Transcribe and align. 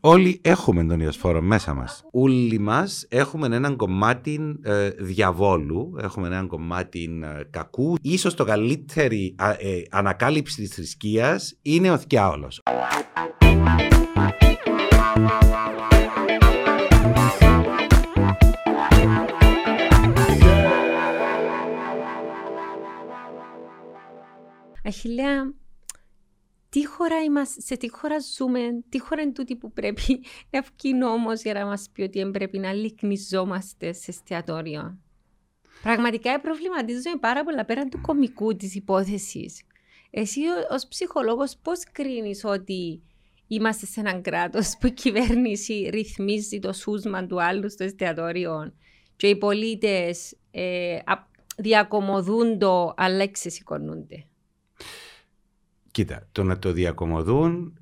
Όλοι 0.00 0.40
έχουμε 0.44 0.84
τον 0.84 1.00
ιοσφόρο 1.00 1.40
μέσα 1.40 1.74
μας. 1.74 2.04
Όλοι 2.10 2.58
μας 2.58 3.06
έχουμε 3.08 3.56
έναν 3.56 3.76
κομμάτι 3.76 4.58
ε, 4.62 4.88
διαβόλου, 4.88 5.94
έχουμε 6.00 6.26
έναν 6.26 6.46
κομμάτι 6.46 7.20
ε, 7.22 7.44
κακού. 7.50 7.96
Ίσως 8.02 8.34
το 8.34 8.44
καλύτερη 8.44 9.34
ε, 9.58 9.82
ανακάλυψη 9.90 10.62
της 10.62 10.70
θρησκείας 10.74 11.58
είναι 11.62 11.90
ο 11.90 11.98
θκιάολος. 11.98 12.62
Αχιλέα, 24.84 25.52
τι 26.78 26.86
χώρα 26.86 27.22
είμαστε, 27.22 27.60
σε 27.60 27.76
τι 27.76 27.90
χώρα 27.90 28.16
ζούμε, 28.36 28.60
τι 28.88 29.00
χώρα 29.00 29.22
είναι 29.22 29.32
τούτη 29.32 29.56
που 29.56 29.72
πρέπει 29.72 30.20
να 30.50 30.60
βγει 30.60 30.94
νόμο 30.94 31.32
για 31.32 31.52
να 31.54 31.66
μας 31.66 31.88
πει 31.92 32.02
ότι 32.02 32.30
πρέπει 32.30 32.58
να 32.58 32.72
λυκνιζόμαστε 32.72 33.92
σε 33.92 34.10
εστιατόριο. 34.10 34.98
Πραγματικά 35.82 36.40
προβληματίζομαι 36.40 37.16
πάρα 37.20 37.44
πολλά 37.44 37.64
πέραν 37.64 37.88
του 37.88 38.00
κομικού 38.00 38.56
της 38.56 38.74
υπόθεσης. 38.74 39.62
Εσύ 40.10 40.40
ως 40.70 40.86
ψυχολόγος 40.88 41.56
πώς 41.62 41.82
κρίνεις 41.92 42.44
ότι 42.44 43.02
είμαστε 43.46 43.86
σε 43.86 44.00
έναν 44.00 44.22
κράτος 44.22 44.76
που 44.80 44.86
η 44.86 44.90
κυβέρνηση 44.92 45.88
ρυθμίζει 45.92 46.58
το 46.58 46.72
σούσμα 46.72 47.26
του 47.26 47.42
άλλου 47.42 47.70
στο 47.70 47.84
εστιατόριο 47.84 48.72
και 49.16 49.28
οι 49.28 49.36
πολίτες 49.36 50.36
ε, 50.50 50.98
διακομωδούν 51.56 52.58
το 52.58 52.94
αλλά 52.96 53.22
εξεσηκωνούνται. 53.22 54.26
Κοίτα, 55.98 56.28
το 56.32 56.42
να 56.42 56.58
το 56.58 56.72
διακομωδούν 56.72 57.78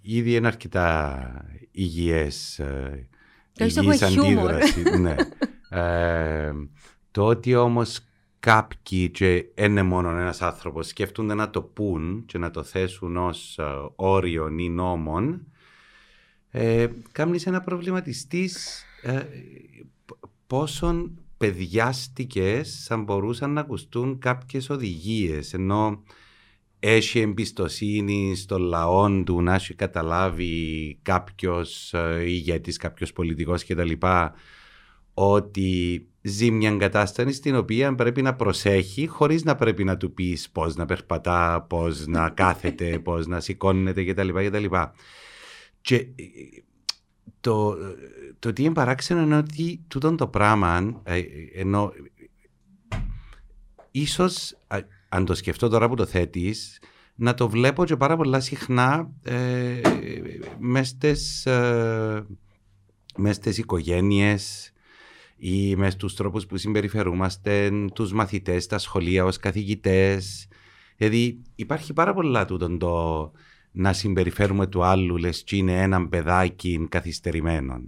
ήδη 0.00 0.34
είναι 0.34 0.46
αρκετά 0.46 1.44
υγιές, 1.70 2.58
ε, 2.58 3.08
υγιής 3.58 4.02
αντίδραση. 4.02 4.82
ναι. 4.98 5.16
ε, 5.68 6.52
το 7.10 7.26
ότι 7.26 7.54
όμως 7.54 8.00
κάποιοι 8.40 9.10
και 9.10 9.44
είναι 9.54 9.82
μόνο 9.82 10.10
ένας 10.10 10.42
άνθρωπος 10.42 10.86
σκέφτονται 10.86 11.34
να 11.34 11.50
το 11.50 11.62
πούν 11.62 12.22
και 12.26 12.38
να 12.38 12.50
το 12.50 12.62
θέσουν 12.62 13.16
ως 13.16 13.58
uh, 13.60 13.90
όριον 13.96 14.58
ή 14.58 14.68
νόμον 14.68 15.46
ε, 16.50 16.86
κάνεις 17.12 17.46
ένα 17.46 17.60
προβληματιστής 17.60 18.84
ε, 19.02 19.20
πόσον 20.46 21.18
παιδιάστικες 21.36 22.84
θα 22.88 22.96
μπορούσαν 22.96 23.52
να 23.52 23.60
ακουστούν 23.60 24.18
κάποιες 24.18 24.70
οδηγίες 24.70 25.54
ενώ 25.54 26.02
έχει 26.80 27.20
εμπιστοσύνη 27.20 28.36
στο 28.36 28.58
λαό 28.58 29.22
του 29.22 29.42
να 29.42 29.54
έχει 29.54 29.74
καταλάβει 29.74 30.98
κάποιος 31.02 31.94
ε, 31.94 32.22
ηγέτης, 32.26 32.76
κάποιος 32.76 33.12
πολιτικός 33.12 33.64
κτλ. 33.64 33.92
ότι 35.14 36.06
ζει 36.22 36.50
μια 36.50 36.76
κατάσταση 36.76 37.32
στην 37.32 37.56
οποία 37.56 37.94
πρέπει 37.94 38.22
να 38.22 38.34
προσέχει 38.34 39.06
χωρίς 39.06 39.44
να 39.44 39.54
πρέπει 39.54 39.84
να 39.84 39.96
του 39.96 40.12
πεις 40.12 40.50
πώς 40.50 40.76
να 40.76 40.86
περπατά, 40.86 41.66
πώς 41.68 42.06
να 42.06 42.30
κάθεται, 42.30 42.98
πώς 42.98 43.26
να 43.26 43.40
σηκώνεται 43.40 44.04
κτλ. 44.04 44.28
κτλ. 44.28 44.64
Και 45.80 45.96
ε, 45.96 46.06
το, 47.40 47.76
το 48.38 48.52
τι 48.52 48.62
είναι 48.62 48.72
παράξενο 48.72 49.20
είναι 49.22 49.36
ότι 49.36 49.84
τούτο 49.88 50.14
το 50.14 50.28
πράγμα 50.28 51.00
ε, 51.04 51.22
ενώ 51.54 51.92
ίσως 53.90 54.58
αν 55.08 55.24
το 55.24 55.34
σκεφτώ 55.34 55.68
τώρα 55.68 55.88
που 55.88 55.94
το 55.94 56.06
θέτεις, 56.06 56.78
να 57.14 57.34
το 57.34 57.48
βλέπω 57.48 57.84
και 57.84 57.96
πάρα 57.96 58.16
πολλά 58.16 58.40
συχνά 58.40 59.10
ε, 59.22 59.80
μες 60.58 60.88
στις, 60.88 61.46
ε, 61.46 62.26
οικογένειες 63.56 64.72
ή 65.36 65.76
μες 65.76 65.92
στους 65.92 66.14
τρόπους 66.14 66.46
που 66.46 66.56
συμπεριφερούμαστε, 66.56 67.70
τους 67.94 68.12
μαθητές, 68.12 68.66
τα 68.66 68.78
σχολεία 68.78 69.24
ως 69.24 69.36
καθηγητές. 69.36 70.48
Δηλαδή 70.96 71.42
υπάρχει 71.54 71.92
πάρα 71.92 72.14
πολλά 72.14 72.44
τούτο 72.44 72.76
το 72.76 73.32
να 73.72 73.92
συμπεριφέρουμε 73.92 74.66
του 74.66 74.82
άλλου 74.82 75.16
λες 75.16 75.42
και 75.42 75.56
είναι 75.56 75.82
έναν 75.82 76.08
παιδάκι 76.08 76.86
καθυστερημένο. 76.88 77.80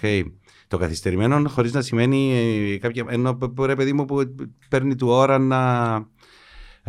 Okay. 0.00 0.22
Το 0.68 0.78
καθυστερημένο 0.78 1.48
χωρίς 1.48 1.72
να 1.72 1.80
σημαίνει 1.80 2.32
ε, 2.32 2.78
κάποια... 2.78 3.04
Ενώ 3.08 3.38
ρε 3.60 3.74
παιδί 3.74 3.92
μου 3.92 4.04
που 4.04 4.34
παίρνει 4.68 4.94
του 4.94 5.08
ώρα 5.08 5.38
να 5.38 5.58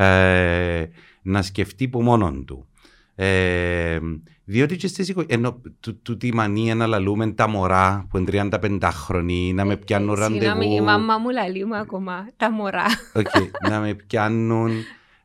ε, 0.03 0.85
να 1.21 1.41
σκεφτεί 1.41 1.87
που 1.87 2.01
μόνον 2.01 2.45
του. 2.45 2.67
Ε, 3.15 3.99
διότι 4.43 4.75
και 4.75 4.87
στις 4.87 5.13
ενώ 5.27 5.61
του, 5.79 6.01
του 6.01 6.17
τη 6.17 6.33
μανία 6.33 6.75
να 6.75 6.87
λαλούμε 6.87 7.31
τα 7.31 7.47
μωρά 7.47 8.07
που 8.09 8.17
είναι 8.17 8.47
35 8.61 8.89
χρονοί 8.93 9.53
να 9.53 9.65
με 9.65 9.73
ε, 9.73 9.75
πιάνουν 9.75 10.15
ραντεβού. 10.15 10.41
Συγγνώμη, 10.41 10.75
η 10.75 10.81
μαμά 10.81 11.17
μου 11.17 11.29
λαλεί 11.29 11.65
μου 11.65 11.75
ακόμα 11.75 12.29
τα 12.37 12.51
μωρά. 12.51 12.85
Okay, 13.13 13.49
να 13.69 13.79
με 13.79 13.93
πιάνουν 13.93 14.71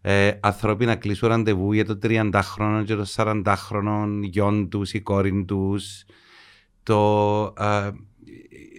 ε, 0.01 0.31
ανθρώποι 0.41 0.85
να 0.85 0.97
κλείσουν 0.97 1.29
ραντεβού 1.29 1.73
για 1.73 1.85
το 1.85 1.99
30 2.03 2.31
χρόνο 2.43 2.85
και 2.85 2.95
το 2.95 3.07
40 3.17 3.43
χρόνο 3.57 4.09
γιον 4.23 4.69
τους 4.69 4.93
ή 4.93 5.01
κόρη 5.01 5.45
τους. 5.45 6.05
Το, 6.83 7.45
ε, 7.59 7.91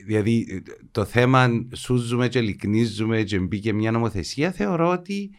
δηλαδή 0.05 0.63
το 0.91 1.05
θέμα 1.05 1.65
σούζουμε 1.73 2.27
και 2.27 2.41
λυκνίζουμε 2.41 3.21
και 3.21 3.39
μπήκε 3.39 3.73
μια 3.73 3.91
νομοθεσία 3.91 4.51
θεωρώ 4.51 4.89
ότι 4.89 5.31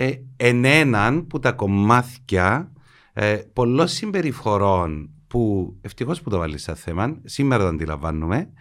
ε, 0.00 0.22
εν 0.36 0.64
έναν 0.64 1.26
που 1.26 1.38
τα 1.38 1.52
κομμάτια 1.52 2.72
ε, 3.12 3.36
πολλών 3.52 3.88
συμπεριφορών 3.88 5.10
που 5.26 5.74
ευτυχώς 5.80 6.22
που 6.22 6.30
το 6.30 6.38
βάλεις 6.38 6.62
σαν 6.62 6.76
θέμα, 6.76 7.20
σήμερα 7.24 7.62
το 7.62 7.68
αντιλαμβάνουμε. 7.68 8.52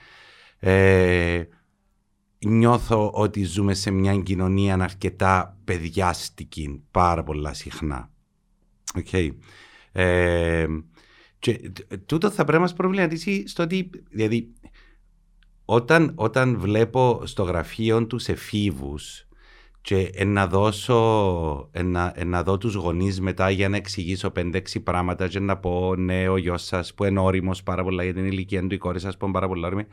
Ε, 0.60 1.44
νιώθω 2.46 3.12
ότι 3.14 3.44
ζούμε 3.44 3.74
σε 3.74 3.92
μια 3.92 4.18
κοινωνία 4.18 4.74
αρκετά 4.74 5.58
παιδιάστικη 5.64 6.84
πάρα 6.92 7.24
πολλά 7.24 7.54
συχνά. 7.54 8.12
Okay. 8.94 9.30
Ε, 9.92 10.68
και 11.40 11.72
τούτο 12.06 12.30
θα 12.30 12.44
πρέπει 12.44 12.52
να 12.52 12.60
μας 12.60 12.74
προβληματίσει 12.74 13.48
στο 13.48 13.64
ότι, 13.64 13.90
δηλαδή, 14.10 14.54
όταν, 15.66 16.12
όταν 16.16 16.60
βλέπω 16.60 17.22
στο 17.24 17.44
γραφείο 17.44 18.06
τους 18.06 18.28
εφήβους 18.28 19.29
και 19.90 20.26
να 20.26 20.48
δώσω, 20.48 21.70
να, 21.84 22.14
να 22.26 22.44
δω 22.44 22.58
τους 22.58 22.74
γονείς 22.74 23.22
μετά 23.22 23.50
για 23.50 23.70
να 23.70 23.78
εξηγήσω 23.78 24.32
5-6 24.36 24.60
πράγματα 24.84 25.28
και 25.28 25.40
να 25.40 25.58
πω 25.58 25.96
ναι 25.96 26.28
ο 26.28 26.38
γιος 26.38 26.64
σας 26.64 26.94
που 26.94 27.04
είναι 27.04 27.20
όριμος 27.20 27.64
πάρα 27.64 27.84
πολλά 27.84 28.04
για 28.04 28.14
την 28.14 28.26
ηλικία 28.26 28.68
του, 28.68 28.74
η 28.74 28.78
κόρη 28.78 29.00
σας 29.00 29.18
που 29.18 29.26
είναι 29.26 29.34
πάρα 29.34 29.48
πολλά 29.48 29.68
όριμη 29.68 29.86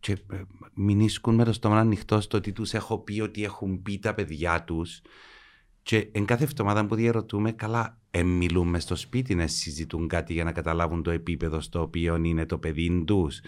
και 0.00 0.12
ε, 0.12 0.40
μην 0.74 1.00
ίσκουν 1.00 1.34
με 1.34 1.44
το 1.44 1.52
στόμα 1.52 1.78
ανοιχτό 1.78 2.20
στο 2.20 2.36
ότι 2.36 2.52
τους 2.52 2.74
έχω 2.74 2.98
πει 2.98 3.20
ότι 3.20 3.44
έχουν 3.44 3.82
πει 3.82 3.98
τα 3.98 4.14
παιδιά 4.14 4.64
τους. 4.64 5.00
Και 5.82 6.08
εν 6.12 6.24
κάθε 6.24 6.44
εβδομάδα 6.44 6.86
που 6.86 6.94
διαρωτούμε 6.94 7.52
καλά 7.52 7.98
ε, 8.10 8.22
μιλούμε 8.22 8.80
στο 8.80 8.96
σπίτι 8.96 9.34
να 9.34 9.46
συζητούν 9.46 10.08
κάτι 10.08 10.32
για 10.32 10.44
να 10.44 10.52
καταλάβουν 10.52 11.02
το 11.02 11.10
επίπεδο 11.10 11.60
στο 11.60 11.80
οποίο 11.80 12.16
είναι 12.16 12.46
το 12.46 12.58
παιδί 12.58 13.04
τους 13.06 13.40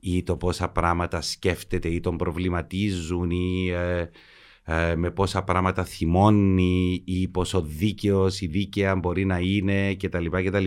ή 0.00 0.22
το 0.22 0.36
πόσα 0.36 0.68
πράγματα 0.68 1.20
σκέφτεται 1.20 1.88
ή 1.88 2.00
τον 2.00 2.16
προβληματίζουν 2.16 3.30
ή 3.30 3.68
ε, 3.68 4.10
ε, 4.68 4.94
με 4.96 5.10
πόσα 5.10 5.42
πράγματα 5.44 5.84
θυμώνει 5.84 7.02
ή 7.04 7.28
πόσο 7.28 7.62
δίκαιος 7.62 8.40
ή 8.40 8.46
δίκαια 8.46 8.96
μπορεί 8.96 9.24
να 9.24 9.38
είναι 9.38 9.94
κτλ. 9.94 10.26
κτλ. 10.26 10.66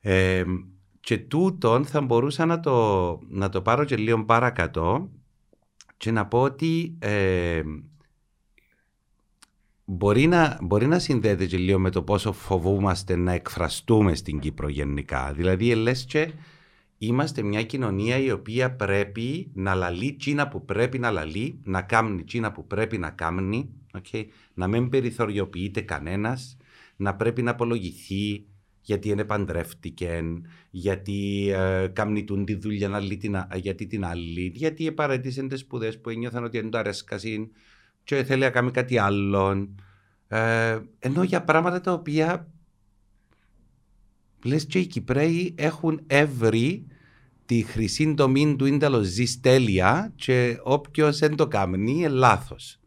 Ε, 0.00 0.44
και 1.00 1.18
τούτον 1.18 1.84
θα 1.84 2.00
μπορούσα 2.00 2.46
να 2.46 2.60
το, 2.60 3.18
να 3.28 3.48
το 3.48 3.62
πάρω 3.62 3.84
και 3.84 3.96
λίγο 3.96 4.24
παρακατώ 4.24 5.10
και 5.96 6.10
να 6.10 6.26
πω 6.26 6.40
ότι 6.42 6.96
ε, 6.98 7.62
μπορεί, 9.84 10.26
να, 10.26 10.58
μπορεί 10.62 10.86
να 10.86 10.98
συνδέεται 10.98 11.46
και 11.46 11.56
λίγο 11.56 11.78
με 11.78 11.90
το 11.90 12.02
πόσο 12.02 12.32
φοβούμαστε 12.32 13.16
να 13.16 13.32
εκφραστούμε 13.32 14.14
στην 14.14 14.38
Κύπρο 14.38 14.68
γενικά. 14.68 15.32
Δηλαδή, 15.32 15.74
λες 15.74 16.04
και 16.04 16.32
Είμαστε 17.06 17.42
μια 17.42 17.62
κοινωνία 17.62 18.18
η 18.18 18.30
οποία 18.30 18.72
πρέπει 18.72 19.50
να 19.54 19.74
λαλεί 19.74 20.12
τσίνα 20.12 20.48
που 20.48 20.64
πρέπει 20.64 20.98
να 20.98 21.10
λαλεί, 21.10 21.60
να 21.64 21.82
κάνει 21.82 22.24
τσίνα 22.24 22.52
που 22.52 22.66
πρέπει 22.66 22.98
να 22.98 23.10
κάνει, 23.10 23.70
okay? 23.98 24.24
να 24.54 24.66
μην 24.66 24.88
περιθωριοποιείται 24.88 25.80
κανένας, 25.80 26.56
να 26.96 27.14
πρέπει 27.14 27.42
να 27.42 27.50
απολογηθεί 27.50 28.46
γιατί 28.80 29.08
είναι 29.08 29.24
παντρεύτηκε, 29.24 30.22
γιατί 30.70 31.50
ε, 31.50 31.86
καμνητούν 31.92 32.44
τη 32.44 32.54
δουλειά 32.54 32.88
να 32.88 33.00
λύει 33.00 33.16
την, 33.16 33.36
γιατί 33.54 33.86
την 33.86 34.04
άλλη, 34.04 34.52
γιατί 34.54 34.86
επαρέτησαν 34.86 35.48
τις 35.48 35.60
σπουδές 35.60 36.00
που 36.00 36.10
ένιωθαν 36.10 36.44
ότι 36.44 36.60
δεν 36.60 36.70
το 36.70 36.78
αρέσκασαν 36.78 37.50
και 38.04 38.24
θέλει 38.24 38.42
να 38.42 38.50
κάνει 38.50 38.70
κάτι 38.70 38.98
άλλο. 38.98 39.68
Ε, 40.28 40.78
ενώ 40.98 41.22
για 41.22 41.44
πράγματα 41.44 41.80
τα 41.80 41.92
οποία 41.92 42.48
λες 44.44 44.66
και 44.66 44.78
οι 44.78 44.86
Κυπρέοι 44.86 45.54
έχουν 45.58 46.00
έβρει 46.06 46.86
τη 47.46 47.62
χρυσή 47.62 48.14
τομή 48.14 48.56
του 48.56 48.64
ίνταλο 48.66 49.02
ζεις 49.02 49.40
τέλεια 49.40 50.12
και 50.16 50.58
όποιος 50.62 51.18
δεν 51.18 51.36
το 51.36 51.48
κάνει 51.48 51.90
είναι 51.92 52.08
λάθος. 52.08 52.78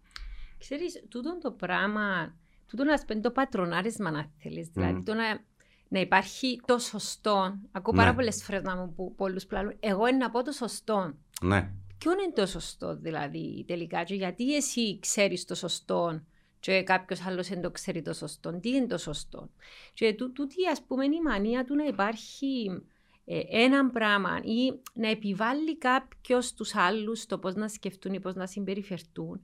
Ξέρεις, 0.57 1.03
τούτο 1.09 1.37
το 1.41 1.51
πράγμα, 1.51 2.35
τούτο 2.67 2.83
να 2.83 2.97
σπένει 2.97 3.21
το 3.21 3.31
πατρονάρισμα 3.31 4.11
να 4.11 4.31
θέλεις, 4.37 4.67
δηλαδή 4.73 4.97
mm. 4.99 5.03
το 5.05 5.13
να 5.13 5.45
να 5.89 5.99
υπάρχει 5.99 6.59
το 6.65 6.77
σωστό. 6.77 7.59
Ακούω 7.71 7.93
Ναι. 7.93 7.99
πάρα 7.99 8.13
πολλές 8.15 8.43
φορές 8.43 8.61
να 8.61 8.75
μου 8.75 8.93
πούν 8.95 9.15
πολλούς 9.15 9.45
πλάνου. 9.45 9.71
Εγώ 9.79 10.07
είναι 10.07 10.17
να 10.17 10.29
πω 10.29 10.43
το 10.43 10.51
σωστό. 10.51 11.13
Ναι. 11.41 11.71
Ποιο 11.97 12.11
είναι 12.11 12.31
το 12.35 12.45
σωστό 12.45 12.95
δηλαδή 12.95 13.63
τελικά 13.67 14.03
και 14.03 14.15
γιατί 14.15 14.55
εσύ 14.55 14.99
ξέρεις 14.99 15.45
το 15.45 15.55
σωστό 15.55 16.21
και 16.59 16.83
κάποιος 16.83 17.25
άλλος 17.25 17.47
δεν 17.47 17.61
το 17.61 17.71
ξέρει 17.71 18.01
το 18.01 18.13
σωστό. 18.13 18.59
Τι 18.59 18.69
είναι 18.69 18.87
το 18.87 18.97
σωστό. 18.97 19.49
Και 19.93 20.13
τού- 20.13 20.33
τούτη 20.33 20.55
ας 20.71 20.81
πούμε 20.87 21.05
είναι 21.05 21.15
η 21.15 21.21
μανία 21.21 21.63
του 21.65 21.75
να 21.75 21.85
υπάρχει 21.85 22.81
ε, 23.29 23.39
ένα 23.49 23.89
πράγμα 23.89 24.39
ή 24.43 24.79
να 24.93 25.09
επιβάλλει 25.09 25.77
κάποιος 25.77 26.53
τους 26.53 26.75
άλλους 26.75 27.25
το 27.25 27.37
πώς 27.39 27.55
να 27.55 27.67
σκεφτούν 27.67 28.13
ή 28.13 28.19
πώς 28.19 28.35
να 28.35 28.45
συμπεριφερθούν. 28.47 29.41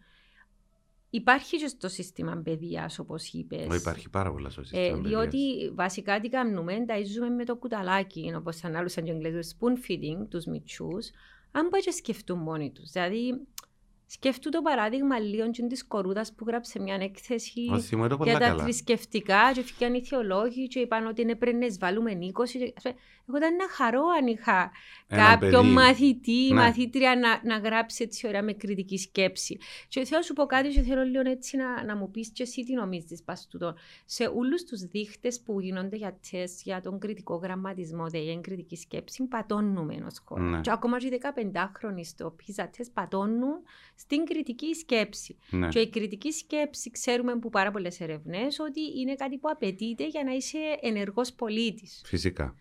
Υπάρχει 1.10 1.58
και 1.58 1.68
στο 1.68 1.88
σύστημα 1.88 2.42
παιδείας 2.44 3.00
όπως 3.00 3.34
είπες. 3.34 3.68
Ω, 3.70 3.74
Υπάρχει 3.76 4.10
πάρα 4.10 4.32
πολλά 4.32 4.50
στο 4.50 4.62
Ε, 4.62 4.66
σύστημα 4.66 4.98
διότι 4.98 5.54
παιδείας. 5.54 5.74
βασικά 5.76 6.20
τι 6.20 6.30
κάνουμε, 6.30 6.74
ταΐζουμε 6.88 7.36
με 7.36 7.46
το 7.46 7.56
κουταλάκι, 7.56 8.34
όπως 8.36 8.64
ανάλουσαν 8.64 9.04
και 9.04 9.12
οι 9.12 9.14
Εγγλέζοι, 9.14 9.56
spoon 9.60 9.92
feeding 9.92 10.28
τους 10.30 10.46
μητσούς, 10.46 11.10
αν 11.52 11.70
πάει 11.70 11.82
και 11.82 11.92
σκεφτούν 11.92 12.40
μόνοι 12.40 12.72
τους. 12.72 12.90
Δηλαδή, 12.92 13.48
σκεφτούν 14.14 14.52
το 14.52 14.62
παράδειγμα 14.62 15.20
λίγο 15.20 15.52
και 15.52 15.64
της 15.64 15.86
κορούδας 15.88 16.34
που 16.34 16.44
γράψε 16.48 16.80
μια 16.80 16.96
έκθεση 17.02 17.70
Ω, 17.74 17.80
θυμώ 17.80 18.08
το 18.08 18.18
πολλά 18.18 18.30
για 18.32 18.40
τα 18.40 18.46
καλά. 18.48 18.64
θρησκευτικά 18.64 19.52
και 19.54 19.62
φύγαν 19.62 19.94
οι 19.94 20.02
θεολόγοι 20.06 20.68
και 20.68 20.80
είπαν 20.80 21.08
ότι 21.08 21.22
είναι 21.22 21.36
πρέπει 21.36 21.58
να 21.58 21.66
εισβάλλουμε 21.66 22.12
20. 22.12 22.58
και- 22.58 22.74
Ας 22.78 22.84
πούμε, 22.84 22.96
Εγώ 23.28 23.38
ήταν 23.38 23.54
ένα 23.54 23.70
χαρό 23.70 24.02
αν 24.20 24.28
είχα 24.28 24.72
Έναν 25.08 25.26
κάποιο 25.26 25.50
παιδί. 25.62 25.68
μαθητή, 25.72 26.48
Ναι. 26.50 26.54
μαθήτρια 26.62 27.16
να, 27.16 27.42
να 27.54 27.58
γράψει 27.70 28.04
έτσι 28.04 28.28
ωραία 28.28 28.44
με 28.44 28.54
κριτική 28.54 28.98
σκέψη. 28.98 29.58
Και 29.88 30.04
θέλω 30.06 30.18
να 30.18 30.22
σου 30.26 30.34
πω 30.34 30.46
κάτι 30.46 30.70
και 30.70 30.82
θέλω 30.82 31.04
λίγο 31.04 31.30
έτσι 31.30 31.58
να, 31.58 31.84
να 31.84 31.96
μου 31.96 32.12
πεις 32.12 32.30
και 32.30 32.44
εσύ 32.44 32.64
τι 32.64 32.74
νομίζεις 32.74 33.24
πας 33.24 33.48
τούτο. 33.48 33.76
Σε 34.06 34.32
όλους 34.36 34.64
τους 34.64 34.82
δείχτες 34.82 35.42
που 35.42 35.60
γίνονται 35.60 35.96
για 35.96 36.20
τεστ 36.32 36.60
για 36.64 36.82
τον 36.82 37.00
κριτικό 37.00 37.36
γραμματισμό, 37.36 38.06
δηλαδή 38.06 38.26
για 38.26 38.34
την 38.34 38.42
κριτική 38.44 38.76
σκέψη, 38.76 39.24
πατώνουμε 39.24 40.04
ως 40.08 40.22
χώρα. 40.26 40.42
Ναι. 40.44 40.62
Και 40.62 40.72
ακόμα 40.72 41.00
και 41.00 41.06
οι 41.08 41.20
15χρονοι 41.24 42.04
στο 42.06 42.36
PISA 42.40 42.64
test 42.64 42.90
πατώνουν 42.94 43.62
στην 44.04 44.26
κριτική 44.26 44.74
σκέψη. 44.74 45.38
Ναι. 45.50 45.68
Και 45.68 45.80
η 45.80 45.90
κριτική 45.90 46.32
σκέψη 46.32 46.92
ξέρουμε 46.92 47.32
από 47.32 47.50
πάρα 47.50 47.72
πολλές 47.72 48.00
ερευνές 48.00 48.60
ότι 48.60 48.82
είναι 49.00 49.16
κάτι 49.16 49.38
που 49.38 49.50
απαιτείται 49.52 50.08
για 50.08 50.24
να 50.24 50.32
είσαι 50.32 50.58
ενεργός 50.82 51.34
πολίτης. 51.34 52.02
Φυσικά. 52.06 52.56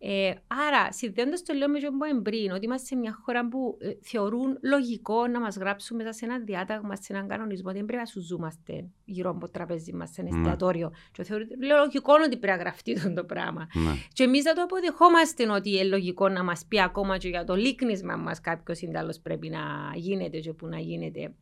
Ε, 0.00 0.34
άρα, 0.46 0.92
συνδέοντας 0.92 1.42
το 1.42 1.54
λέω 1.54 1.68
με 1.68 1.80
το 1.80 1.88
που 1.88 1.94
είπαμε 2.04 2.22
πριν, 2.22 2.50
ότι 2.50 2.64
είμαστε 2.64 2.86
σε 2.86 2.96
μια 2.96 3.18
χώρα 3.24 3.48
που 3.48 3.76
ε, 3.80 3.90
θεωρούν 4.00 4.58
λογικό 4.62 5.26
να 5.26 5.40
μας 5.40 5.56
γράψουν 5.56 5.96
μέσα 5.96 6.12
σε 6.12 6.24
ένα 6.24 6.38
διάταγμα, 6.38 6.96
σε 6.96 7.12
έναν 7.12 7.28
κανονισμό, 7.28 7.68
ότι 7.68 7.76
δεν 7.76 7.86
πρέπει 7.86 8.02
να 8.02 8.08
σου 8.08 8.20
ζούμαστε 8.20 8.88
γύρω 9.04 9.30
από 9.30 9.40
το 9.40 9.48
τραπέζι 9.48 9.92
μας, 9.92 10.10
σε 10.10 10.20
ένα 10.20 10.30
Ναι. 10.30 10.36
εστιατόριο. 10.36 10.92
Και 11.12 11.22
θεωρούν 11.22 11.46
λέω, 11.62 11.76
λογικό 11.78 12.12
ότι 12.26 12.36
πρέπει 12.36 12.56
να 12.56 12.62
γραφτεί 12.62 12.92
αυτό 12.96 13.12
το 13.12 13.24
πράγμα. 13.24 13.68
Ναι. 13.72 13.92
Και 14.12 14.22
εμείς 14.22 14.42
θα 14.42 14.52
το 14.52 14.62
αποδεχόμαστε 14.62 15.50
ότι 15.50 15.70
είναι 15.70 15.84
λογικό 15.84 16.28
να 16.28 16.42
μας 16.44 16.64
πει 16.68 16.80
ακόμα 16.80 17.18
και 17.18 17.28
για 17.28 17.44
το 17.44 17.54
λίκνισμα 17.54 18.16
μας 18.16 18.40
κάποιος 18.40 18.78
σύνταλο 18.78 19.16
πρέπει 19.22 19.48
να 19.48 19.60
γίνεται 19.94 20.38
και 20.38 20.52
που 20.52 20.66
να 20.66 20.77
γίνεται. 20.78 21.32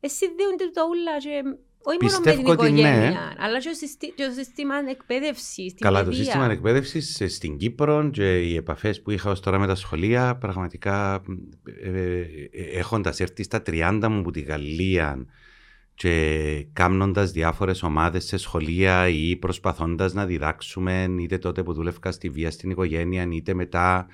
Εσύ 0.00 0.26
δίνονται 0.36 0.70
τα 0.72 0.82
ούλα 0.88 1.18
και 1.18 1.42
όχι 1.84 1.98
μόνο 2.02 2.18
με 2.24 2.30
την 2.30 2.44
Πιστεύω 2.44 2.50
ότι 2.50 2.70
ναι. 2.72 2.80
οικογένεια, 2.80 3.34
αλλά 3.38 3.58
και 3.58 3.68
το, 3.68 3.74
συστή, 3.74 4.12
και 4.16 4.24
το 4.24 4.32
σύστημα 4.32 4.74
εκπαίδευσης, 4.90 5.70
στην 5.70 5.80
Καλά, 5.80 5.98
το 5.98 6.08
παιδεία. 6.08 6.24
σύστημα 6.24 6.50
εκπαίδευσης 6.50 7.22
στην 7.34 7.56
Κύπρο 7.56 8.10
και 8.10 8.38
οι 8.38 8.56
επαφές 8.56 9.02
που 9.02 9.10
είχα 9.10 9.30
ως 9.30 9.40
τώρα 9.40 9.58
με 9.58 9.66
τα 9.66 9.74
σχολεία, 9.74 10.36
πραγματικά 10.36 11.22
ε, 11.82 12.22
έχοντας 12.78 13.20
έρθει 13.20 13.42
στα 13.42 13.62
30 13.66 14.06
μου 14.10 14.18
από 14.18 14.30
τη 14.30 14.40
Γαλλία 14.40 15.26
και 15.94 16.66
κάνοντα 16.72 17.24
διάφορες 17.24 17.82
ομάδες 17.82 18.24
σε 18.24 18.36
σχολεία 18.36 19.08
ή 19.08 19.36
προσπαθώντας 19.36 20.12
να 20.12 20.26
διδάξουμε, 20.26 21.08
είτε 21.20 21.38
τότε 21.38 21.62
που 21.62 21.72
δούλευκα 21.72 22.12
στη 22.12 22.28
βία 22.28 22.50
στην 22.50 22.70
οικογένεια, 22.70 23.28
είτε 23.30 23.54
μετά 23.54 24.06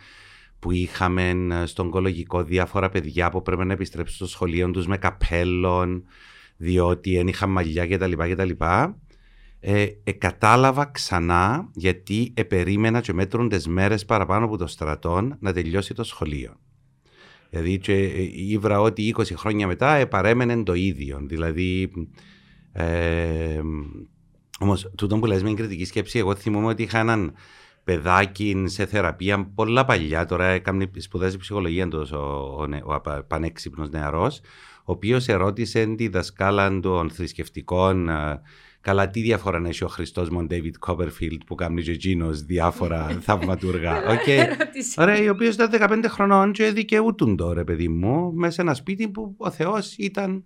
που 0.59 0.71
είχαμε 0.71 1.35
στον 1.67 1.87
οικολογικό 1.87 2.43
διάφορα 2.43 2.89
παιδιά 2.89 3.31
που 3.31 3.43
πρέπει 3.43 3.65
να 3.65 3.73
επιστρέψουν 3.73 4.17
στο 4.17 4.27
σχολείο 4.27 4.71
τους 4.71 4.87
με 4.87 4.97
καπέλων, 4.97 6.05
διότι 6.57 7.17
δεν 7.17 7.29
είχαν 7.29 7.51
μαλλιά 7.51 7.87
κτλ. 7.87 8.13
κτλ. 8.13 8.51
Ε, 9.61 9.87
ε, 10.05 10.13
κατάλαβα 10.13 10.85
ξανά 10.85 11.69
γιατί 11.73 12.33
επερίμενα 12.35 13.01
και 13.01 13.13
μέτρουν 13.13 13.49
τις 13.49 13.67
μέρες 13.69 14.05
παραπάνω 14.05 14.45
από 14.45 14.57
το 14.57 14.67
στρατόν 14.67 15.37
να 15.41 15.53
τελειώσει 15.53 15.95
το 15.95 16.05
σχολείο. 16.05 16.57
Δηλαδή 17.51 17.79
και 17.79 17.93
ε, 17.93 18.29
ήβρα 18.33 18.81
ότι 18.81 19.15
20 19.19 19.23
χρόνια 19.35 19.67
μετά 19.67 19.95
ε, 19.95 20.07
παρέμενε 20.07 20.63
το 20.63 20.75
ίδιο. 20.75 21.21
Δηλαδή, 21.23 21.91
ε, 22.73 23.61
όμως 24.59 24.91
τούτο 24.97 25.19
που 25.19 25.27
λες 25.27 25.43
με 25.43 25.49
την 25.49 25.57
κριτική 25.57 25.85
σκέψη, 25.85 26.19
εγώ 26.19 26.35
θυμούμαι 26.35 26.67
ότι 26.67 26.83
είχα 26.83 26.99
έναν 26.99 27.33
παιδάκι 27.89 28.63
σε 28.65 28.87
θεραπεία 28.87 29.51
πολλά 29.55 29.85
παλιά, 29.85 30.25
τώρα 30.25 30.47
έκανε, 30.47 30.91
σπουδάζει 30.97 31.37
ψυχολογία 31.37 31.89
του 31.89 32.09
ο, 32.13 32.17
ο, 32.17 32.67
ο, 32.85 32.95
ο 32.95 33.25
πανέξυπνος 33.29 33.91
νεαρός, 33.91 34.41
ο 34.79 34.93
οποίος 34.93 35.29
ερώτησε 35.29 35.87
τη 35.87 36.09
δασκάλα 36.09 36.81
των 36.81 37.11
θρησκευτικών 37.11 38.09
ε, 38.09 38.41
Καλά, 38.81 39.09
τι 39.09 39.21
διαφορά 39.21 39.63
έχει 39.67 39.85
ο 39.85 39.89
Χριστός 39.89 40.31
με 40.31 40.37
τον 40.37 40.47
David 40.51 40.89
Copperfield 40.89 41.39
που 41.47 41.55
κάνει 41.55 41.83
και 41.83 41.91
εκείνος 41.91 42.43
διάφορα 42.43 43.07
θαυματουργά. 43.27 44.03
Okay. 44.03 44.29
Ερώτηση. 44.29 44.95
Ωραία, 45.01 45.23
οι 45.23 45.29
οποίοι 45.29 45.51
ήταν 45.53 46.03
15 46.03 46.05
χρονών 46.09 46.53
και 46.53 46.71
δικαιούτουν 46.71 47.37
τώρα, 47.37 47.65
παιδί 47.65 47.89
μου, 47.89 48.33
μέσα 48.33 48.53
σε 48.53 48.61
ένα 48.61 48.75
σπίτι 48.75 49.09
που 49.09 49.35
ο 49.39 49.51
Θεός 49.51 49.97
ήταν, 49.97 50.45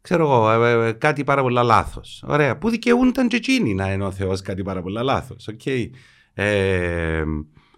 ξέρω 0.00 0.24
εγώ, 0.24 0.64
ε, 0.64 0.88
ε, 0.88 0.92
κάτι 0.92 1.24
πάρα 1.24 1.42
πολλά 1.42 1.62
λάθος. 1.62 2.24
Ωραία, 2.26 2.58
που 2.58 2.70
δικαιούνταν 2.70 3.28
και 3.28 3.36
εκείνοι 3.36 3.74
να 3.74 3.92
είναι 3.92 4.04
ο 4.04 4.10
Θεός 4.10 4.42
κάτι 4.42 4.62
πάρα 4.62 4.82
πολλά 4.82 5.02
λάθος. 5.02 5.48
Okay. 5.52 5.88
Ε, 6.34 7.24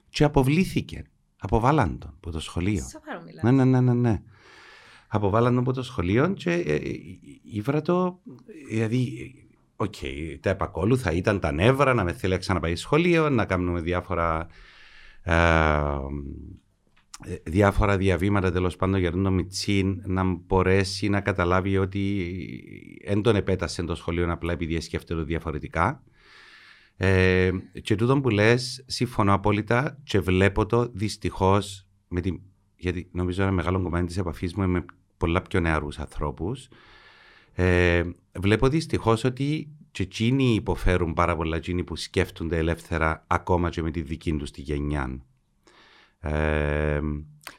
και 0.09 0.25
αποβλήθηκε. 0.25 1.05
Αποβάλαν 1.39 1.99
τον 1.99 2.13
από 2.17 2.31
το 2.31 2.41
σχολείο. 2.41 2.85
Σοβαρό 2.91 3.23
μιλάς. 3.25 3.43
Ναι, 3.43 3.51
ναι, 3.51 3.65
ναι, 3.65 3.81
ναι. 3.81 3.95
ναι. 3.95 4.23
Αποβάλαν 5.09 5.53
τον 5.53 5.63
από 5.63 5.73
το 5.73 5.83
σχολείο 5.83 6.29
και 6.29 6.53
ε, 6.53 6.79
ήβρα 7.43 7.83
το. 7.83 8.21
Δηλαδή, 8.69 9.35
οκ, 9.77 9.95
τα 10.41 10.51
επακόλουθα 10.51 11.13
ήταν 11.13 11.41
τα 11.41 11.53
νεύρα 11.53 11.95
να 11.95 12.05
με 12.05 12.13
θέλει 12.13 12.33
να 12.33 12.39
ξαναπάει 12.39 12.77
σχολείο, 12.77 13.31
να 13.31 13.45
κάνουμε 13.45 13.81
διάφορα. 13.81 14.47
ε, 17.25 17.35
διάφορα 17.43 17.97
διαβήματα 17.97 18.53
τέλος 18.53 18.77
πάντων 18.77 19.01
για 19.01 19.11
τον 19.11 19.33
μιτσήν 19.33 20.03
να 20.05 20.25
μπορέσει 20.25 21.09
να 21.09 21.21
καταλάβει 21.21 21.79
ότι 21.79 22.31
δεν 23.07 23.23
τον 23.23 23.37
επέταξε 23.37 23.83
το 23.83 23.95
σχολείο 23.95 24.33
απλά 24.33 24.53
επειδή 24.53 24.81
σκέφτεται 24.81 25.23
διαφορετικά. 25.23 26.03
Ε, 26.97 27.51
και 27.83 27.95
τούτο 27.95 28.21
που 28.21 28.29
λες, 28.29 28.85
συμφωνώ 28.87 29.33
απόλυτα 29.33 29.99
και 30.05 30.21
βλέπω 30.21 30.67
το 30.67 30.89
δυστυχώς, 30.93 31.87
γιατί 32.77 33.09
νομίζω 33.13 33.43
ένα 33.43 33.53
μεγάλο 33.53 33.83
κομμάτι 33.83 34.07
της 34.07 34.17
επαφής 34.17 34.55
μου 34.55 34.69
με 34.69 34.85
πολλά 35.17 35.43
πιο 35.43 35.61
νεαρούς 35.61 35.99
ανθρώπους. 35.99 36.69
Ε, 37.53 38.03
βλέπω 38.33 38.69
δυστυχώς 38.69 39.25
ότι 39.25 39.69
και 39.91 40.03
εκείνοι 40.03 40.55
υποφέρουν 40.55 41.13
πάρα 41.13 41.37
πολλά, 41.37 41.57
εκείνοι 41.57 41.85
που 41.85 41.97
σκέφτονται 41.97 42.57
ελεύθερα 42.57 43.25
ακόμα 43.27 43.71
και 43.71 43.83
με 43.83 43.91
τη 43.91 44.01
δική 44.03 44.33
τους 44.33 44.51
τη 44.51 44.61
γενιά. 44.61 45.21
Ε, 46.33 47.01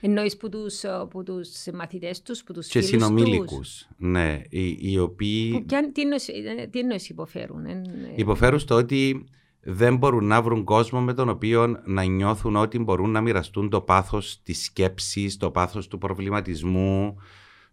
Εννοείς 0.01 0.37
που 0.37 0.49
τους, 0.49 0.81
που 1.09 1.23
τους 1.23 1.49
μαθητές 1.73 2.21
τους, 2.21 2.43
που 2.43 2.53
τους 2.53 2.67
και 2.67 2.81
φίλους 2.81 3.05
συνομήλικους, 3.05 3.87
ναι, 3.97 4.41
οι, 4.49 4.77
οι 4.79 4.99
οποίοι... 4.99 5.51
Που, 5.51 5.65
ποια, 5.65 5.91
τι, 5.91 6.01
εννοείς, 6.01 6.25
τι 6.71 6.79
εννοείς 6.79 7.09
υποφέρουν. 7.09 7.65
Εν, 7.65 7.83
Υποφέρουν 8.15 8.59
στο 8.59 8.75
ότι 8.75 9.25
δεν 9.59 9.97
μπορούν 9.97 10.25
να 10.25 10.41
βρουν 10.41 10.63
κόσμο 10.63 11.01
με 11.01 11.13
τον 11.13 11.29
οποίο 11.29 11.81
να 11.85 12.03
νιώθουν 12.03 12.55
ότι 12.55 12.79
μπορούν 12.79 13.11
να 13.11 13.21
μοιραστούν 13.21 13.69
το 13.69 13.81
πάθος 13.81 14.41
της 14.43 14.63
σκέψης, 14.63 15.37
το 15.37 15.51
πάθος 15.51 15.87
του 15.87 15.97
προβληματισμού, 15.97 17.15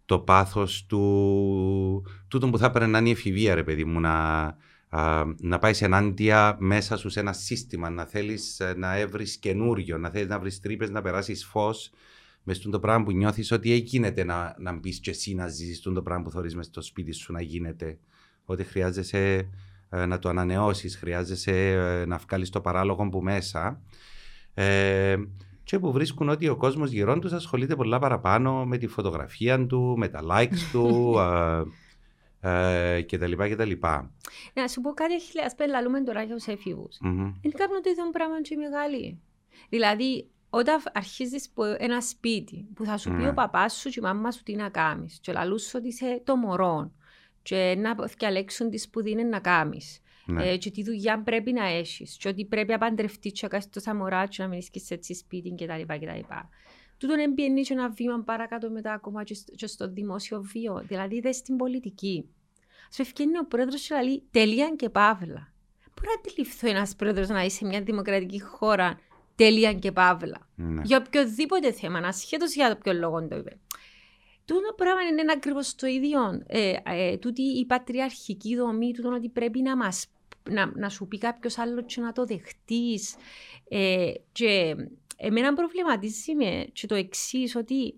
το 0.05 0.19
πάθος 0.19 0.85
του... 0.85 2.03
τούτο 2.27 2.49
που 2.49 2.57
θα 2.57 2.65
έπρεπε 2.65 2.87
να 2.87 2.97
είναι 2.97 3.09
η 3.09 3.11
εφηβεία, 3.11 3.55
ρε 3.55 3.63
παιδί 3.63 3.85
μου, 3.85 3.99
να, 3.99 4.11
α, 4.11 4.55
να 5.39 5.59
πάεις 5.59 5.81
ενάντια 5.81 6.55
μέσα 6.59 6.97
σου 6.97 7.09
σε 7.09 7.19
ένα 7.19 7.33
σύστημα, 7.33 7.89
να 7.89 8.05
θέλεις 8.05 8.61
να 8.77 8.95
έβρεις 8.95 9.37
καινούριο, 9.37 9.97
να 9.97 10.09
θέλεις 10.09 10.27
να 10.27 10.39
βρεις 10.39 10.59
τρύπες, 10.59 10.89
να 10.89 11.01
περάσεις 11.01 11.45
φως 11.45 11.91
μες 12.47 12.57
στο 12.57 12.79
πράγμα 12.79 13.03
που 13.03 13.11
νιώθεις 13.11 13.51
ότι 13.51 13.75
γίνεται 13.75 14.23
να, 14.23 14.55
να 14.57 14.73
μπεις 14.73 14.99
και 14.99 15.09
εσύ 15.09 15.35
να 15.35 15.47
ζήσεις 15.47 15.81
το 15.81 16.01
πράγμα 16.01 16.23
που 16.23 16.31
θωρείς 16.31 16.55
μες 16.55 16.65
στο 16.65 16.81
σπίτι 16.81 17.11
σου 17.11 17.31
να 17.31 17.41
γίνεται. 17.41 17.97
Ότι 18.45 18.63
χρειάζεσαι 18.63 19.49
ε, 19.89 20.05
να 20.05 20.19
το 20.19 20.29
ανανεώσεις, 20.29 20.97
χρειάζεσαι 20.97 21.71
ε, 21.71 22.05
να 22.05 22.17
βγάλεις 22.17 22.49
το 22.49 22.61
παράλογο 22.61 23.09
που 23.09 23.21
μέσα. 23.21 23.81
Ε, 24.53 25.15
και 25.63 25.79
που 25.79 25.91
βρίσκουν 25.91 26.29
ότι 26.29 26.47
ο 26.47 26.55
κόσμος 26.55 26.91
γύρω 26.91 27.19
τους 27.19 27.31
ασχολείται 27.31 27.75
πολλά 27.75 27.99
παραπάνω 27.99 28.65
με 28.65 28.77
τη 28.77 28.87
φωτογραφία 28.87 29.65
του, 29.65 29.95
με 29.97 30.07
τα 30.07 30.21
likes 30.31 30.59
του 30.71 31.15
ε, 32.45 33.01
και 33.01 33.17
τα 33.17 33.27
λοιπά 33.27 33.47
και 33.47 33.55
τα 33.55 33.65
λοιπά. 33.65 34.11
Να 34.53 34.67
σου 34.67 34.81
πω 34.81 34.93
κάτι, 34.93 35.13
ας 35.45 35.55
πελαλούμε 35.55 36.01
τώρα 36.03 36.23
για 36.23 36.35
τους 36.35 36.47
έφηβους. 36.47 36.97
Mm-hmm. 37.05 37.33
Δεν 37.41 37.51
κάνουν 37.51 37.81
το 37.83 37.89
ίδιο 37.89 38.09
πράγμα 38.11 38.41
και 38.41 38.53
οι 38.53 38.57
μεγάλοι. 38.57 39.19
Δηλαδή, 39.69 40.29
όταν 40.49 40.81
αρχίζεις 40.93 41.47
από 41.49 41.63
ένα 41.77 42.01
σπίτι 42.01 42.67
που 42.73 42.85
θα 42.85 42.97
σου 42.97 43.09
πει 43.09 43.15
Ναι. 43.15 43.29
ο 43.29 43.33
παπάς 43.33 43.73
σου 43.73 43.89
και 43.89 43.99
η 43.99 44.03
μάμα 44.03 44.31
σου 44.31 44.43
τι 44.43 44.55
να 44.55 44.69
κάνεις 44.69 45.19
και 45.21 45.31
λαλούς 45.31 45.73
ότι 45.73 45.87
είσαι 45.87 46.21
το 46.23 46.35
μωρό 46.35 46.91
και 47.41 47.75
να 47.77 47.95
διαλέξουν 48.17 48.69
τη 48.69 48.77
σπουδή 48.77 49.11
είναι 49.11 49.23
να 49.23 49.39
κάνεις. 49.39 49.99
Ναι. 50.25 50.49
Ε, 50.49 50.57
και 50.57 50.71
τι 50.71 50.83
δουλειά 50.83 51.21
πρέπει 51.23 51.51
να 51.51 51.65
έχεις. 51.65 52.17
Και 52.17 52.27
ότι 52.27 52.45
πρέπει 52.45 52.71
να 52.71 52.77
παντρευτείς 52.77 53.31
και 53.31 53.39
να 53.41 53.47
κάνεις 53.47 53.69
τόσα 53.69 53.95
μωρά 53.95 54.25
και 54.25 54.43
να 54.43 54.47
μείνεις 54.47 54.69
και 54.69 54.79
σε 54.79 54.93
έτσι 54.93 55.13
σπίτι 55.13 55.55
κτλ. 55.55 55.93
κτλ. 55.93 56.33
Τούτον 57.05 57.19
εμπιενεί 57.19 57.61
και 57.61 57.73
ένα 57.73 57.89
βήμα 57.89 58.23
παρακάτω 58.23 58.69
μετά 58.69 58.93
ακόμα 58.93 59.23
και 59.23 59.33
στο, 59.33 59.51
και 59.55 59.67
στο 59.67 59.89
δημόσιο 59.89 60.41
βίο. 60.41 60.83
Δηλαδή, 60.87 61.19
δε 61.19 61.31
στην 61.31 61.55
πολιτική. 61.57 62.29
Σου 62.93 63.01
ευκαινεί 63.01 63.37
ο 63.37 63.45
πρόεδρος 63.45 63.87
και 63.87 63.95
λέει 64.03 64.23
τελεία 64.31 64.73
και 64.77 64.89
παύλα. 64.89 65.53
Μπορεί 65.95 66.07
να 66.07 66.13
αντιληφθώ 66.19 66.69
ένας 66.69 66.95
πρόεδρος 66.95 67.27
να 67.27 67.43
είσαι 67.43 67.57
σε 67.57 67.65
μια 67.65 67.81
δημοκρατική 67.81 68.41
χώρα 68.41 68.99
τελεία 69.35 69.73
και 69.73 69.91
παύλα. 69.91 70.47
Ναι. 70.55 70.81
Για 70.85 71.03
οποιοδήποτε 71.07 71.71
θέμα, 71.71 71.99
ασχέτως 71.99 72.53
για 72.53 72.69
το 72.69 72.75
ποιο 72.75 72.93
λόγο 72.93 73.27
το 73.27 73.35
είπε. 73.35 73.59
Τούτο 74.45 74.73
πράγμα 74.75 75.01
είναι 75.01 75.31
ακριβώς 75.31 75.75
το 75.75 75.87
ίδιο. 75.87 76.43
Ε, 76.47 76.75
ε, 76.83 77.17
τούτη 77.17 77.41
η 77.41 77.65
πατριαρχική 77.65 78.55
δομή, 78.55 78.93
τούτο 78.93 79.09
ότι 79.09 79.29
πρέπει 79.29 79.61
να, 79.61 79.77
μας, 79.77 80.07
να, 80.49 80.71
να 80.75 80.89
σου 80.89 81.07
πει 81.07 81.17
κάποιος 81.17 81.57
άλλος 81.57 81.83
και 81.93 82.01
να 82.01 82.11
το 82.11 82.25
δεχτείς. 82.25 83.15
Ε, 83.69 84.11
και 84.31 84.75
εμένα 85.15 85.53
προβληματίζει 85.53 86.35
με 86.35 86.67
και 86.73 86.87
το 86.87 86.95
εξής, 86.95 87.55
ότι 87.55 87.95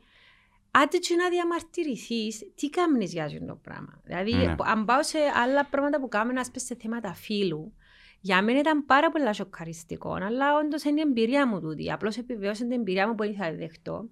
άντε 0.71 0.97
και 0.97 1.15
να 1.15 1.29
διαμαρτυρηθείς, 1.29 2.51
τι 2.55 2.69
κάνει 2.69 3.05
για 3.05 3.25
αυτό 3.25 3.45
το 3.45 3.59
πράγμα. 3.63 4.01
Δηλαδή, 4.03 4.33
Ναι. 4.33 4.55
αν 4.59 4.85
πάω 4.85 5.03
σε 5.03 5.17
άλλα 5.43 5.65
πράγματα 5.65 5.99
που 5.99 6.07
κάνουμε, 6.07 6.39
ας 6.39 6.47
πούμε, 6.47 6.59
σε 6.59 6.75
θέματα 6.75 7.13
φύλου, 7.13 7.73
για 8.19 8.41
μένα 8.41 8.59
ήταν 8.59 8.85
πάρα 8.85 9.11
πολύ 9.11 9.33
σοκαριστικό, 9.33 10.13
αλλά 10.13 10.57
όντως 10.57 10.83
είναι 10.83 10.99
η 10.99 11.03
εμπειρία 11.07 11.47
μου 11.47 11.61
τούτη. 11.61 11.91
Απλώς 11.91 12.17
επιβεβαίωσε 12.17 12.63
την 12.63 12.71
εμπειρία 12.71 13.07
μου 13.07 13.15
που 13.15 13.23
δεν 13.23 13.35
θα 13.35 13.53
δεχτώ. 13.53 14.09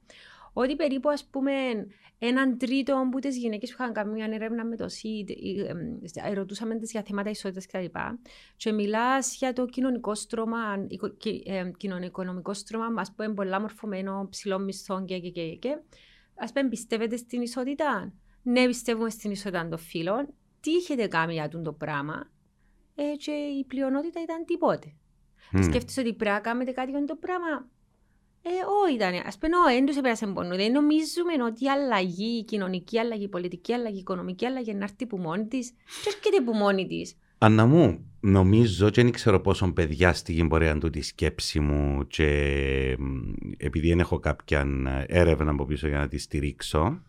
Ότι 0.58 0.76
περίπου, 0.76 1.10
ας 1.10 1.26
πούμε, 1.26 1.52
έναν 2.20 2.58
τρίτο 2.58 2.96
από 3.00 3.20
τις 3.20 3.38
γυναίκες 3.38 3.70
που 3.70 3.76
είχαν 3.80 3.94
κάνει 3.94 4.12
μια 4.12 4.26
έρευνα 4.32 4.66
με 4.66 4.76
το 4.76 4.88
ΣΥΔ, 4.90 5.28
ρωτούσαμε 6.34 6.76
τις 6.76 6.92
για 6.92 7.04
θέματα 7.08 7.30
ισότητας 7.30 7.66
κτλ. 7.66 7.86
Και 8.58 8.72
μιλάς 8.72 9.36
για 9.36 9.54
το 9.54 9.66
κοινωνικό 9.66 10.16
στρώμα, 10.16 10.86
οικο- 10.88 11.10
κι- 11.10 11.44
ε, 11.46 11.72
κοινωνικονομικό 11.78 12.54
στρώμα, 12.54 13.02
ας 13.02 13.14
πούμε, 13.16 13.34
πολλά 13.34 13.60
μορφωμένο, 13.60 14.28
ψηλών 14.30 14.64
μισθών 14.64 15.06
και, 15.06 15.20
και, 15.20 15.30
και, 15.30 15.56
και. 15.56 15.70
Α 16.36 16.52
πούμε, 16.54 16.70
πιστεύετε 16.70 17.18
στην 17.18 17.42
ισότητα; 17.42 18.14
Ναι, 18.42 18.66
πιστεύουμε 18.66 19.10
στην 19.10 19.32
ισότητα 19.32 19.68
των 19.68 19.80
φύλων. 19.80 20.34
Τι 20.60 20.76
έχετε 20.76 21.08
κάνει 21.08 21.34
για 21.34 21.44
αυτό 21.44 21.62
το 21.62 21.74
πράγμα; 21.74 22.32
Ε, 22.96 23.04
και 23.18 23.32
η 23.32 23.66
πλειονότητα 23.68 24.22
ήταν 24.22 24.46
τίποτε. 24.46 24.96
Μμ. 25.52 25.62
Σκέφτεσαι 25.62 26.00
ότι 26.00 26.14
πρέπει 26.14 26.34
να 26.36 26.40
κάνετε 26.40 26.72
κάτι 26.72 26.92
για 26.92 27.06
το 27.06 27.16
πράγμα; 27.16 27.70
Ε, 28.48 28.50
όχι 28.84 28.96
ήταν. 28.96 29.14
Ας 29.26 29.38
πούμε, 29.38 29.58
όχι, 29.66 29.76
δεν 29.76 29.86
τους 29.86 29.98
επέρασε 29.98 30.28
πόνο. 30.28 30.56
Δεν 30.56 30.72
νομίζουμε 30.72 31.34
ότι 31.48 31.64
η 31.64 31.70
αλλαγή, 31.70 32.38
η 32.38 32.44
κοινωνική 32.44 33.00
αλλαγή, 33.00 33.24
η 33.24 33.28
πολιτική 33.28 33.74
αλλαγή, 33.74 33.96
η 33.96 34.00
οικονομική 34.00 34.46
αλλαγή 34.46 34.74
να 34.74 34.84
έρθει 34.84 35.06
που 35.06 35.18
μόνη 35.18 35.46
της 35.46 35.70
και 36.04 36.10
έρχεται 36.16 36.44
που 36.44 36.54
μόνη 36.54 36.88
της. 36.88 37.16
Αννα 37.38 37.66
μου, 37.66 38.06
νομίζω 38.20 38.90
και 38.90 39.04
δεν 39.04 39.12
ξέρω 39.12 39.40
πόσο 39.40 39.74
παιδιά 39.74 40.14
στην 40.14 40.48
πορεία 40.48 40.78
του 40.78 40.90
τη 40.90 41.02
σκέψη 41.02 41.60
μου 41.60 42.08
και 42.08 42.96
μ, 43.00 43.34
επειδή 43.58 43.88
δεν 43.90 44.00
έχω 44.00 44.20
κάποια 44.20 44.68
έρευνα 45.08 45.52
από 45.52 45.66
πίσω 45.66 45.88
για 45.88 45.98
να 45.98 46.08
τη 46.08 46.18
στηρίξω, 46.18 47.02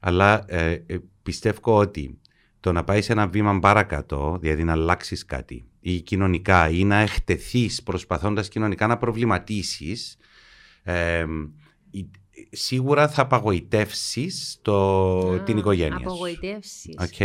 αλλά 0.00 0.44
ε, 0.48 0.84
ε, 0.86 0.98
πιστεύω 1.22 1.76
ότι 1.76 2.18
το 2.60 2.72
να 2.72 2.84
πάει 2.84 3.02
σε 3.02 3.12
ένα 3.12 3.26
βήμα 3.26 3.58
παρακάτω, 3.58 4.38
δηλαδή 4.40 4.64
να 4.64 4.72
αλλάξεις 4.72 5.24
κάτι 5.24 5.64
ή 5.80 6.00
κοινωνικά 6.00 6.68
ή 6.68 6.84
να 6.84 6.96
εκτεθείς 6.96 7.82
προσπαθώντας 7.82 8.48
κοινωνικά 8.48 8.86
να 8.86 8.96
προβληματίσεις, 8.96 10.16
ε, 10.92 11.24
η- 11.90 12.10
σίγουρα 12.50 13.08
θα 13.08 13.22
απογοητεύσεις 13.22 14.58
το, 14.62 15.38
την 15.38 15.58
οικογένεια 15.58 15.98
σου. 15.98 16.04
Απογοητεύσεις. 16.04 16.94
Οκ. 17.00 17.16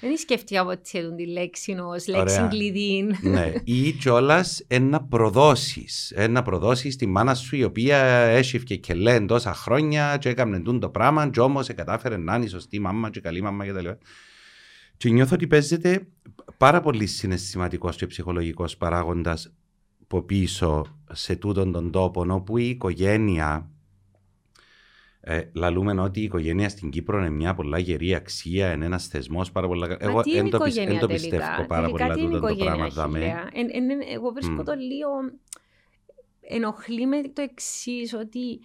Δεν 0.00 0.16
σκέφτηκα 0.16 0.64
ποτέ 0.64 1.02
τον 1.02 1.16
τη 1.16 1.26
λέξη 1.26 1.72
ως 1.72 2.06
λέξης 2.06 2.36
Ωραία. 2.38 2.48
κλειδί. 2.48 3.04
ναι. 3.22 3.52
Ή 3.64 3.92
κιόλας 3.92 4.62
να 4.80 5.02
προδώσει. 5.02 5.84
Να 6.30 6.42
προδώσει 6.42 6.88
τη 6.88 7.06
μάνα 7.06 7.34
σου 7.34 7.56
η 7.56 7.64
οποία 7.64 7.96
έσυψε 8.12 8.76
κκελλέ 8.76 9.24
τόσα 9.24 9.54
χρόνια 9.54 10.16
και 10.20 10.28
έκανε 10.28 10.60
τούτο 10.60 10.78
το 10.78 10.88
πράγμα, 10.88 11.28
και 11.30 11.40
όμως 11.40 11.66
κατάφερε 11.74 12.16
να 12.16 12.34
είναι 12.36 12.44
η 12.44 12.48
σωστή 12.48 12.80
μάμα 12.80 13.10
και 13.10 13.20
καλή 13.20 13.40
μάμα 13.42 13.66
κτλ. 13.66 13.88
Και 14.96 15.10
νιώθω 15.10 15.34
ότι 15.34 15.46
παίζεται 15.46 16.06
πάρα 16.56 16.80
πολύ 16.80 17.06
συναισθηματικός 17.06 17.96
και 17.96 18.06
ψυχολογικός 18.06 18.76
παράγοντας 18.76 19.52
από 20.12 20.22
πίσω 20.22 20.84
σε 21.12 21.36
τούτον 21.36 21.72
τον 21.72 21.90
τόπο, 21.90 22.24
όπου 22.30 22.56
η 22.58 22.68
οικογένεια. 22.68 23.70
Ε, 25.20 25.42
λαλούμε 25.52 26.00
ότι 26.02 26.20
η 26.20 26.22
οικογένεια 26.22 26.68
στην 26.68 26.90
Κύπρο 26.90 27.18
είναι 27.18 27.30
μια 27.30 27.54
πολλά 27.54 27.78
γερή 27.78 28.14
αξία, 28.14 28.72
είναι 28.72 28.84
ένας 28.84 29.06
θεσμός 29.06 29.52
πάρα 29.52 29.66
πολλά. 29.66 29.86
Μα 29.88 29.96
Εγώ 29.98 30.22
τι 30.22 30.30
είναι 30.30 30.40
δεν 30.42 30.50
το, 30.50 30.58
πισ- 30.58 30.76
οικογένεια 30.76 30.98
δεν 31.00 31.08
το 31.08 31.14
τελικά; 31.14 31.36
πιστεύω 31.38 31.66
πάρα 31.66 31.82
Τελικά 31.86 32.02
πολλά 32.02 32.14
τι 32.14 32.20
είναι 32.20 32.28
τούτο 32.30 32.40
το 32.40 32.46
οικογένεια, 32.48 32.74
πράγμα. 32.74 32.94
δάμε. 32.94 33.18
Αχιλλέα. 33.18 33.48
Εν- 33.52 33.68
εν- 33.72 33.90
εν- 33.90 34.08
Εγώ 34.14 34.30
βρίσκω 34.30 34.52
Μμ. 34.52 34.62
το 34.62 34.74
λίγο 34.74 35.08
ενοχλεί 36.40 37.06
με 37.06 37.22
το 37.22 37.42
εξής 37.42 38.14
ότι 38.14 38.60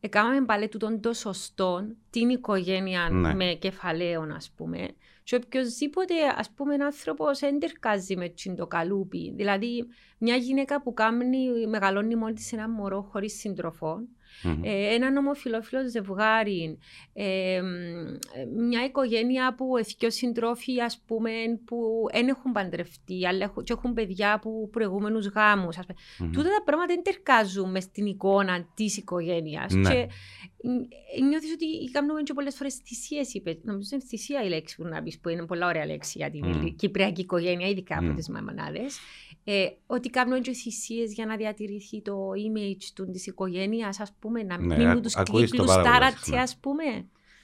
έκαναμε 0.00 0.44
πάλι 0.44 0.68
τούτον 0.68 1.00
το 1.00 1.12
σωστό, 1.12 1.80
την 2.10 2.28
οικογένεια 2.28 3.08
Ναι. 3.10 3.34
με 3.34 3.44
κεφαλαίων 3.44 4.30
ας 4.30 4.50
πούμε 4.56 4.88
και 5.30 5.36
οποιοδήποτε 5.36 6.14
ας 6.36 6.50
πούμε 6.50 6.74
άνθρωπος 6.74 7.38
δεν 7.38 7.58
τερκάζει 7.58 8.16
με 8.16 8.28
τσιν 8.28 8.56
το 8.56 8.66
καλούπι. 8.66 9.32
Δηλαδή 9.36 9.86
μια 10.18 10.36
γυναίκα 10.36 10.82
που 10.82 10.94
κάνει, 10.94 11.66
μεγαλώνει 11.66 12.16
μόνη 12.16 12.32
της 12.32 12.52
ένα 12.52 12.68
μωρό 12.68 13.02
χωρίς 13.02 13.38
σύντροφο 13.38 14.00
Μμμ. 14.42 14.60
ε, 14.64 14.94
έναν 14.94 15.16
ομοφιλόφιλο 15.16 15.88
ζευγάρι, 15.88 16.78
ε, 17.12 17.60
μ, 17.62 18.66
μια 18.66 18.84
οικογένεια 18.84 19.54
που 19.54 19.76
εθικιό 19.76 20.10
συντρόφοι, 20.10 20.80
ας 20.80 21.02
πούμε, 21.06 21.30
που 21.64 21.76
δεν 22.12 22.28
έχουν 22.28 22.52
παντρευτεί, 22.52 23.26
αλλά 23.26 23.44
έχουν, 23.44 23.64
και 23.64 23.72
έχουν 23.72 23.92
παιδιά 23.92 24.38
που 24.38 24.68
προηγούμενους 24.72 25.26
γάμους. 25.26 25.78
Ας 25.78 25.86
πούμε. 25.86 25.98
Μμμ. 26.18 26.32
Τούτα 26.32 26.48
τα 26.48 26.62
πράγματα 26.64 26.94
δεν 26.94 27.02
τερκάζουν 27.02 27.70
μες 27.70 27.82
στην 27.82 28.06
εικόνα 28.06 28.68
της 28.74 28.96
οικογένειας. 28.96 29.74
Ναι. 29.74 29.90
Και 29.90 30.08
ε, 31.16 31.20
νιώθεις 31.22 31.52
ότι 31.52 31.90
κάνουμε 31.92 32.22
και 32.22 32.32
πολλές 32.32 32.54
φορές 32.54 32.74
θυσίες, 32.74 33.34
είπε. 33.34 33.58
Νομίζω 33.62 33.88
είναι 33.92 34.02
θυσία 34.08 34.42
η 34.42 34.48
λέξη 34.48 34.76
που 34.76 34.84
να 34.84 35.02
πεις, 35.02 35.18
που 35.18 35.28
είναι 35.28 35.46
πολλά 35.46 35.66
ωραία 35.66 35.86
λέξη 35.86 36.18
για 36.18 36.30
την 36.30 36.46
Μμ. 36.46 36.74
κυπριακή 36.76 37.20
οικογένεια, 37.20 37.68
ειδικά 37.68 37.94
από 37.94 38.06
Μμ. 38.06 38.14
τις 38.14 38.28
μαμανάδες. 38.28 38.98
Ε, 39.44 39.66
ότι 39.86 40.08
κάνουν 40.10 40.42
και 40.42 40.52
θυσίες 40.52 41.12
για 41.12 41.26
να 41.26 41.36
διατηρηθεί 41.36 42.02
το 42.02 42.30
image 42.30 42.82
του 42.94 43.10
της 43.10 43.26
οικογένειας, 43.26 44.00
ας 44.00 44.12
πούμε, 44.20 44.42
να 44.42 44.58
Ναι, 44.60 44.76
μείνουν 44.76 44.96
α- 44.96 45.00
τους 45.00 45.16
ακούεις 45.16 45.50
το 45.50 45.56
κύκλους 45.56 45.66
πάρα 45.66 45.82
πολύ 45.82 45.94
τάρατσι, 45.94 46.24
συχνά. 46.24 46.42
ας 46.42 46.56
πούμε. 46.60 46.82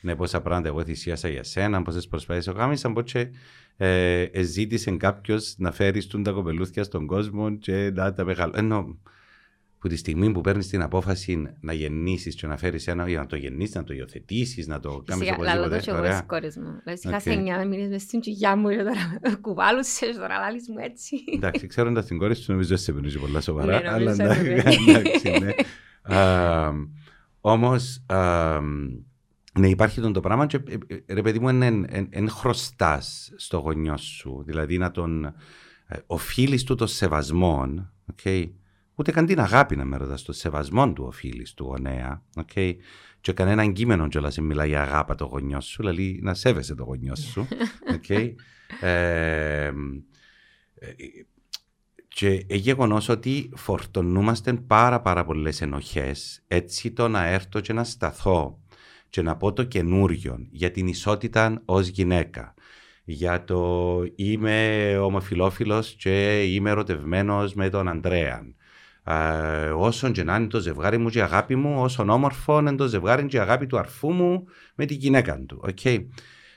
Ναι, 0.00 0.16
πόσα 0.16 0.40
πράγματα 0.40 0.68
εγώ 0.68 0.84
θυσίασα 0.84 1.28
για 1.28 1.42
σένα, 1.42 1.82
πόσες 1.82 2.08
προσπάθειες 2.08 2.46
έκανα, 2.46 2.92
πότε 2.92 3.30
ε, 3.76 4.42
ζήτησε 4.42 4.90
κάποιος 4.96 5.54
να 5.58 5.72
φέρεις 5.72 6.06
τούν 6.06 6.22
τα 6.22 6.30
κοπελούθια 6.30 6.84
στον 6.84 7.06
κόσμο 7.06 7.56
και 7.56 7.90
να 7.94 8.14
τα 8.14 8.24
μεγάλο. 8.24 8.52
Ενώ 8.56 8.98
που 9.78 9.88
τη 9.88 9.96
στιγμή 9.96 10.32
που 10.32 10.40
παίρνεις 10.40 10.68
την 10.68 10.82
απόφαση 10.82 11.48
να 11.60 11.72
γεννήσεις 11.72 12.34
και 12.34 12.46
να 12.46 12.56
φέρεις 12.56 12.86
ένα, 12.86 13.08
για 13.08 13.18
να 13.18 13.26
το 13.26 13.36
γεννήσεις, 13.36 13.74
να 13.74 13.84
το 13.84 13.94
υιοθετήσεις, 13.94 14.66
να 14.66 14.80
το 14.80 15.02
κάνεις 15.06 15.28
Φυσικά, 15.28 15.44
λαλώ 15.44 15.60
το 15.60 15.66
οπωσδήποτε. 15.66 15.80
και 15.84 15.90
εγώ 15.90 15.98
Ωραία. 15.98 16.12
στις 16.12 16.26
κόρες 16.26 16.56
μου. 16.56 16.80
Δηλαδή, 16.84 17.00
είχα 17.04 17.16
Οκ. 17.16 17.20
σε 17.20 17.30
εννιά 17.30 17.66
μήνες 17.66 17.88
μες 17.88 18.02
στην 18.02 18.20
τσιγιά 18.20 18.56
μου 18.56 18.68
και 18.68 18.76
τώρα 18.76 19.36
κουβάλουσες, 19.46 20.16
τώρα 20.16 20.38
λάλης 20.38 20.68
μου 20.68 20.76
έτσι. 20.78 21.16
Εντάξει, 21.34 21.66
ξέροντας 21.66 22.06
την 22.06 22.18
κόρη 22.18 22.34
σου, 22.34 22.52
νομίζω 22.52 22.76
σε 22.76 22.92
παίρνει 22.92 23.18
πολλά 23.18 23.40
σοβαρά. 23.40 23.80
Ναι, 23.80 23.88
αλλά 23.88 24.14
νομίζω 24.14 24.40
ότι 24.40 24.50
εντάξει, 24.50 24.80
ναι. 24.84 24.98
εντάξει, 24.98 25.30
ναι. 25.44 25.52
Όμως, 27.40 28.02
ναι, 29.58 29.68
υπάρχει 29.68 30.00
τον 30.00 30.12
το 30.12 30.20
πράγμα 30.20 30.46
και 30.46 30.56
ε, 30.56 30.94
ε, 31.06 31.14
ρε 31.14 31.22
παιδί 31.22 31.38
μου, 31.38 31.48
εν 32.10 32.28
χρωστάς 32.30 33.32
στο 33.36 33.58
γονιό 33.58 33.96
σου. 33.96 34.42
Δηλαδή 34.46 34.78
να 34.78 34.90
τον 34.90 35.24
ε, 35.86 35.96
οφείλεις 36.06 36.64
του 36.64 36.74
το 36.74 36.86
σεβασμό, 36.86 37.88
okay, 38.14 38.50
ούτε 38.96 39.12
καν 39.12 39.26
την 39.26 39.40
αγάπη 39.40 39.76
να 39.76 39.84
με 39.84 39.96
ρωτάς, 39.96 40.22
το 40.22 40.32
σεβασμό 40.32 40.92
του 40.92 41.04
οφείλει 41.04 41.46
του 41.56 41.64
γονέα. 41.64 42.22
Okay, 42.34 42.74
και 43.20 43.32
κανένα 43.32 43.66
κείμενο 43.66 44.08
κιόλας 44.08 44.34
δεν 44.34 44.44
μιλάει 44.44 44.68
για 44.68 44.82
αγάπη 44.82 45.14
το 45.14 45.24
γονιό 45.24 45.60
σου, 45.60 45.82
δηλαδή 45.82 46.18
να 46.22 46.34
σέβεσαι 46.34 46.74
το 46.74 46.84
γονιό 46.84 47.16
σου. 47.16 47.48
Okay. 47.96 48.34
Ε, 48.80 49.66
ε, 49.66 49.72
και 52.08 52.44
γεγονός 52.48 53.08
ότι 53.08 53.50
φορτωνούμαστε 53.54 54.52
πάρα 54.52 55.00
πάρα 55.00 55.24
πολλές 55.24 55.60
ενοχές, 55.60 56.42
έτσι 56.48 56.90
το 56.90 57.08
να 57.08 57.26
έρθω 57.26 57.60
και 57.60 57.72
να 57.72 57.84
σταθώ 57.84 58.60
και 59.08 59.22
να 59.22 59.36
πω 59.36 59.52
το 59.52 59.64
καινούριο 59.64 60.46
για 60.50 60.70
την 60.70 60.86
ισότητα 60.86 61.62
ως 61.64 61.86
γυναίκα. 61.86 62.54
Για 63.04 63.44
το 63.44 64.02
είμαι 64.14 64.98
ομοφιλόφιλος 64.98 65.94
και 65.94 66.42
είμαι 66.42 66.70
ερωτευμένος 66.70 67.54
με 67.54 67.68
τον 67.68 67.88
Αντρέα. 67.88 68.42
Ε, 69.08 69.68
όσον 69.68 70.12
και 70.12 70.22
να 70.22 70.36
είναι 70.36 70.46
το 70.46 70.60
ζευγάρι 70.60 70.98
μου 70.98 71.08
και 71.08 71.18
η 71.18 71.20
αγάπη 71.20 71.56
μου, 71.56 71.82
όσον 71.82 72.10
όμορφο 72.10 72.58
είναι 72.58 72.74
το 72.74 72.86
ζευγάρι 72.86 73.26
και 73.26 73.36
η 73.36 73.40
αγάπη 73.40 73.66
του 73.66 73.78
αρφού 73.78 74.12
μου 74.12 74.44
με 74.74 74.84
την 74.84 74.96
γυναίκα 74.96 75.40
του. 75.46 75.64
Okay. 75.66 76.06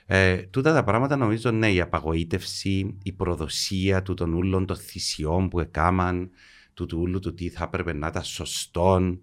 Ε, 0.06 0.36
τούτα 0.36 0.72
τα 0.72 0.84
πράγματα 0.84 1.16
νομίζω 1.16 1.50
ναι, 1.50 1.72
η 1.72 1.80
απαγοήτευση, 1.80 2.96
η 3.02 3.12
προδοσία 3.12 4.02
του 4.02 4.14
των 4.14 4.34
ούλων 4.34 4.66
των 4.66 4.76
θυσιών 4.76 5.48
που 5.48 5.60
έκαναν, 5.60 6.30
του 6.74 6.86
του 6.86 6.98
ούλου 7.00 7.18
του 7.18 7.34
τι 7.34 7.48
θα 7.48 7.64
έπρεπε 7.64 7.92
να 7.92 8.06
ήταν 8.06 8.22
σωστόν, 8.22 9.20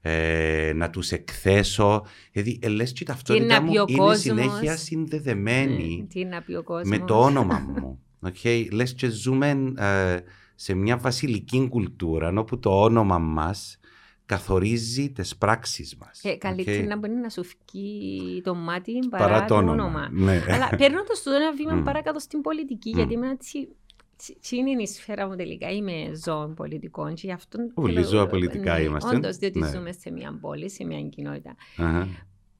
ε, 0.00 0.72
να 0.74 0.90
τους 0.90 1.10
εκθέσω. 1.10 2.06
Δηλαδή, 2.32 2.58
ε, 2.62 2.68
λες 2.68 2.92
και 2.92 3.02
η 3.02 3.06
ταυτότητα 3.06 3.46
να 3.46 3.62
μου 3.62 3.72
πει 3.72 3.78
ο 3.78 3.84
είναι 3.88 3.98
κόσμος. 3.98 4.20
συνέχεια 4.20 4.76
συνδεδεμένη 4.76 6.06
Τι 6.08 6.24
να 6.24 6.42
πει 6.42 6.54
ο 6.54 6.62
κόσμος. 6.62 6.98
με 6.98 7.04
το 7.04 7.20
όνομα 7.20 7.58
μου. 7.58 7.98
Okay. 8.26 8.66
Λες 8.72 8.94
και 8.94 9.08
ζούμε 9.08 9.72
ε, 9.76 10.16
σε 10.54 10.74
μια 10.74 10.96
βασιλική 10.96 11.68
κουλτούρα 11.68 12.32
όπου 12.38 12.58
το 12.58 12.82
όνομα 12.82 13.18
μας 13.18 13.78
καθορίζει 14.26 15.10
τις 15.12 15.36
πράξεις 15.36 15.96
μας. 15.96 16.20
Ε, 16.24 16.36
καλύτερα 16.36 16.84
okay. 16.84 16.86
να 16.86 16.96
μπορεί 16.98 17.12
να 17.14 17.28
σου 17.28 17.44
φύγει 17.44 18.40
το 18.40 18.54
μάτι 18.54 18.92
παρά, 19.10 19.24
Παρά 19.24 19.40
το 19.40 19.46
το 19.48 19.54
όνομα. 19.54 19.72
όνομα. 19.84 20.08
Ναι. 20.12 20.42
Αλλά 20.48 20.68
παίρνοντας 20.78 21.22
το 21.22 21.30
ένα 21.30 21.52
βήμα 21.52 21.74
Μμ. 21.74 21.82
παρακάτω 21.82 22.18
στην 22.18 22.40
πολιτική, 22.40 22.90
Μμ. 22.90 22.96
γιατί 22.96 23.14
είμαι 23.14 23.30
έτσι... 23.30 23.68
τσι- 24.16 24.38
τσι 24.40 24.56
είναι 24.56 24.82
η 24.82 24.86
σφαίρα 24.86 25.26
μου 25.28 25.36
τελικά, 25.36 25.70
είμαι 25.70 26.10
ζώων 26.24 26.54
πολιτικών 26.54 27.14
και 27.14 27.22
γι' 27.24 27.32
αυτό... 27.32 27.58
Όλοι 27.74 27.94
θέλω- 27.94 28.06
ζώα 28.06 28.26
πολιτικά 28.26 28.74
ναι, 28.74 28.82
είμαστε. 28.82 29.16
Όντως, 29.16 29.36
διότι 29.36 29.58
Ναι. 29.58 29.68
ζούμε 29.68 29.92
σε 29.92 30.10
μια 30.10 30.38
πόλη, 30.40 30.70
σε 30.70 30.84
μια 30.84 31.00
κοινότητα. 31.02 31.54
Αχα. 31.76 32.08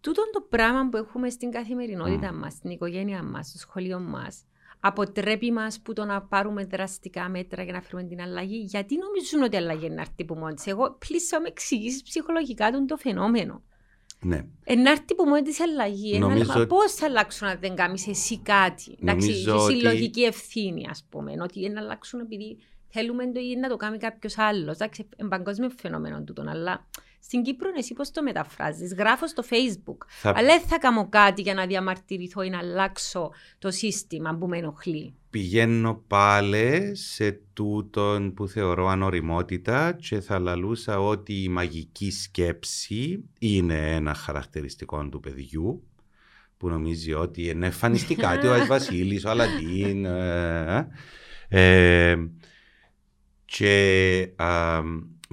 Τούτο 0.00 0.22
το 0.32 0.40
πράγμα 0.48 0.88
που 0.88 0.96
έχουμε 0.96 1.30
στην 1.30 1.50
καθημερινότητα 1.50 2.32
Μμ. 2.32 2.38
μας, 2.38 2.52
στην 2.52 2.70
οικογένεια 2.70 3.22
μας, 3.22 3.48
στο 3.48 3.58
σχολείο 3.58 3.98
μας, 4.00 4.42
αποτρέπει 4.86 5.52
μας 5.52 5.80
που 5.80 5.92
το 5.92 6.04
να 6.04 6.22
πάρουμε 6.22 6.64
δραστικά 6.64 7.28
μέτρα 7.28 7.62
για 7.62 7.72
να 7.72 7.80
φέρουμε 7.80 8.08
την 8.08 8.20
αλλαγή. 8.20 8.56
Γιατί 8.68 8.96
νομίζουν 8.96 9.42
ότι 9.42 9.54
η 9.54 9.58
αλλαγή 9.58 9.86
είναι 9.86 9.94
να 9.94 10.00
έρθει 10.00 10.24
που 10.24 10.34
μόνη 10.34 10.54
της; 10.54 10.66
Εγώ 10.66 10.96
πλήσα 11.06 11.40
με 11.40 11.48
εξηγήσεις 11.48 12.02
ψυχολογικά 12.02 12.70
τον 12.70 12.86
το 12.86 12.96
φαινόμενο. 12.96 13.62
Ναι. 14.20 14.44
Ε, 14.64 14.74
να 14.74 14.90
έρθει 14.90 15.14
που 15.16 15.24
μόνη 15.24 15.42
της 15.42 15.58
η 15.58 15.62
αλλαγή. 15.62 16.18
Νομίζω 16.18 16.38
Νομίζω... 16.44 16.60
ότι- 16.60 16.68
Πώς 16.68 16.92
θα 16.94 17.06
αλλάξουν 17.06 17.48
αν 17.48 17.58
δεν 17.60 17.74
κάνεις 17.74 18.08
εσύ 18.08 18.38
κάτι; 18.38 18.96
Εντάξει, 19.02 19.26
Νομίζω 19.28 19.54
η 19.54 19.58
ότι- 19.58 19.74
συλλογική 19.74 20.22
ευθύνη, 20.22 20.86
ας 20.90 21.04
πούμε. 21.10 21.32
Ότι 21.42 21.68
να 21.68 21.80
αλλάξουν 21.80 22.20
επειδή 22.20 22.58
θέλουμε 22.88 23.32
το 23.32 23.40
ή 23.40 23.56
να 23.56 23.68
το 23.68 23.76
κάνει 23.76 23.98
κάποιος 23.98 24.38
άλλος. 24.38 24.74
Εντάξει, 24.74 25.08
είναι 25.20 25.28
παγκόσμιο 25.28 25.70
φαινόμενο 25.80 26.22
τούτο. 26.22 26.44
Αλλά 26.48 26.86
στην 27.26 27.42
Κύπρο 27.42 27.70
εσύ 27.76 27.94
πώς 27.94 28.10
το 28.10 28.22
μεταφράζεις; 28.22 28.94
Γράφω 28.94 29.26
στο 29.28 29.42
Facebook. 29.50 30.06
Θα 30.08 30.32
Αλλά 30.36 30.46
δεν 30.46 30.60
θα 30.60 30.78
κάνω 30.78 31.08
κάτι 31.08 31.42
για 31.42 31.54
να 31.54 31.66
διαμαρτυρηθώ 31.66 32.42
ή 32.42 32.50
να 32.50 32.58
αλλάξω 32.58 33.30
το 33.58 33.70
σύστημα 33.70 34.36
που 34.36 34.48
με 34.48 34.58
ενοχλεί. 34.58 35.14
πηγαίνω 35.30 36.02
πάλι 36.06 36.96
σε 36.96 37.40
τούτον 37.52 38.34
που 38.34 38.48
θεωρώ 38.48 38.88
ανοριμότητα 38.88 39.92
και 39.92 40.20
θα 40.20 40.38
λαλούσα 40.38 41.00
ότι 41.00 41.42
η 41.42 41.48
μαγική 41.48 42.10
σκέψη 42.10 43.24
είναι 43.38 43.94
ένα 43.94 44.14
χαρακτηριστικό 44.14 45.08
του 45.08 45.20
παιδιού 45.20 45.82
που 46.56 46.68
νομίζει 46.68 47.12
ότι 47.12 47.48
είναι 47.48 47.66
εμφανιστεί 47.66 48.14
κάτι 48.14 48.46
ο 48.46 48.52
Αϊς 48.52 48.66
Βασίλης, 48.74 49.24
ο 49.24 49.30
Αλαντίν 49.30 50.04
ε, 50.04 50.88
ε, 51.48 52.16
και 53.44 54.28
α, 54.36 54.80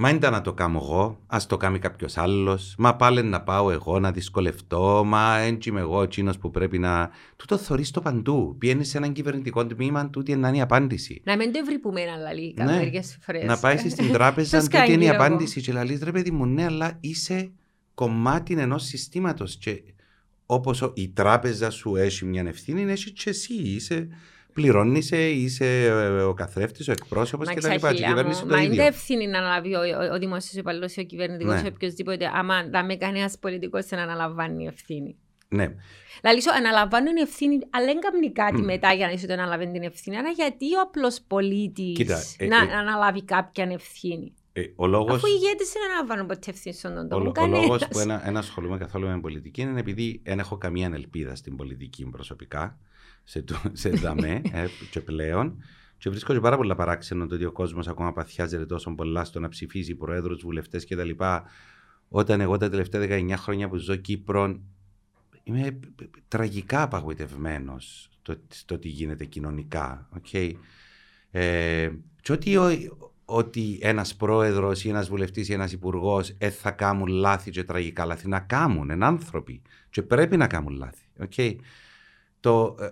μα 0.01 0.09
ήταν 0.09 0.31
να 0.31 0.41
το 0.41 0.53
κάνω 0.53 0.79
εγώ, 0.83 1.19
ας 1.27 1.45
το 1.45 1.57
κάνει 1.57 1.79
κάποιος 1.79 2.17
άλλος, 2.17 2.75
μα 2.77 2.95
πάλι 2.95 3.23
να 3.23 3.41
πάω 3.41 3.71
εγώ 3.71 3.99
να 3.99 4.11
δυσκολευτώ, 4.11 5.03
μα 5.05 5.37
έτσι 5.37 5.69
είμαι 5.69 5.79
εγώ 5.79 6.01
εκείνος 6.01 6.37
που 6.37 6.51
πρέπει 6.51 6.77
να... 6.79 7.09
Τούτο 7.35 7.57
θωρείς 7.57 7.91
το 7.91 8.01
παντού, 8.01 8.55
πιένεις 8.57 8.89
σε 8.89 8.97
έναν 8.97 9.11
κυβερνητικό 9.13 9.65
τμήμα, 9.65 10.09
τούτη 10.09 10.31
είναι 10.31 10.57
η 10.57 10.61
απάντηση. 10.61 11.21
Να 11.25 11.35
μην 11.35 11.51
το 11.51 11.59
ευρυπούμε 11.63 12.01
ένα 12.01 12.15
λαλί 12.15 12.53
Ναι. 12.57 12.65
μερικές 12.65 13.17
φορές. 13.21 13.43
Να 13.43 13.57
πάεις 13.57 13.91
στην 13.91 14.11
τράπεζα, 14.17 14.49
Ποιος 14.49 14.63
τούτη 14.63 14.77
είναι 14.77 15.03
η 15.03 15.07
κάνει, 15.07 15.15
εγώ. 15.15 15.25
απάντηση 15.25 15.61
και 15.61 15.71
λαλείς 15.71 16.01
ρε 16.03 16.11
παιδί 16.11 16.31
μου, 16.31 16.45
ναι, 16.45 16.65
αλλά 16.65 16.97
είσαι 16.99 17.51
κομμάτι 17.93 18.53
ενός 18.53 18.83
συστήματος 18.83 19.57
και 19.57 19.83
όπως 20.45 20.91
η 20.93 21.09
τράπεζα 21.09 21.69
σου 21.69 21.95
έχει 21.95 22.25
μια 22.25 22.43
ευθύνη, 22.47 22.91
έχει 22.91 23.11
και 23.11 23.29
εσύ, 23.29 23.53
είσαι... 23.53 24.07
Πληρώνεις, 24.53 25.11
είσαι 25.11 25.83
ε, 25.85 26.21
ο 26.21 26.33
καθρέφτης, 26.33 26.87
ο 26.87 26.91
εκπρόσωπος 26.91 27.47
Μα 27.47 27.53
και 27.53 27.59
τα 27.59 27.73
λοιπά. 27.73 27.87
Και 27.87 27.93
η 27.93 27.97
ξαχίλια 27.97 28.07
κυβέρνηση 28.07 28.43
μου, 28.43 28.49
το 28.49 28.55
Μα 28.55 28.61
είναι 28.61 28.73
ίδιο. 28.73 28.85
ευθύνη 28.85 29.27
να 29.27 29.37
αναλάβει 29.37 29.75
ο, 29.75 29.79
ο, 29.79 30.13
ο 30.13 30.17
δημόσιος 30.19 30.53
υπαλλήλος 30.53 30.95
ή 30.95 30.99
ο 30.99 31.03
κυβερνητικό 31.03 31.51
Ναι. 31.51 31.61
ή 31.65 31.67
οποιοδήποτε. 31.67 32.31
Άμα 32.33 32.63
δεν 32.69 32.85
με 32.85 32.95
κανένα 32.95 33.31
πολιτικός 33.39 33.85
να 33.89 34.01
αναλαμβάνει 34.01 34.65
ευθύνη. 34.67 35.15
Ναι. 35.49 35.67
Δηλαδή, 36.21 36.41
σου 36.41 36.51
αναλαμβάνουν 36.51 37.15
ευθύνη, 37.17 37.59
αλλά 37.69 37.85
δεν 37.85 37.99
κάνει 37.99 38.31
κάτι 38.31 38.61
Μμ. 38.61 38.65
μετά 38.65 38.93
για 38.93 39.05
να 39.05 39.11
είσαι 39.11 39.27
το 39.27 39.33
αναλαβαίνει 39.33 39.71
την 39.71 39.83
ευθύνη. 39.83 40.17
Άρα, 40.17 40.29
γιατί 40.29 40.65
ο 40.75 40.81
απλός 40.81 41.19
πολίτης 41.27 41.95
Κοίτα, 41.95 42.19
ε, 42.37 42.45
να 42.47 42.55
ε, 42.57 42.73
αναλάβει 42.75 43.23
κάποια 43.23 43.67
ευθύνη; 43.71 44.33
Ε, 44.53 44.61
ο 44.75 44.87
λόγος, 44.87 45.15
Αφού 45.15 45.27
οι 45.27 45.31
ηγέτες 45.41 45.71
δεν 45.71 45.81
αναλαμβάνουν 45.89 46.25
ποτέ 46.27 46.49
ευθύνη 46.49 46.75
στον 46.75 46.93
τον 46.95 47.05
ο, 47.05 47.07
τόπο. 47.09 47.29
ο 47.29 47.31
κανένας. 47.31 47.61
λόγος 47.61 47.87
που 47.87 47.99
ένα, 47.99 48.27
ένα 48.27 48.39
ασχολούμαι 48.39 48.77
καθόλου 48.77 49.07
με 49.07 49.19
πολιτική 49.19 49.61
είναι 49.61 49.79
επειδή 49.79 50.21
δεν 50.23 50.39
έχω 50.39 50.57
καμία 50.57 50.91
ελπίδα 50.93 51.35
στην 51.35 51.55
πολιτική 51.55 52.05
προσωπικά, 52.05 52.77
σε, 53.23 53.41
το- 53.41 53.61
σε 53.71 53.89
δαμέ 53.89 54.41
ε, 54.51 54.65
και 54.91 55.01
πλέον. 55.01 55.63
Και 55.97 56.09
βρίσκω 56.09 56.33
και 56.33 56.39
πάρα 56.39 56.57
πολλά 56.57 56.75
παράξενο 56.75 57.27
το 57.27 57.35
ότι 57.35 57.45
ο 57.45 57.51
κόσμος 57.51 57.87
ακόμα 57.87 58.13
παθιάζεται 58.13 58.65
τόσο 58.65 58.95
πολλά 58.95 59.23
στο 59.23 59.39
να 59.39 59.49
ψηφίζει 59.49 59.95
προέδρους, 59.95 60.41
βουλευτές 60.41 60.85
κτλ. 60.85 61.09
Όταν 62.09 62.41
εγώ 62.41 62.57
τα 62.57 62.69
τελευταία 62.69 63.07
19 63.09 63.33
χρόνια 63.37 63.69
που 63.69 63.77
ζω 63.77 63.95
Κύπρο 63.95 64.59
είμαι 65.43 65.79
τραγικά 66.27 66.81
απογοητευμένος 66.81 68.09
στο, 68.21 68.35
στο 68.47 68.77
τι 68.77 68.87
γίνεται 68.87 69.25
κοινωνικά. 69.25 70.09
Okay. 70.21 70.51
Ε, 71.31 71.89
και 72.21 72.31
ότι, 72.31 72.57
ο, 72.57 72.69
ότι 73.25 73.79
ένας 73.81 74.15
πρόεδρος 74.15 74.83
ή 74.83 74.89
ένας 74.89 75.09
βουλευτής 75.09 75.49
ή 75.49 75.53
ένας 75.53 75.71
υπουργός 75.71 76.35
ε, 76.37 76.49
θα 76.49 76.71
κάνουν 76.71 77.07
λάθη 77.07 77.51
και 77.51 77.63
τραγικά 77.63 78.05
λάθη. 78.05 78.27
Να 78.27 78.39
κάνουν, 78.39 78.89
είναι 78.89 79.05
άνθρωποι 79.05 79.61
και 79.89 80.01
πρέπει 80.01 80.37
να 80.37 80.47
κάνουν 80.47 80.75
λάθη. 80.75 81.03
Okay. 81.19 81.55
Το, 82.41 82.75
ε, 82.79 82.85
ε, 82.85 82.89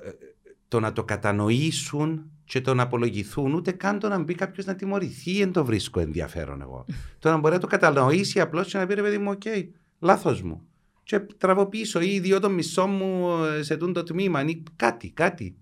το 0.68 0.80
να 0.80 0.94
το 0.94 1.04
κατανοήσουν 1.04 2.32
και 2.46 2.62
το 2.62 2.74
να 2.74 2.84
απολογηθούν, 2.84 3.54
ούτε 3.54 3.72
καν 3.72 4.00
το 4.00 4.08
να 4.08 4.20
μπει 4.20 4.36
κάποιος 4.36 4.66
να 4.66 4.76
τιμωρηθεί, 4.76 5.38
δεν 5.38 5.52
το 5.52 5.66
βρίσκω 5.66 6.00
ενδιαφέρον 6.00 6.62
εγώ. 6.62 6.86
το 7.20 7.30
να 7.30 7.38
μπορεί 7.38 7.54
να 7.54 7.60
το 7.60 7.68
κατανοήσει 7.68 8.40
απλώς 8.40 8.68
και 8.72 8.78
να 8.78 8.86
πει 8.86 8.94
ρε 8.94 9.02
παιδί 9.02 9.18
μου, 9.18 9.32
οκ, 9.32 9.42
λάθος 10.00 10.42
μου. 10.42 10.62
Και 11.04 11.20
τραβώ 11.20 11.66
πίσω 11.66 12.02
ή 12.02 12.14
ιδιώ 12.14 12.40
το 12.40 12.50
μισό 12.50 12.88
μου 12.88 13.44
ε, 13.44 13.64
σε 13.64 13.78
τούν 13.78 13.94
το 13.94 14.04
τμήμα, 14.04 14.44
ή 14.44 14.64
κάτι, 14.76 15.10
κάτι. 15.10 15.56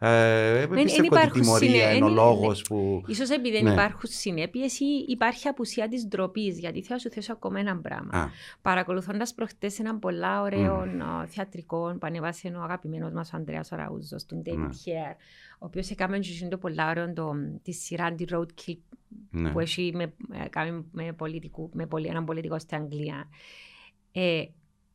Ε, 0.00 0.60
εν 0.60 0.68
πιστεύω 0.68 0.82
ότι 0.82 1.02
η 1.02 1.08
υπάρχουν 1.12 1.40
τιμωρία 1.40 1.68
συνε- 1.70 1.94
είναι 1.96 2.04
ο 2.04 2.08
εν- 2.08 2.14
λόγος 2.14 2.62
που. 2.62 3.02
Ίσως 3.06 3.30
επειδή 3.30 3.54
δεν 3.56 3.64
Ναι. 3.64 3.72
υπάρχουν 3.72 4.00
συνέπειε 4.04 4.64
ή 4.64 5.04
υπάρχει 5.08 5.48
απουσία 5.48 5.88
της 5.88 6.06
ντροπής. 6.06 6.58
Γιατί 6.58 6.82
θέλω 6.82 6.94
να 6.94 6.98
σου 6.98 7.10
θέσω 7.10 7.32
ακόμα 7.32 7.60
ένα 7.60 7.76
πράγμα. 7.76 8.18
Α, 8.18 8.28
Παρακολουθώντας 8.62 9.34
προχτές 9.34 9.78
έναν 9.78 9.98
πολλά 9.98 10.42
ωραίο 10.42 10.74
α, 10.74 11.26
θεατρικό 11.26 11.96
που 12.00 12.06
ανεβάσε 12.06 12.48
ο 12.48 12.62
αγαπημένος 12.62 13.12
μας 13.12 13.32
ο 13.32 13.36
Ανδρέας 13.36 13.68
Ραούζος, 13.68 14.26
τον 14.26 14.42
David 14.46 14.56
Ναι. 14.56 14.68
Hare, 14.84 15.14
ο 15.58 15.66
οποίος 15.66 15.90
έκαμε 15.90 16.18
και 16.18 16.46
το 16.50 16.58
πολλά 16.58 16.90
ωραίο 16.90 17.12
το, 17.12 17.32
τη 17.62 17.72
σειρά 17.72 18.14
τη 18.14 18.24
Roadkill 18.32 18.76
ναι. 19.30 19.50
που 19.50 19.60
έχει 19.60 19.92
με, 19.94 20.02
ε, 20.44 20.48
κάνει 20.50 20.84
με, 20.92 21.12
πολιτικού, 21.12 21.70
με 21.72 21.86
πολι, 21.86 22.06
έναν 22.06 22.24
πολιτικό 22.24 22.58
στην 22.58 22.76
Αγγλία. 22.76 23.28
Ε, 24.12 24.44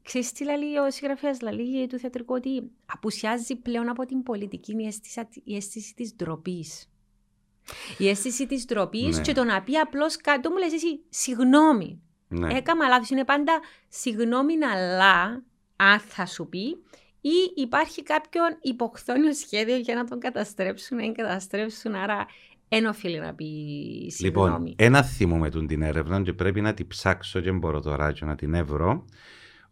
Ξέρεις 0.04 0.32
τι 0.32 0.44
λέει 0.44 0.78
ο 0.88 0.92
συγγραφέας 0.92 1.42
λέει 1.42 1.88
του 1.88 2.00
θεατρικού 2.00 2.34
ότι 2.34 2.72
απουσιάζει 2.86 3.56
πλέον 3.56 3.90
από 3.90 4.06
την 4.06 4.24
πολιτική 4.24 4.72
η 4.78 4.86
αίσθηση, 4.86 5.28
η 5.44 5.56
αίσθηση 5.56 5.94
της 5.96 6.16
ντροπής. 6.16 6.88
Η 7.98 8.10
αίσθηση 8.10 8.46
της 8.48 8.66
ντροπής 8.66 9.16
Ναι. 9.16 9.22
και 9.22 9.34
το 9.34 9.44
να 9.44 9.62
πει 9.62 9.78
απλώς 9.78 10.18
κάτι, 10.18 10.50
μου 10.50 10.58
λες 10.58 10.74
εσύ, 10.74 11.00
συγγνώμη, 11.10 12.02
ναι. 12.28 12.54
έκανα 12.54 12.88
λάθος. 12.88 13.10
Είναι 13.10 13.26
πάντα 13.26 13.60
συγγνώμη 13.88 14.54
αλλά, 14.66 15.44
αν 15.76 16.00
θα 16.00 16.26
σου 16.26 16.48
πει, 16.48 16.78
ή 17.22 17.52
υπάρχει 17.56 18.04
κάποιον 18.04 18.58
υποχθόνιο 18.62 19.34
σχέδιο 19.34 19.76
για 19.76 19.96
να 19.96 20.04
τον 20.04 20.20
καταστρέψουν, 20.20 20.98
να 20.98 21.12
καταστρέψουν, 21.12 21.96
άρα 21.96 22.26
δεν 22.70 22.86
οφείλει 22.86 23.20
να 23.20 23.34
πει 23.34 23.46
συγγνώμη. 24.10 24.70
Λοιπόν, 24.70 24.76
ένα 24.78 25.04
θυμούμε 25.04 25.50
τον 25.50 25.68
την 25.68 25.82
έρευνα 25.82 26.22
και 26.22 26.34
πρέπει 26.34 26.62
να 26.62 26.74
την 26.74 26.88
ψάξω 26.88 27.40
και 27.40 27.50
δεν 27.50 27.58
μπορώ 27.60 27.82
τώρα 27.82 28.12
και 28.12 28.26
να 28.26 28.36
την 28.36 28.54
εύρω 28.54 29.06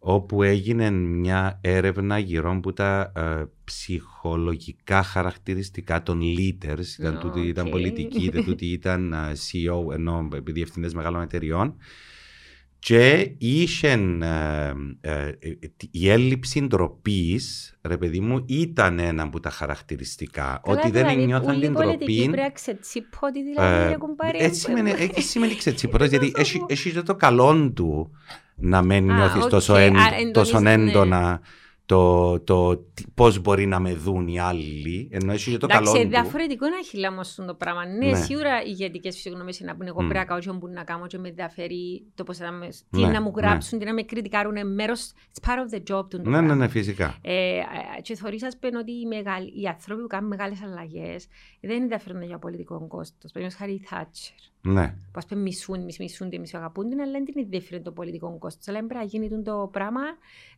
όπου 0.04 0.42
έγινε 0.42 0.90
μια 0.90 1.58
έρευνα 1.60 2.18
γύρω 2.18 2.50
από 2.50 2.72
τα 2.72 3.12
ε, 3.16 3.44
ψυχολογικά 3.64 5.02
χαρακτηριστικά 5.02 6.02
των 6.02 6.20
leaders, 6.20 6.98
ήταν, 6.98 7.16
Ω, 7.16 7.18
τούτοι 7.18 7.40
ήταν 7.40 7.66
οκ. 7.66 7.70
πολιτικοί, 7.72 8.24
είτε 8.24 8.42
τούτοι 8.48 8.66
ήταν 8.66 9.12
ε, 9.12 9.16
CEO, 9.16 9.92
ενώ 9.94 10.28
διευθυντές 10.44 10.94
μεγάλων 10.94 11.22
εταιριών 11.22 11.76
και 12.84 13.34
είχε 13.38 13.88
ε, 13.88 14.72
ε, 15.00 15.28
ε, 15.38 15.56
η 15.90 16.10
έλλειψη 16.10 16.66
ντροπής, 16.66 17.76
ρε 17.82 17.96
παιδί 17.96 18.20
μου, 18.20 18.44
ήταν 18.46 18.98
ένα 18.98 19.22
από 19.22 19.40
τα 19.40 19.50
χαρακτηριστικά. 19.50 20.60
Καλά, 20.62 20.78
ότι 20.78 20.90
δεν 20.90 21.06
δηλαδή, 21.06 21.26
νιώθαν 21.26 21.54
ούλοι 21.54 21.64
την 21.64 21.72
πολιτικοί 21.72 22.04
ντροπή. 22.04 22.30
Πρέπει 22.30 22.42
να 22.42 22.50
ξετσίπω 22.50 23.18
ότι 23.20 23.42
δηλαδή 23.42 23.90
Ε, 23.90 23.92
έχουν 23.92 24.16
πάρει... 24.16 24.38
έτσι 24.40 24.60
σημαίνει, 24.60 24.90
έτσι 24.90 25.22
σημαίνει 25.22 25.54
ξετσίπρος, 25.62 26.08
γιατί 26.08 26.30
Τόσο 26.30 26.40
έχει, 26.40 26.58
μου. 26.58 26.66
έχεις 26.68 26.92
και 26.92 27.02
το 27.02 27.14
καλό 27.14 27.72
του 27.74 28.10
να 28.62 28.82
μην 28.82 29.10
Α, 29.10 29.14
νιώθεις 29.16 29.42
οκ. 29.44 29.50
τόσο, 29.50 29.72
Α, 29.74 29.80
εν, 29.80 29.94
εντονίζεις, 29.94 30.30
τόσο 30.32 30.60
ναι. 30.60 30.72
έντονα 30.72 31.40
το, 31.86 32.40
το, 32.40 32.76
τι- 32.76 33.04
πώς 33.14 33.38
μπορεί 33.40 33.66
να 33.66 33.78
με 33.80 33.94
δουν 33.94 34.28
οι 34.28 34.40
άλλοι, 34.40 35.08
ενώ 35.12 35.32
έχει 35.32 35.50
και 35.50 35.56
το 35.56 35.66
καλό 35.66 35.82
Εντάξει, 35.88 36.02
του. 36.02 36.08
διαφορετικό 36.08 36.66
είναι 36.66 36.76
αχιλά 36.80 37.08
όμως 37.08 37.34
το 37.46 37.54
πράγμα. 37.54 37.86
Ναι, 37.86 38.06
Ναι. 38.06 38.16
σίγουρα 38.16 38.60
οι 38.62 38.64
ηγετικές 38.66 39.14
φυσιογνωμίες 39.14 39.58
είναι 39.58 39.70
να 39.70 39.76
πούνε 39.76 39.88
εγώ 39.88 40.02
Μμ. 40.02 40.08
πρέπει 40.08 40.18
να 40.18 40.24
κάνω 40.24 40.40
ό,τι 40.48 40.58
μπορεί 40.58 40.72
να 40.72 40.84
κάνω 40.84 41.06
και 41.06 41.18
με 41.18 41.28
ενδιαφέρει 41.28 42.02
το 42.14 42.24
πώς 42.24 42.36
θα 42.36 42.50
με, 42.52 42.68
τι 42.90 43.00
Ναι, 43.00 43.06
να 43.08 43.22
μου 43.22 43.32
ναι. 43.34 43.42
γράψουν, 43.46 43.78
τι 43.78 43.84
να 43.84 43.92
με 43.94 44.02
κριτικάρουν, 44.02 44.56
είναι 44.56 44.64
μέρος, 44.64 45.12
it's 45.34 45.48
part 45.48 45.56
of 45.58 45.74
the 45.74 45.78
job 45.96 46.08
του. 46.10 46.20
το 46.22 46.30
Ναι, 46.30 46.40
ναι, 46.40 46.46
πράγμα. 46.46 46.54
ναι, 46.54 46.68
φυσικά. 46.68 47.14
Ε, 47.22 47.32
ε, 47.56 47.62
και 48.02 48.14
θεωρείς 48.14 48.42
ας 48.44 48.56
πούμε 48.60 48.78
ότι 48.78 48.92
οι, 48.92 49.06
μεγάλοι, 49.06 49.46
οι 49.62 49.66
άνθρωποι 49.66 50.00
που 50.00 50.06
κάνουν 50.06 50.28
μεγάλες 50.28 50.62
αλλαγές 50.62 51.26
δεν 51.60 51.82
ενδιαφέρονται 51.82 52.24
για 52.24 52.38
πολιτικό 52.38 52.86
κόστος. 52.88 53.32
Παραδείγματος 53.32 53.54
χάρη 53.58 53.72
η 53.72 53.82
Θάτσερ. 53.86 54.34
Ναι. 54.64 54.86
Που 54.88 55.18
ας 55.18 55.26
πούμε 55.26 55.40
μισούν, 55.40 55.84
μισ, 55.84 55.98
μισούνται, 55.98 56.38
μισοαγαπούν 56.38 56.88
την, 56.88 57.00
αλλά 57.00 57.10
δεν 57.12 57.24
την 57.24 57.34
ενδιαφέρει 57.36 57.82
το 57.82 57.92
πολιτικό 57.92 58.36
κόστος. 58.38 58.68
Αλλά 58.68 58.78
πρέπει 58.78 58.94
να 58.94 59.02
γίνει 59.02 59.28
τον 59.28 59.42
το 59.44 59.68
πράγμα. 59.72 60.00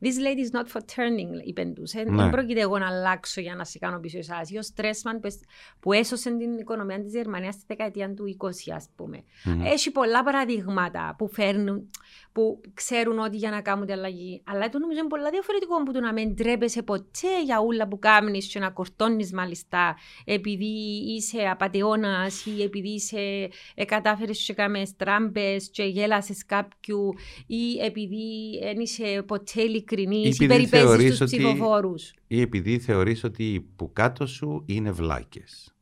This 0.00 0.06
lady 0.06 0.40
is 0.48 0.60
not 0.60 0.66
for 0.72 0.80
turning, 0.80 1.46
είπεν 1.46 1.74
τους. 1.74 1.92
Ε, 1.92 2.02
Ναι. 2.02 2.16
Δεν 2.22 2.30
πρόκειται 2.30 2.60
εγώ 2.60 2.78
να 2.78 2.86
αλλάξω 2.86 3.40
για 3.40 3.54
να 3.54 3.64
σε 3.64 3.78
κάνω 3.78 3.98
πίσω 4.00 4.18
εσάς. 4.18 4.50
Ή 4.50 4.56
ο 4.58 4.62
Στρέσμαν 4.62 5.20
που, 5.20 5.26
εσ- 5.26 5.44
που 5.80 5.92
έσωσε 5.92 6.30
την 6.36 6.58
οικονομία 6.58 7.02
της 7.02 7.12
Γερμανίας 7.12 7.54
στη 7.54 7.64
δεκαετία 7.66 8.14
του 8.14 8.24
20, 8.26 8.72
ας 8.74 8.88
πούμε. 8.96 9.24
Μμμ. 9.44 9.62
Έχει 9.64 9.90
πολλά 9.90 10.22
παραδείγματα 10.22 11.14
που 11.18 11.28
φέρνουν, 11.28 11.90
που 12.32 12.60
ξέρουν 12.74 13.18
ότι 13.18 13.36
για 13.36 13.50
να 13.50 13.60
κάνουν 13.60 13.86
την 13.86 13.94
αλλαγή. 13.94 14.42
Αλλά 14.46 14.68
το 14.68 14.78
νομίζω 14.78 14.98
είναι 14.98 15.08
πολλά 15.08 15.30
διαφορετικό 15.30 15.82
που 15.82 15.92
το 15.92 16.00
να 16.00 16.12
μην 16.12 16.36
τρέπεσαι 16.36 16.82
ποτέ 16.82 17.42
για 17.44 17.60
ούλα 17.60 17.88
που 17.88 17.98
κάνεις 17.98 18.46
και 18.46 18.58
να 18.58 18.70
κορτώνεις 18.70 19.32
μάλιστα 19.32 19.96
επειδή 20.24 20.72
είσαι 21.16 21.38
απατεώνας 21.50 22.46
ή 22.46 22.62
επειδή 22.62 22.88
είσαι 22.88 23.48
ε, 23.74 23.84
κατάφερες 23.94 24.44
και 24.44 24.52
κάμες 24.52 24.96
τράμπες 24.96 25.70
και 25.70 25.82
γέλασες 25.82 26.44
κάποιου 26.46 27.12
ή 27.46 27.78
επειδή 27.82 28.58
δεν 28.62 28.80
είσαι 28.80 29.22
ποτέ 29.26 29.62
ειλικρινής 29.62 30.24
ή 30.24 30.28
Επειδή 30.28 30.46
περιπέζεις 30.46 30.86
θεωρείς 30.88 31.10
τους 31.10 31.20
ότι- 31.20 31.36
ψηφοφόρους; 31.36 32.12
Ή 32.26 32.40
επειδή 32.40 32.78
θεωρείς 32.78 33.24
ότι 33.24 33.68
που 33.76 33.92
κάτω 33.92 34.26
σου 34.26 34.62
είναι 34.66 34.90
βλάκες. 34.90 35.74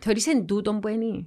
Θεωρείς 0.00 0.26
εν 0.26 0.46
τούτον 0.46 0.80
που 0.80 0.88
είναι. 0.88 1.26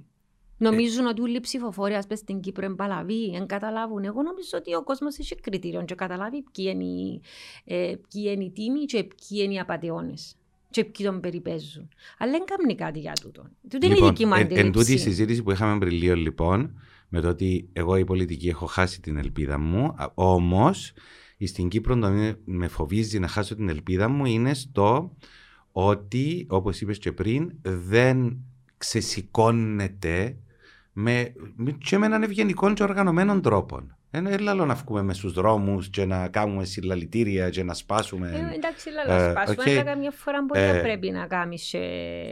Νομίζουν 0.58 1.06
ότι 1.06 1.20
όλοι 1.20 1.36
οι 1.36 1.40
ψηφοφόροι 1.40 1.94
ας 1.94 2.06
πες 2.06 2.18
στην 2.18 2.40
Κύπρο 2.40 2.66
είναι 2.66 2.74
παλαβοί, 2.74 3.30
δεν 3.30 3.46
καταλάβουν. 3.46 4.04
Εγώ 4.04 4.22
νομίζω 4.22 4.50
ότι 4.54 4.74
ο 4.74 4.82
κόσμος 4.82 5.18
έχει 5.18 5.34
κριτήριο 5.34 5.84
και 5.84 5.94
καταλάβει 5.94 6.44
ποιοι 6.52 6.70
είναι, 6.74 6.84
οι- 6.84 7.20
ε, 7.64 7.94
ποιοι 8.08 8.30
είναι 8.34 8.44
οι 8.44 8.50
τίμοι 8.50 8.84
και 8.84 9.04
ποιοι 9.04 9.40
είναι 9.44 9.54
οι 9.54 9.58
απατεώνες 9.58 10.36
και 10.70 10.84
ποιοι 10.84 11.06
τον 11.06 11.20
περιπέζουν. 11.20 11.88
Αλλά 12.18 12.30
δεν 12.30 12.44
κάνουν 12.44 12.76
κάτι 12.76 12.98
για 12.98 13.12
τούτο. 13.22 13.46
Τούτη 13.68 13.86
είναι 13.86 13.94
η 13.98 14.02
δική 14.02 14.26
μου 14.26 14.34
εν, 14.34 14.40
εν 14.40 14.48
τούτη 14.48 14.56
η 14.58 14.68
αντίληψη. 14.68 14.98
συζήτηση 14.98 15.42
που 15.42 15.50
είχαμε 15.50 15.78
πριν 15.78 15.92
λίγο 15.92 16.14
λοιπόν, 16.14 16.80
με 17.08 17.20
το 17.20 17.28
ότι 17.28 17.68
εγώ 17.72 17.96
η 17.96 18.04
πολιτική 18.04 18.48
έχω 18.48 18.66
χάσει 18.66 19.00
την 19.00 19.16
ελπίδα 19.16 19.58
μου, 19.58 19.94
όμως 20.14 20.92
στην 21.44 21.68
Κύπρο 21.68 21.98
το 21.98 22.08
με- 22.10 22.38
με 22.44 22.68
φοβίζει 22.68 23.18
να 23.18 23.28
χάσω 23.28 23.54
την 23.54 23.68
ελπίδα 23.68 24.08
μου 24.08 24.24
είναι 24.24 24.54
στο 24.54 25.16
ότι, 25.72 26.46
όπως 26.48 26.80
είπες 26.80 26.98
και 26.98 27.12
πριν, 27.12 27.52
δεν 27.62 28.36
ξεσηκώνεται 28.78 30.36
με, 30.98 31.32
με- 31.56 31.70
και 31.84 31.98
με 31.98 32.06
έναν 32.06 32.22
ευγενικό 32.22 32.72
και 32.72 32.82
οργανωμένο 32.82 33.40
τρόπο. 33.40 33.80
Δεν 34.10 34.26
είναι 34.26 34.50
άλλο 34.50 34.64
να 34.64 34.74
βγούμε 34.74 35.02
μες 35.02 35.16
στους 35.16 35.32
δρόμους 35.32 35.88
και 35.90 36.04
να 36.04 36.28
κάνουμε 36.28 36.64
συλλαλητήρια 36.64 37.50
και 37.50 37.62
να 37.62 37.74
σπάσουμε. 37.74 38.28
Ε, 38.28 38.54
εντάξει, 38.54 38.88
Ε, 38.88 39.08
λαλά, 39.08 39.30
σπάσουμε, 39.30 39.62
οκ. 39.62 39.68
αλλά 39.68 39.82
καμιά 39.82 40.10
φορά 40.10 40.38
μπορεί 40.42 40.60
Ε, 40.60 40.72
να 40.72 40.80
πρέπει 40.80 41.10
να 41.10 41.26
κάνεις... 41.26 41.74
ε, 41.74 41.80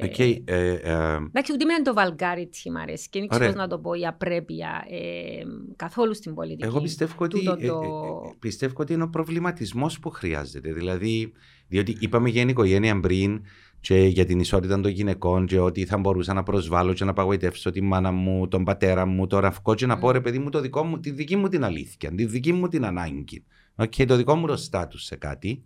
Οκ, 0.02 0.18
ε, 0.18 0.42
ε, 0.44 1.14
Εντάξει, 1.14 1.52
ούτε 1.52 1.64
με 1.64 1.82
το 1.84 1.94
vulgarity 1.96 2.70
μ' 2.72 2.76
αρέσει 2.76 3.08
και 3.08 3.18
δεν 3.18 3.28
ξέρω 3.28 3.44
Ωραία. 3.44 3.54
πώς 3.54 3.62
να 3.62 3.68
το 3.68 3.78
πω 3.78 3.94
η 3.94 4.06
απρέπεια 4.06 4.84
ε, 4.90 5.42
καθόλου 5.76 6.14
στην 6.14 6.34
πολιτική. 6.34 6.64
Εγώ 6.66 6.80
πιστεύω 6.80 7.14
ότι, 7.18 7.38
Τούτο 7.38 7.56
ε, 7.60 7.66
το- 7.66 8.22
ε, 8.24 8.28
ε, 8.28 8.34
πιστεύω 8.38 8.74
ότι 8.76 8.92
είναι 8.92 9.02
ο 9.02 9.08
προβληματισμός 9.08 9.98
που 9.98 10.10
χρειάζεται. 10.10 10.72
Δηλαδή, 10.72 11.32
διότι 11.68 11.96
είπαμε 12.00 12.28
για 12.28 12.42
οικογένεια 12.42 13.00
πριν 13.00 13.42
και 13.84 13.96
για 13.96 14.24
την 14.24 14.40
ισότητα 14.40 14.80
των 14.80 14.90
γυναικών 14.90 15.46
και 15.46 15.58
ότι 15.58 15.84
θα 15.84 15.98
μπορούσα 15.98 16.34
να 16.34 16.42
προσβάλλω 16.42 16.92
και 16.92 17.04
να 17.04 17.10
απογοητεύσω 17.10 17.70
τη 17.70 17.80
μάνα 17.80 18.10
μου, 18.10 18.48
τον 18.48 18.64
πατέρα 18.64 19.06
μου, 19.06 19.26
το 19.26 19.38
ραφκό 19.38 19.74
και 19.74 19.86
να 19.86 19.98
πω 19.98 20.08
Μμ. 20.08 20.12
ρε 20.12 20.20
παιδί 20.20 20.38
μου 20.38 20.48
το 20.48 20.60
δικό 20.60 20.84
μου, 20.84 21.00
τη 21.00 21.10
δική 21.10 21.36
μου 21.36 21.48
την 21.48 21.64
αλήθεια, 21.64 22.14
τη 22.14 22.24
δική 22.24 22.52
μου 22.52 22.68
την 22.68 22.84
ανάγκη. 22.84 23.44
Okay, 23.76 24.06
το 24.06 24.16
δικό 24.16 24.34
μου 24.34 24.46
το 24.46 24.56
στάτους 24.56 25.04
σε 25.04 25.16
κάτι. 25.16 25.64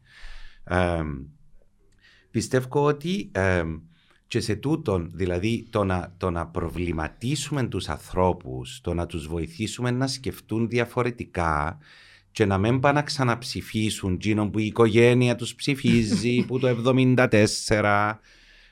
Ε, 0.64 1.02
πιστεύω 2.30 2.84
ότι 2.84 3.30
ε, 3.32 3.62
και 4.26 4.40
σε 4.40 4.54
τούτον, 4.56 5.10
δηλαδή 5.14 5.66
το 5.70 5.84
να, 5.84 6.14
το 6.16 6.30
να 6.30 6.46
προβληματίσουμε 6.46 7.64
τους 7.64 7.88
ανθρώπους, 7.88 8.80
το 8.80 8.94
να 8.94 9.06
τους 9.06 9.26
βοηθήσουμε 9.26 9.90
να 9.90 10.06
σκεφτούν 10.06 10.68
διαφορετικά 10.68 11.78
και 12.38 12.44
να 12.44 12.58
μην 12.58 12.80
πάνε 12.80 12.98
να 12.98 13.04
ξαναψηφίσουν 13.04 14.12
εκείνο 14.12 14.50
που 14.50 14.58
η 14.58 14.64
οικογένεια 14.64 15.34
τους 15.34 15.54
ψηφίζει 15.54 16.44
που 16.46 16.58
το 16.58 16.76
74 16.86 18.14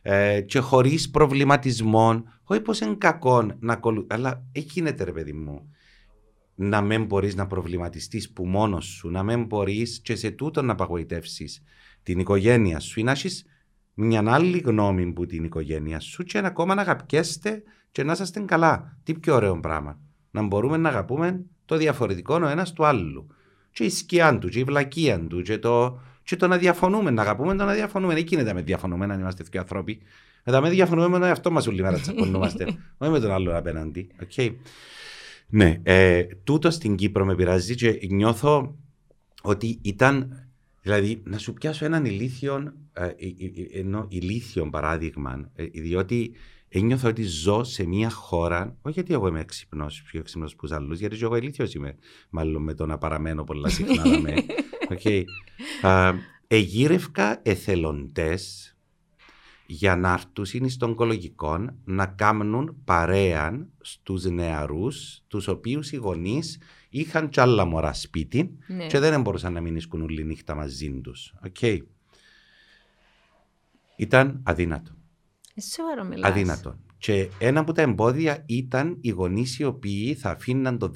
ε, 0.02 0.40
και 0.40 0.58
χωρίς 0.58 1.10
προβληματισμό 1.10 2.24
όχι 2.44 2.60
πως 2.60 2.80
είναι 2.80 2.94
κακό 2.98 3.50
να 3.58 3.72
ακολου... 3.72 4.06
αλλά 4.08 4.44
εκεί 4.52 4.70
γίνεται 4.72 5.04
ρε 5.04 5.12
παιδί 5.12 5.32
μου 5.32 5.74
να 6.54 6.80
μην 6.80 7.04
μπορείς 7.04 7.34
να 7.34 7.46
προβληματιστείς 7.46 8.32
που 8.32 8.46
μόνος 8.46 8.84
σου 8.84 9.10
να 9.10 9.22
μην 9.22 9.44
μπορείς 9.44 10.00
και 10.00 10.14
σε 10.14 10.30
τούτο 10.30 10.62
να 10.62 10.72
απαγοητεύσεις 10.72 11.62
την 12.02 12.18
οικογένεια 12.18 12.80
σου 12.80 13.00
ή 13.00 13.02
να 13.02 13.10
έχεις 13.10 13.44
μια 13.94 14.22
άλλη 14.26 14.58
γνώμη 14.58 15.12
που 15.12 15.26
την 15.26 15.44
οικογένεια 15.44 16.00
σου 16.00 16.22
και 16.22 16.40
να 16.40 16.48
ακόμα 16.48 16.74
να 16.74 16.80
αγαπιέστε 16.80 17.62
και 17.90 18.02
να 18.02 18.12
είσαστε 18.12 18.40
καλά. 18.40 18.98
Τι 19.02 19.14
πιο 19.14 19.34
ωραίο 19.34 19.60
πράγμα. 19.60 20.00
Να 20.30 20.42
μπορούμε 20.42 20.76
να 20.76 20.88
αγαπούμε 20.88 21.44
το 21.64 21.76
διαφορετικό 21.76 22.40
ο 22.42 22.48
ένας 22.48 22.72
του 22.72 22.86
άλλου. 22.86 23.26
Και 23.76 23.84
η 23.84 23.90
σκιά 23.90 24.38
του, 24.38 24.48
και 24.48 24.58
η 24.58 24.64
βλακεία 24.64 25.20
του, 25.20 25.42
και 25.42 25.58
το, 25.58 26.00
και 26.22 26.36
το 26.36 26.46
να 26.46 26.56
διαφωνούμε, 26.56 27.10
να 27.10 27.22
αγαπούμε 27.22 27.56
το 27.56 27.64
να 27.64 27.72
διαφωνούμε. 27.72 28.14
Δεν 28.14 28.24
γίνεται 28.26 28.54
με 28.54 28.62
διαφωνούμε 28.62 29.04
αν 29.04 29.20
είμαστε 29.20 29.44
δύο 29.50 29.60
άνθρωποι. 29.60 29.98
Μετά 30.44 30.60
με 30.60 30.70
διαφωνούμε 30.70 31.08
με 31.08 31.18
τον 31.18 31.28
εαυτό 31.28 31.50
μας 31.50 31.66
όλη 31.66 31.82
μέρα 31.82 31.98
τσακωνούμαστε. 31.98 32.64
Όχι 32.98 33.10
με 33.10 33.20
τον 33.20 33.30
άλλον 33.30 33.54
απέναντι. 33.54 34.08
Okay. 34.28 34.54
Ναι, 35.48 35.80
ε, 35.82 36.24
τούτο 36.44 36.70
στην 36.70 36.96
Κύπρο 36.96 37.24
με 37.24 37.34
πειράζει 37.34 37.74
και 37.74 37.98
νιώθω 38.10 38.76
ότι 39.42 39.78
ήταν 39.82 40.46
Δηλαδή, 40.86 41.22
να 41.24 41.38
σου 41.38 41.52
πιάσω 41.52 41.84
έναν 41.84 42.04
ηλίθιο, 42.04 42.72
ε, 42.92 43.04
ε, 43.04 43.08
ε, 43.08 43.78
ενώ 43.80 44.06
ηλίθιο 44.08 44.70
παράδειγμα, 44.70 45.50
ε, 45.54 45.64
διότι 45.64 46.32
ένιωθα 46.78 47.08
ότι 47.08 47.22
ζω 47.22 47.64
σε 47.64 47.86
μια 47.86 48.10
χώρα, 48.10 48.76
όχι 48.82 48.94
γιατί 48.94 49.12
εγώ 49.12 49.26
είμαι 49.28 49.40
έξυπνο, 49.40 49.86
πιο 50.04 50.20
έξυπνο 50.20 50.46
που 50.56 50.68
άλλους, 50.74 50.98
γιατί 50.98 51.16
και 51.16 51.24
εγώ 51.24 51.36
ηλίθιος 51.36 51.74
είμαι, 51.74 51.96
μάλλον 52.30 52.62
με 52.62 52.74
το 52.74 52.86
να 52.86 52.98
παραμένω 52.98 53.44
πολλά 53.44 53.68
συχνά. 53.68 54.06
να 54.08 54.20
με. 54.20 54.34
Okay. 54.88 55.22
Α, 55.88 56.12
εγύρευκα 56.46 57.40
εθελοντές 57.42 58.70
για 59.66 59.96
να 59.96 60.12
έρθουν 60.12 60.68
στον 60.68 60.90
οικολογικό 60.90 61.66
να 61.84 62.06
κάνουν 62.06 62.76
παρέα 62.84 63.68
στους 63.80 64.24
νεαρούς, 64.24 65.22
τους 65.28 65.48
οποίους 65.48 65.92
οι 65.92 65.96
γονείς 65.96 66.58
είχαν 66.88 67.28
κι 67.28 67.40
άλλα 67.40 67.64
μωρά 67.64 67.92
σπίτι 67.92 68.56
Ναι. 68.66 68.86
και 68.86 68.98
δεν 68.98 69.20
μπορούσαν 69.20 69.52
να 69.52 69.60
μείνουν 69.60 70.02
όλη 70.02 70.24
νύχτα 70.24 70.54
μαζί 70.54 71.00
τους. 71.00 71.34
Οκ. 71.46 71.82
Ήταν 73.96 74.40
αδύνατο. 74.44 74.96
Ε, 75.56 75.60
Σοβαρό 75.60 76.04
μιλάς. 76.04 76.30
Αδύνατο. 76.30 76.76
Και 76.98 77.28
ένα 77.38 77.60
από 77.60 77.72
τα 77.72 77.82
εμπόδια 77.82 78.42
ήταν 78.46 78.98
οι 79.00 79.08
γονείς 79.10 79.58
οι 79.58 79.64
οποίοι 79.64 80.14
θα 80.14 80.30
αφήναν 80.30 80.78
τον 80.78 80.92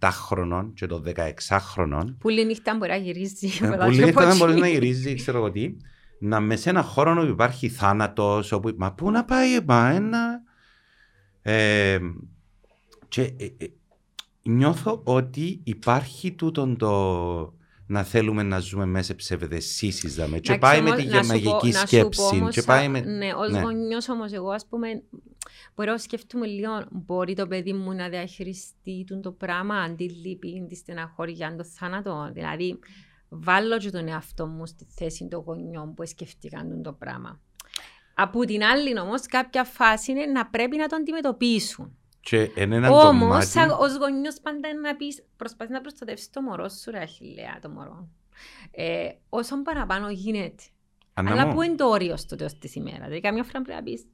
17χρονο 0.00 0.70
και 0.74 0.86
τον 0.86 1.04
16χρονο 1.06 2.04
Που 2.18 2.28
λέει 2.28 2.44
νύχτα 2.44 2.74
μπορεί 2.76 2.90
να 2.90 2.96
γυρίζει. 2.96 3.48
ε, 3.62 3.66
μετά 3.68 3.84
που 3.84 3.90
και 3.90 4.00
λέει 4.00 4.08
από 4.10 4.20
δεν 4.20 4.28
εκεί. 4.28 4.38
μπορεί 4.38 4.54
να 4.58 4.68
γυρίζει, 4.68 5.14
ξέρω 5.14 5.38
εγώ 5.38 5.50
τι, 5.50 5.76
να 6.18 6.40
με 6.40 6.56
σε 6.56 6.70
ένα 6.70 6.82
χώρο 6.82 7.12
όπου 7.20 7.30
υπάρχει 7.30 7.68
θάνατος, 7.68 8.52
όπου... 8.52 8.74
Μα 8.76 8.92
πού 8.92 9.10
να 9.10 9.24
πάει, 9.24 9.60
μα 9.66 9.88
ένα... 9.90 10.42
Ε, 11.42 11.98
και 13.08 13.22
ε, 13.22 13.44
ε, 13.58 13.66
νιώθω 14.42 15.00
ότι 15.04 15.60
υπάρχει 15.64 16.32
τούτον 16.32 16.76
το 16.76 17.54
να 17.86 18.02
θέλουμε 18.02 18.42
να 18.42 18.58
ζούμε 18.58 18.84
μέσα 18.84 19.04
σε 19.06 19.14
ψευδεσίσεις 19.14 20.14
δαμε. 20.14 20.38
και 20.38 20.52
Εντάξει, 20.52 20.74
πάει 20.74 20.82
με 20.82 20.90
όμως, 20.90 21.02
τη 21.02 21.08
να 21.08 21.22
σου 21.22 21.28
πω- 21.28 21.28
μαγική 21.28 21.70
να 21.70 21.78
σου 21.78 21.80
πω 21.80 21.86
σκέψη 21.86 22.20
όμως, 22.20 22.54
και 22.54 22.62
πάει 22.62 22.88
με... 22.88 23.00
Ναι, 23.00 23.32
ως 23.34 23.50
ναι. 23.50 23.60
γονιός 23.60 24.08
όμως 24.08 24.32
εγώ 24.32 24.50
ας 24.50 24.66
πούμε 24.66 25.02
μπορώ 25.74 25.92
να 25.92 25.98
σκεφτούμε 25.98 26.46
λίγο 26.46 26.86
μπορεί 26.90 27.34
το 27.34 27.46
παιδί 27.46 27.72
μου 27.72 27.92
να 27.92 28.08
διαχειριστεί 28.08 29.04
τον 29.06 29.22
το 29.22 29.32
πράγμα 29.32 29.76
αντί 29.76 30.04
λύπη, 30.04 30.66
τη 30.68 30.74
στεναχώρια, 30.74 31.56
το 31.56 31.64
θάνατο. 31.64 32.30
Δηλαδή 32.32 32.78
βάλω 33.28 33.78
και 33.78 33.90
τον 33.90 34.08
εαυτό 34.08 34.46
μου 34.46 34.66
στη 34.66 34.86
θέση 34.96 35.28
των 35.28 35.42
γονιών 35.46 35.94
που 35.94 36.06
σκεφτήκαν 36.06 36.68
τον 36.68 36.82
το 36.82 36.92
πράγμα. 36.92 37.40
Από 38.14 38.44
την 38.44 38.62
άλλη 38.62 38.98
όμως 39.00 39.26
κάποια 39.26 39.64
φάση 39.64 40.10
είναι 40.10 40.26
να 40.26 40.46
πρέπει 40.46 40.76
να 40.76 40.86
το 40.86 40.96
αντιμετωπίσουν. 40.96 41.98
Και 42.24 42.50
εν 42.54 42.72
έναν 42.72 42.92
Όμως, 42.92 43.52
κομμάτι... 43.52 43.72
ως 43.78 43.96
γονιός, 43.96 44.40
πάντα 44.42 44.68
είναι 44.68 44.80
να 44.80 44.96
πεις: 44.96 45.24
Προσπαθείς 45.36 45.72
να 45.72 45.80
προστατεύσεις 45.80 46.30
το 46.30 46.42
μωρό 46.42 46.68
σου, 46.68 46.90
ρε 46.90 46.98
Αχιλέα, 46.98 47.58
το 47.62 47.68
μωρό. 47.68 48.08
Ε, 48.70 49.08
όσο 49.28 49.62
παραπάνω 49.62 50.10
γίνεται. 50.10 50.62
Ανά 51.14 51.30
Αλλά 51.30 51.46
μου. 51.46 51.54
πού 51.54 51.62
είναι 51.62 51.74
το 51.74 51.88
όριο 51.88 52.16
στο 52.16 52.36
τέλος 52.36 52.58
της 52.58 52.74
ημέρας. 52.74 52.98
Δηλαδή, 52.98 53.20
καμιά 53.20 53.42
φορά 53.42 53.62
πρέπει 53.62 53.78
να 53.78 53.84
πει: 53.84 54.04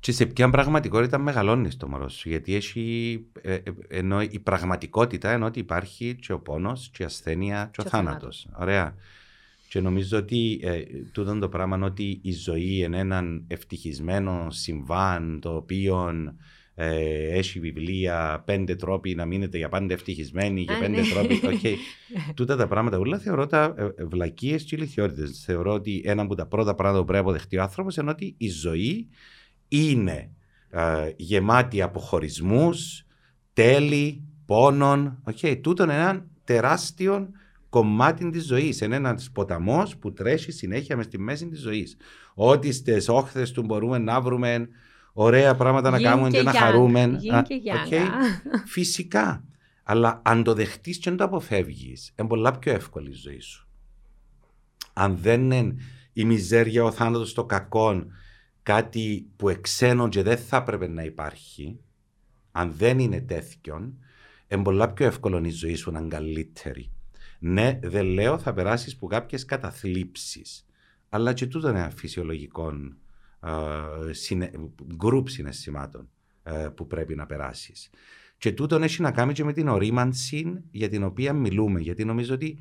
Και 0.00 0.12
σε 0.12 0.26
ποια 0.26 0.50
πραγματικότητα 0.50 1.18
μεγαλώνεις 1.18 1.76
το 1.76 1.88
μωρό 1.88 2.08
σου. 2.08 2.28
Γιατί 2.28 2.54
έχει. 2.54 3.26
Ε, 3.40 3.54
ε, 3.54 3.62
ενώ 3.88 4.22
η 4.22 4.38
πραγματικότητα 4.38 5.30
ενώ 5.30 5.46
ότι 5.46 5.58
υπάρχει 5.58 6.14
και 6.14 6.32
ο 6.32 6.40
πόνος, 6.40 6.90
και 6.92 7.02
η 7.02 7.06
ασθένεια, 7.06 7.70
και 7.72 7.80
ο 7.80 7.82
Και 7.82 7.88
ο 7.88 7.90
θάνατος. 7.90 8.48
Ωραία. 8.58 8.94
Και 9.70 9.80
νομίζω 9.80 10.18
ότι 10.18 10.60
ε, 10.62 10.82
τούτο 11.12 11.38
το 11.38 11.48
πράγμα 11.48 11.76
είναι 11.76 11.84
ότι 11.84 12.20
η 12.22 12.32
ζωή 12.32 12.76
είναι 12.76 12.98
έναν 12.98 13.44
ευτυχισμένο 13.46 14.46
συμβάν 14.50 15.40
το 15.40 15.54
οποίο 15.54 16.12
ε, 16.74 17.38
έχει 17.38 17.60
βιβλία 17.60 18.42
πέντε 18.46 18.74
τρόποι 18.74 19.14
να 19.14 19.24
μείνετε 19.24 19.58
για 19.58 19.68
πάντα 19.68 19.92
ευτυχισμένοι 19.92 20.64
και 20.64 20.72
Α, 20.72 20.78
πέντε 20.78 21.00
ναι. 21.00 21.06
τρόποι. 21.08 21.34
οκ. 21.54 21.78
Τούτα 22.34 22.56
τα 22.56 22.66
πράγματα 22.66 22.98
όλα 22.98 23.18
θεωρώ 23.18 23.46
τα 23.46 23.74
ε, 23.76 24.04
βλακίες 24.04 24.62
και 24.62 24.76
ηλιθιότητες. 24.76 25.42
Θεωρώ 25.46 25.72
ότι 25.72 26.02
ένα 26.04 26.22
από 26.22 26.34
τα 26.34 26.46
πρώτα 26.46 26.74
πράγματα 26.74 27.00
που 27.00 27.06
πρέπει 27.06 27.24
να 27.24 27.30
αποδεχτεί 27.30 27.56
ο 27.56 27.62
άνθρωπος 27.62 27.96
είναι 27.96 28.10
ότι 28.10 28.34
η 28.38 28.48
ζωή 28.48 29.08
είναι 29.68 30.30
ε, 30.70 31.12
γεμάτη 31.16 31.82
από 31.82 32.00
χωρισμούς, 32.00 33.06
τέλη, 33.52 34.24
πόνων. 34.46 35.22
Okay, 35.30 35.60
τούτο 35.62 35.82
είναι 35.82 35.94
ένα 35.94 36.26
τεράστιο 36.44 37.28
κομμάτι 37.70 38.30
της 38.30 38.44
ζωής. 38.46 38.80
Είναι 38.80 38.96
ένας 38.96 39.30
ποταμός 39.30 39.96
που 39.96 40.12
τρέχει 40.12 40.52
συνέχεια 40.52 40.96
μες 40.96 41.04
στη 41.04 41.18
μέση 41.18 41.48
της 41.48 41.60
ζωής. 41.60 41.96
Ό,τι 42.34 42.72
στις 42.72 43.08
όχθες 43.08 43.52
του 43.52 43.62
μπορούμε 43.62 43.98
να 43.98 44.20
βρούμε 44.20 44.68
ωραία 45.12 45.54
πράγματα 45.54 45.90
να 45.90 46.00
κάνουμε 46.00 46.30
και, 46.30 46.42
να 46.42 46.52
χαρούμε. 46.52 47.18
okay. 47.32 48.06
Φυσικά. 48.74 49.44
Αλλά 49.82 50.20
αν 50.24 50.42
το 50.42 50.54
δεχτείς 50.54 50.98
και 50.98 51.10
να 51.10 51.16
το 51.16 51.24
αποφεύγεις, 51.24 52.14
είναι 52.18 52.28
πολλά 52.28 52.58
πιο 52.58 52.72
εύκολη 52.72 53.10
η 53.10 53.14
ζωή 53.14 53.40
σου. 53.40 53.68
Αν 54.92 55.16
δεν 55.16 55.50
είναι 55.50 55.74
η 56.12 56.24
μιζέρια, 56.24 56.84
ο 56.84 56.90
θάνατος, 56.90 57.32
το 57.32 57.44
κακό, 57.44 58.04
κάτι 58.62 59.26
που 59.36 59.48
εξένω 59.48 60.08
και 60.08 60.22
δεν 60.22 60.38
θα 60.38 60.56
έπρεπε 60.56 60.88
να 60.88 61.02
υπάρχει, 61.02 61.80
αν 62.52 62.72
δεν 62.72 62.98
είναι 62.98 63.20
τέτοιον, 63.20 63.98
είναι 64.48 64.62
πολλά 64.62 64.92
πιο 64.92 65.06
εύκολο 65.06 65.40
η 65.44 65.50
ζωή 65.50 65.74
σου 65.74 65.90
να 65.90 65.98
είναι 65.98 66.08
καλύτερη. 66.08 66.90
Ναι, 67.42 67.78
δεν 67.82 68.06
λέω 68.06 68.38
θα 68.38 68.52
περάσεις 68.52 68.96
που 68.96 69.06
κάποιες 69.06 69.44
καταθλίψεις. 69.44 70.66
Αλλά 71.08 71.32
και 71.32 71.46
τούτο 71.46 71.68
είναι 71.68 71.78
ένα 71.78 71.90
φυσιολογικό 71.90 72.72
γκρουπ 74.96 75.28
συναισθημάτων 75.28 76.08
ε, 76.42 76.68
που 76.74 76.86
πρέπει 76.86 77.14
να 77.14 77.26
περάσεις. 77.26 77.90
Και 78.38 78.52
τούτο 78.52 78.76
έχει 78.76 79.02
να 79.02 79.10
κάνει 79.10 79.32
και 79.32 79.44
με 79.44 79.52
την 79.52 79.68
ορίμανση 79.68 80.62
για 80.70 80.88
την 80.88 81.02
οποία 81.02 81.32
μιλούμε. 81.32 81.80
Γιατί 81.80 82.04
νομίζω 82.04 82.34
ότι 82.34 82.58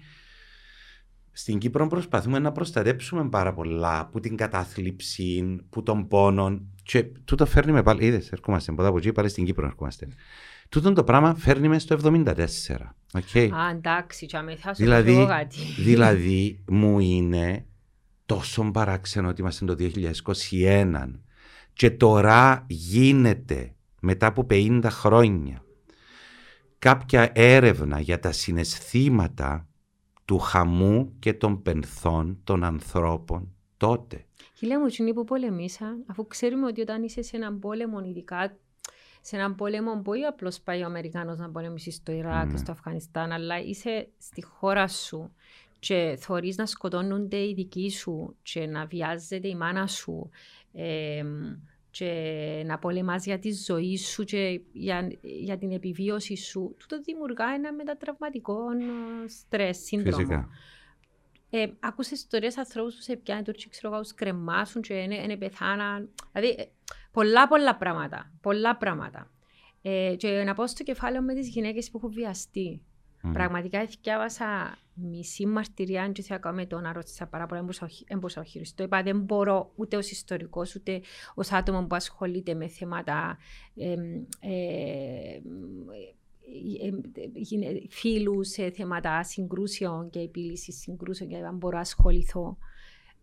στην 1.32 1.58
Κύπρο 1.58 1.88
προσπαθούμε 1.88 2.40
να 2.40 2.52
προστατέψουμε 2.52 3.30
πάρα 3.30 3.54
πολλά 3.54 4.08
που 4.08 4.20
την 4.20 4.36
κατάθλιψη, 4.36 5.58
που 5.70 5.84
τον 5.84 6.08
πόνο. 6.08 6.62
Και 6.84 7.04
τούτο 7.04 7.46
φέρνει 7.46 7.72
με 7.72 7.84
πάλι. 7.84 8.06
Είδες, 8.06 8.32
ερχόμαστε 8.32 8.74
από 8.78 8.98
εκεί, 8.98 9.12
πάλι 9.12 9.30
στην 9.30 9.46
Κύπρο 9.46 9.66
ερχόμαστε. 9.66 10.08
Τούτο 10.70 10.94
το 10.94 11.04
πράγμα 11.04 11.36
φέρνει 11.36 11.68
μες 11.68 11.82
στο 11.82 11.98
74. 12.04 12.36
Okay. 13.14 13.50
Α, 13.52 13.70
εντάξει, 13.70 14.28
θα 14.58 14.74
σου 14.74 14.84
δηλαδή, 14.84 15.28
δηλαδή, 15.78 16.64
μου 16.68 17.00
είναι 17.00 17.66
τόσο 18.26 18.72
παράξενο 18.72 19.28
ότι 19.28 19.42
είμαστε 19.42 19.66
το 19.66 19.76
2021 20.52 21.12
και 21.74 21.92
τώρα 21.92 22.66
γίνεται 22.68 23.76
μετά 24.02 24.28
από 24.28 24.48
50 24.50 24.86
χρόνια 24.90 25.64
κάποια 26.80 27.32
έρευνα 27.34 28.00
για 28.00 28.20
τα 28.20 28.32
συναισθήματα 28.32 29.68
του 30.26 30.38
χαμού 30.38 31.16
και 31.20 31.34
των 31.34 31.62
πενθών 31.62 32.40
των 32.44 32.64
ανθρώπων 32.64 33.56
τότε. 33.78 34.26
Χιλιά 34.54 34.80
μου, 34.80 35.14
που 35.14 35.24
πολεμήσα, 35.24 35.98
αφού 36.06 36.28
ξέρουμε 36.28 36.66
ότι 36.66 36.82
όταν 36.82 37.04
είσαι 37.04 37.22
σε 37.22 37.36
έναν 37.36 37.60
πόλεμο, 37.60 38.00
ειδικά 38.06 38.58
σε 39.22 39.36
έναν 39.36 39.56
πόλεμο 39.56 40.02
που 40.02 40.14
ή 40.14 40.26
απλώς 40.26 40.60
πάει 40.60 40.82
ο 40.82 40.86
Αμερικάνος 40.86 41.38
να 41.38 41.50
πολεμήσει 41.50 41.92
στο 41.92 42.12
Ιράκ, 42.12 42.50
mm. 42.52 42.58
στο 42.58 42.72
Αφγανιστάν, 42.72 43.32
αλλά 43.32 43.60
είσαι 43.60 44.08
στη 44.18 44.44
χώρα 44.44 44.88
σου 44.88 45.32
και 45.80 46.18
θωρείς 46.20 46.58
να 46.58 46.66
σκοτώνονται 46.66 47.38
οι 47.38 47.54
δικοί 47.54 47.90
σου 47.90 48.36
και 48.42 48.66
να 48.66 48.86
βιάζεται 48.86 49.48
η 49.48 49.56
μάνα 49.56 49.88
σου 49.88 50.30
ε, 50.74 51.24
και 51.92 52.64
να 52.66 52.80
πολεμάς 52.80 53.26
για 53.26 53.40
τη 53.40 53.54
ζωή 53.54 53.98
σου 53.98 54.24
και 54.24 54.62
για, 54.72 55.12
για 55.22 55.58
την 55.58 55.72
επιβίωση 55.72 56.36
σου, 56.36 56.76
τούτο 56.78 57.02
δημιουργά 57.02 57.46
ένα 57.56 57.74
μετατραυματικό 57.74 58.58
στρες, 59.28 59.78
σύνδρομο. 59.78 60.18
Φυσικά. 60.18 60.50
Ε, 61.50 61.68
άκουσες 61.80 62.18
ιστορίες 62.18 62.58
ανθρώπους 62.58 62.96
που 62.96 63.02
σε 63.02 63.16
πιάνουν 63.16 63.44
τουρκοί, 63.44 63.70
ξέρω 63.70 63.94
εγώ, 63.94 64.04
κρεμάσουν 64.16 64.82
και 64.82 64.94
είναι, 64.94 65.16
είναι 65.16 65.38
πεθάναν. 65.38 66.10
Δηλαδή, 66.32 66.56
ε, 66.62 66.66
πολλά 67.12 67.48
πολλά 67.48 67.78
πράγματα, 67.78 68.32
πολλά 68.42 68.78
πράγματα. 68.78 69.32
Ε, 69.82 70.16
και 70.18 70.44
να 70.46 70.54
πω 70.54 70.68
στο 70.68 70.84
κεφάλαιος 70.84 71.26
με 71.26 71.34
τις 71.34 71.48
γυναίκες 71.48 71.90
που 71.90 71.98
έχουν 71.98 72.14
βιαστεί. 72.14 72.82
Mm. 73.24 73.30
Πραγματικά 73.34 73.86
διάβασα 74.02 74.78
μισή 74.94 75.46
μαρτυρία, 75.46 76.04
αν 76.04 76.12
και 76.12 76.22
θέλω 76.22 76.40
ακόμα 76.44 76.68
το 76.68 76.80
να 76.80 76.94
ρωτήσα 76.94 77.28
πάρα 77.28 77.46
πολλά, 77.46 77.66
δεν 78.08 78.18
μπορούσα 78.18 78.40
να 78.40 78.46
χειριστώ. 78.46 78.84
Είπα, 78.84 79.04
δεν 79.04 79.20
μπορώ 79.20 79.72
ούτε 79.76 79.98
ως 79.98 80.12
ιστορικός, 80.12 80.76
ούτε 80.76 81.02
ως 81.36 81.52
άτομο 81.52 81.86
που 81.86 81.96
ασχολείται 81.96 82.54
με 82.54 82.68
θέματα 82.68 83.38
ε, 83.76 83.96
ε, 84.40 85.42
φίλους 87.90 88.48
σε 88.48 88.72
θέματα 88.72 89.24
συγκρούσεων 89.24 90.10
και 90.10 90.20
επίλυσης 90.20 90.80
συγκρούσεων 90.80 91.30
και 91.30 91.38
αν 91.38 91.58
μπορώ 91.58 91.76
να 91.76 91.82
ασχοληθώ 91.82 92.58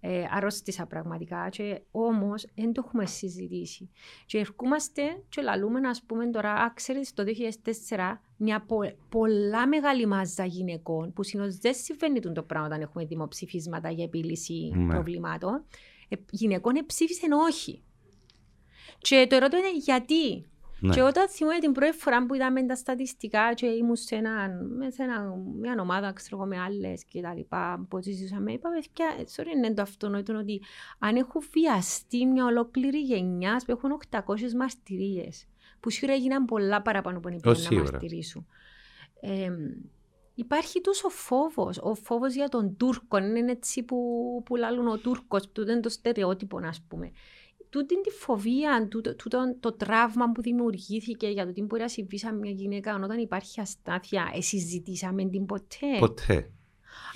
ε, 0.09 0.25
αρρώστησα 0.31 0.87
πραγματικά 0.87 1.49
και 1.49 1.81
όμως 1.91 2.47
δεν 2.55 2.73
το 2.73 2.83
έχουμε 2.87 3.07
συζητήσει. 3.07 3.91
Και 4.27 4.39
ερχόμαστε 4.39 5.03
και 5.29 5.43
λαλούμε 5.43 5.81
να 5.81 5.91
πούμε 6.07 6.27
τώρα, 6.27 6.53
α, 6.53 6.73
ξέρετε, 6.75 7.07
το 7.15 7.25
2004 7.95 8.21
μια 8.37 8.61
πο, 8.61 8.79
πολλά 9.09 9.69
μεγάλη 9.69 10.07
μάζα 10.07 10.45
γυναικών 10.45 11.13
που 11.13 11.23
συνήθως 11.23 11.57
δεν 11.57 11.75
συμβαίνει 11.75 12.21
το 12.21 12.43
πράγμα 12.43 12.67
όταν 12.67 12.81
έχουμε 12.81 13.05
δημοψηφίσματα 13.05 13.91
για 13.91 14.05
επίλυση 14.05 14.73
ναι. 14.75 14.93
προβλημάτων. 14.93 15.65
Ε, 16.09 16.17
γυναικών 16.31 16.87
ψήφισαν 16.87 17.33
όχι. 17.33 17.83
Και 18.99 19.27
το 19.29 19.37
ερώτημα 19.37 19.61
είναι 19.61 19.79
γιατί; 19.79 20.47
Ναι. 20.81 20.95
Και 20.95 21.03
όταν 21.03 21.29
θυμούμαι 21.29 21.59
την 21.59 21.73
πρώτη 21.73 21.97
φορά 21.97 22.27
που 22.27 22.35
είδαμε 22.35 22.67
τα 22.67 22.75
στατιστικά 22.75 23.55
και 23.55 23.67
ήμουν 23.67 23.97
σε, 23.97 24.15
ένα, 24.15 24.51
σε 24.89 25.03
ένα, 25.03 25.35
μια 25.61 25.77
ομάδα 25.81 26.13
ξέρω, 26.13 26.45
με 26.45 26.59
άλλες 26.59 27.05
και 27.05 27.21
τα 27.21 27.35
λοιπά 27.35 27.87
που 27.89 28.03
συζητούσαμε, 28.03 28.53
είπα 28.53 28.69
παιδιά, 28.71 29.27
sorry 29.37 29.57
είναι 29.57 29.75
το 29.75 29.83
αυτονόητο 29.83 30.37
ότι 30.37 30.63
αν 30.99 31.17
έχω 31.17 31.43
βιαστεί 31.53 32.27
μια 32.27 32.45
ολόκληρη 32.45 32.99
γενιά 32.99 33.63
που 33.67 33.71
έχουν 33.71 33.99
800 34.11 34.21
μαρτυρίες, 34.57 35.47
που 35.81 35.91
σίγουρα 35.91 36.17
έγιναν 36.17 36.45
πολλά 36.45 36.83
παραπάνω 36.83 37.21
που 37.21 37.29
είναι 37.29 37.41
να 37.45 37.83
μαρτυρήσουν. 37.83 38.47
Ε, 39.21 39.51
υπάρχει 40.35 40.81
τόσο 40.81 41.09
φόβος. 41.09 41.79
Ο 41.83 41.95
φόβος 41.95 42.35
για 42.35 42.49
τον 42.49 42.77
Τούρκο 42.77 43.17
είναι 43.17 43.51
έτσι 43.51 43.83
που, 43.83 43.97
που 44.45 44.57
λαλούν 44.57 44.89
ο 44.89 44.99
Τούρκος, 44.99 45.49
που 45.49 45.61
είναι 45.61 45.81
το 45.81 45.89
στερεότυπο, 45.89 46.61
ας 46.65 46.83
πούμε 46.89 47.11
τούτη 47.71 48.01
τη 48.01 48.11
φοβία, 48.11 48.89
τούτο, 48.91 49.15
τούτο, 49.15 49.57
το 49.61 49.73
τραύμα 49.73 50.33
που 50.33 50.43
δημιουργήθηκε 50.43 51.29
για 51.29 51.47
το 51.47 51.53
τι 51.53 51.63
μπορεί 51.63 51.83
να 51.83 51.89
συμβεί 51.89 52.19
σε 52.19 52.33
μια 52.33 52.51
γυναίκα 52.51 52.95
όταν 53.03 53.19
υπάρχει 53.19 53.61
αστάθεια, 53.61 54.33
συζητήσαμε 54.39 55.25
την 55.25 55.47
ποτέ; 55.47 55.99
Ποτέ. 55.99 56.51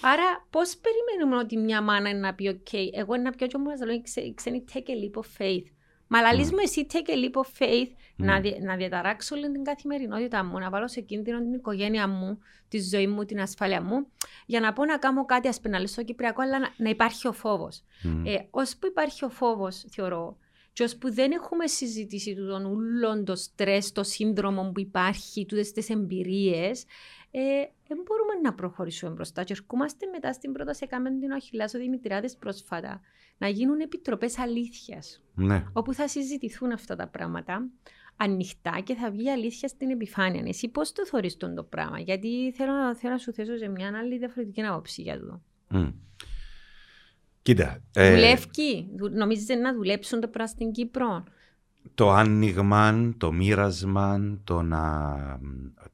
Άρα, 0.01 0.47
πώς 0.51 0.77
περιμένουμε 0.77 1.43
ότι 1.43 1.57
μια 1.57 1.83
μάνα 1.83 2.15
να 2.15 2.35
πει: 2.35 2.61
OK, 2.65 2.77
εγώ 2.93 3.17
να 3.17 3.31
πιω 3.31 3.47
και 3.47 3.59
μου 3.59 3.65
να 3.79 3.87
λέω: 3.87 4.03
Ξένη, 4.35 4.65
take 4.73 4.77
a 4.77 4.81
leap 4.81 5.23
of 5.23 5.27
faith. 5.39 5.65
Μα 6.13 6.21
λαλείς 6.21 6.49
mm. 6.49 6.53
μου 6.53 6.59
εσύ 6.63 6.87
take 6.93 7.11
a 7.11 7.15
leap 7.15 7.43
of 7.43 7.65
faith 7.65 7.87
mm. 7.87 7.93
να, 8.17 8.41
δι, 8.41 8.59
να 8.63 8.77
διαταράξω 8.77 9.37
όλη 9.37 9.51
την 9.51 9.65
καθημερινότητα 9.65 10.45
μου, 10.45 10.59
να 10.59 10.71
βάλω 10.71 10.89
σε 10.89 11.01
κίνδυνο 11.01 11.39
την 11.39 11.53
οικογένεια 11.53 12.09
μου, 12.09 12.39
τη 12.69 12.81
ζωή 12.81 13.07
μου, 13.07 13.25
την 13.25 13.41
ασφάλεια 13.41 13.83
μου, 13.83 14.07
για 14.47 14.61
να 14.61 14.73
πω 14.73 14.85
να 14.85 14.99
κάνω 14.99 15.25
κάτι 15.25 15.49
ασπεναλή 15.49 15.87
στο 15.87 16.03
Κυπριακό, 16.03 16.43
αλλά 16.43 16.59
να, 16.59 16.69
να 16.77 16.89
υπάρχει 16.89 17.27
ο 17.27 17.33
φόβος. 17.33 17.83
Mm. 18.05 18.23
Ε, 18.27 18.37
που 18.53 18.87
υπάρχει 18.87 19.25
ο 19.25 19.29
φόβος, 19.29 19.85
θεωρώ, 19.91 20.37
και 20.73 20.83
ώσπου 20.83 21.13
δεν 21.13 21.33
έχουμε 21.33 21.67
συζητήσει 21.67 22.35
του 22.35 22.47
τον 22.47 22.65
ούλον, 22.65 23.25
το 23.25 23.37
στρες, 23.37 23.93
το 23.93 24.03
σύνδρομο 24.03 24.71
που 24.75 24.81
υπάρχει, 24.81 25.47
τούτες 25.47 25.73
τις 25.73 25.91
εμπειρίες, 25.91 26.85
ε, 27.31 27.41
δεν 27.95 28.03
μπορούμε 28.07 28.35
να 28.43 28.55
προχωρήσουμε 28.55 29.11
μπροστά. 29.11 29.45
Και 29.45 29.53
ερχόμαστε 29.53 30.07
μετά 30.07 30.33
στην 30.33 30.53
πρόταση, 30.53 30.81
έκαμε 30.85 31.11
την 31.11 31.33
Αχιλάς 31.33 31.75
ο 31.75 31.79
Δημητριάδες 31.79 32.37
πρόσφατα, 32.37 33.01
να 33.39 33.49
γίνουν 33.49 33.81
επιτροπές 33.81 34.39
αλήθειας, 34.39 35.23
ναι. 35.35 35.65
όπου 35.73 35.95
θα 35.95 36.09
συζητηθούν 36.09 36.73
αυτά 36.73 36.97
τα 36.97 37.09
πράγματα 37.09 37.69
ανοιχτά 38.17 38.81
και 38.85 38.95
θα 38.95 39.11
βγει 39.11 39.31
αλήθεια 39.31 39.69
στην 39.69 39.91
επιφάνεια. 39.91 40.43
Εσύ 40.47 40.69
πώς 40.69 40.93
το 40.93 41.07
θεωρεί 41.07 41.37
το 41.37 41.67
πράγμα, 41.69 41.99
Γιατί 41.99 42.53
θέλω, 42.57 42.95
θέλω 42.95 43.13
να 43.13 43.19
σου 43.19 43.33
θέσω 43.33 43.57
σε 43.57 43.69
μια 43.69 43.93
άλλη 43.99 44.19
διαφορετική 44.19 44.63
άποψη 44.63 45.03
για 45.03 45.21
το. 45.21 45.41
Mm. 45.71 45.93
Κοίτα. 47.43 47.83
Ε, 47.95 48.11
Δουλεύει. 48.11 48.89
Νομίζεις 49.11 49.57
να 49.57 49.75
δουλέψουν 49.75 50.21
το 50.21 50.29
πράγμα 50.29 50.53
στην 50.53 50.73
Κύπρο; 50.73 51.25
Το 51.95 52.11
άνοιγμα, 52.11 53.15
το 53.17 53.33
μοίρασμα, 53.33 54.39
το 54.45 54.63
να, 54.63 55.41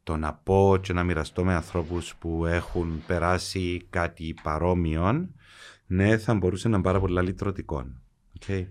το 0.03 0.17
να 0.17 0.35
πω 0.35 0.77
και 0.83 0.93
να 0.93 1.03
μοιραστώ 1.03 1.45
με 1.45 1.55
ανθρώπους 1.55 2.15
που 2.17 2.47
έχουν 2.47 3.03
περάσει 3.07 3.87
κάτι 3.91 4.35
παρόμοιο, 4.43 5.29
ναι, 5.87 6.19
θα 6.19 6.35
μπορούσε 6.35 6.69
να 6.69 6.75
είναι 6.75 6.85
πάρα 6.85 7.01
πολύ 7.01 7.23
λυτρωτικό. 7.23 7.87
Okay. 8.41 8.67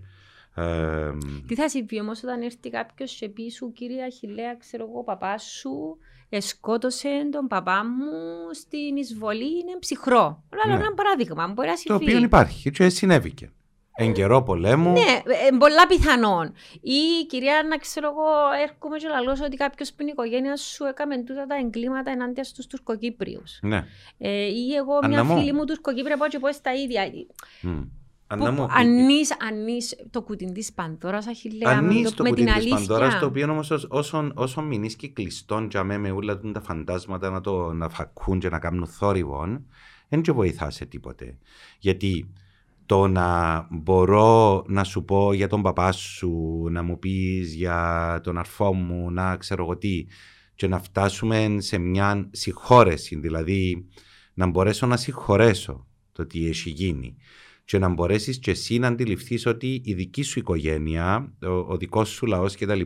Ε, 0.54 1.12
Τι 1.46 1.54
θα 1.54 1.68
συμβεί 1.68 2.00
όμως 2.00 2.22
όταν 2.22 2.42
έρθει 2.42 2.70
κάποιος 2.70 3.14
και 3.14 3.28
πει 3.28 3.50
σου, 3.50 3.72
κύριε 3.72 4.04
Αχηλέα, 4.04 4.56
ξέρω 4.56 4.86
εγώ, 4.90 5.04
παπάς 5.04 5.42
σου 5.42 5.98
σκότωσε 6.38 7.08
τον 7.30 7.46
παπά 7.46 7.84
μου 7.84 8.54
στην 8.54 8.96
εισβολή, 8.96 9.58
είναι 9.58 9.78
ψυχρό. 9.78 10.44
Αλλά 10.48 10.76
ναι. 10.76 10.82
ένα 10.82 10.94
παράδειγμα, 10.94 11.48
μπορεί 11.48 11.68
να 11.68 11.76
συμβεί. 11.76 12.04
Το 12.04 12.10
οποίο 12.10 12.24
υπάρχει 12.24 12.70
και 12.70 12.88
συνέβηκε. 12.88 13.50
Εν 13.98 14.12
καιρό 14.12 14.42
πολέμου. 14.42 14.90
Ναι, 14.92 15.00
ε, 15.50 15.56
πολλά 15.58 15.86
πιθανόν. 15.86 16.52
Ή 16.80 17.26
κυρία, 17.28 17.62
να 17.68 17.76
ξέρω 17.76 18.06
εγώ, 18.08 18.26
έρχομαι 18.62 18.96
και 18.96 19.08
λαλώ 19.08 19.36
ότι 19.44 19.56
κάποιος 19.56 19.88
που 19.90 19.96
είναι 20.00 20.10
η 20.10 20.12
οικογένεια 20.16 20.56
σου 20.56 20.84
έκαμε 20.84 21.16
τούτα 21.22 21.46
τα 21.46 21.54
εγκλήματα 21.56 22.10
ενάντια 22.10 22.44
στους 22.44 22.66
Τουρκοκύπριους. 22.66 23.58
Ναι. 23.62 23.84
Ε, 24.18 24.30
ή 24.46 24.74
εγώ, 24.74 25.06
μια 25.08 25.24
φίλη 25.24 25.52
μου 25.52 25.64
Τουρκοκύπρια, 25.64 26.16
πάω 26.16 26.28
και 26.28 26.38
πω 26.38 26.52
στα 26.52 26.72
ίδια. 26.74 27.02
Mm. 27.62 27.86
Ανά 28.26 28.50
μου 28.52 28.66
πει- 28.66 28.72
Ανείς, 28.76 29.36
ανείς 29.50 29.96
το 30.10 30.22
κουτί 30.22 30.52
της 30.52 30.72
Πανδώρας, 30.72 31.26
Αχιλέα, 31.26 31.70
με, 31.82 31.86
Ανείς 31.88 32.10
το, 32.10 32.16
το 32.16 32.22
με 32.22 32.28
κουτί 32.28 32.40
την 32.44 32.52
της 32.52 32.60
αλήθεια. 32.60 32.76
Πανδώρας, 32.76 33.18
το 33.18 33.26
οποίο 33.26 33.50
όμως 33.50 33.70
ως- 33.70 33.86
όσον, 33.90 34.32
όσον 34.36 34.64
μείνεις 34.64 34.96
και 34.96 35.08
κλειστόν 35.08 35.68
για 35.70 35.84
με, 35.84 35.98
με 35.98 36.10
όλα 36.10 36.40
τα 36.40 36.60
φαντάσματα 36.60 37.30
να, 37.30 37.40
το, 37.40 37.72
να 37.72 37.88
φακούν 37.88 38.38
και 38.38 38.48
να 38.48 38.58
κάνουν 38.58 38.86
θόρυβον, 38.86 39.66
δεν 40.08 40.22
και 40.22 40.32
βοηθά 40.32 40.70
σε 40.70 40.84
τίποτε. 40.84 41.36
Γιατί 41.78 42.32
το 42.86 43.06
να 43.06 43.60
μπορώ 43.70 44.64
να 44.68 44.84
σου 44.84 45.04
πω 45.04 45.32
για 45.32 45.48
τον 45.48 45.62
παπά 45.62 45.92
σου, 45.92 46.66
να 46.70 46.82
μου 46.82 46.98
πεις 46.98 47.54
για 47.54 48.20
τον 48.22 48.38
αρφό 48.38 48.72
μου, 48.72 49.10
να 49.10 49.36
ξέρω 49.36 49.62
εγώ 49.62 49.76
τι, 49.76 50.06
και 50.54 50.68
να 50.68 50.78
φτάσουμε 50.78 51.56
σε 51.58 51.78
μια 51.78 52.28
συγχώρεση, 52.30 53.16
δηλαδή 53.16 53.86
να 54.34 54.46
μπορέσω 54.46 54.86
να 54.86 54.96
συγχωρέσω 54.96 55.86
το 56.12 56.26
τι 56.26 56.48
έχει 56.48 56.70
γίνει 56.70 57.16
και 57.66 57.78
να 57.78 57.88
μπορέσεις 57.88 58.38
και 58.38 58.50
εσύ 58.50 58.78
να 58.78 58.86
αντιληφθείς 58.86 59.46
ότι 59.46 59.80
η 59.84 59.94
δική 59.94 60.22
σου 60.22 60.38
οικογένεια, 60.38 61.32
ο, 61.42 61.48
ο 61.48 61.76
δικός 61.76 62.08
σου 62.08 62.26
λαός 62.26 62.56
κτλ. 62.56 62.80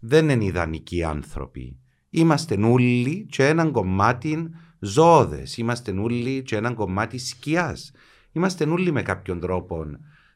δεν 0.00 0.28
είναι 0.28 0.44
ιδανικοί 0.44 1.02
άνθρωποι. 1.02 1.78
Είμαστε 2.10 2.58
όλοι 2.62 3.26
και 3.30 3.46
έναν 3.46 3.70
κομμάτι 3.72 4.50
ζώδες, 4.78 5.56
είμαστε 5.56 5.90
όλοι 5.90 6.42
και 6.42 6.56
έναν 6.56 6.74
κομμάτι 6.74 7.18
σκιάς. 7.18 7.92
Είμαστε 8.38 8.64
όλοι 8.64 8.92
με 8.92 9.02
κάποιον 9.02 9.40
τρόπο 9.40 9.86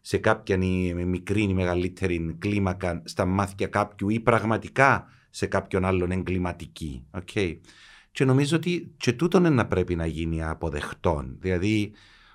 σε 0.01 0.19
κάποια 0.19 0.57
ή 0.57 0.95
μικρή 0.95 1.43
ή 1.43 1.55
μεγαλύτερη 1.55 2.37
κλίμακα 2.39 3.03
στα 3.05 3.25
μάτια 3.25 3.67
κάποιου 3.67 4.09
ή 4.09 4.21
πραγματικά 4.21 5.07
σε 5.31 5.47
κάποιον 5.47 5.85
άλλον 5.85 6.11
εγκληματική. 6.11 7.05
Okay. 7.11 7.57
Και 8.13 8.25
νομίζω 8.25 8.57
ότι 8.57 8.95
και 8.97 9.13
τούτον 9.13 9.45
είναι 9.45 9.55
να 9.55 9.67
πρέπει 9.67 9.97
να 9.97 10.07
γίνει 10.07 10.43
αποδεχτόν. 10.43 11.37
Δηλαδή, 11.41 11.93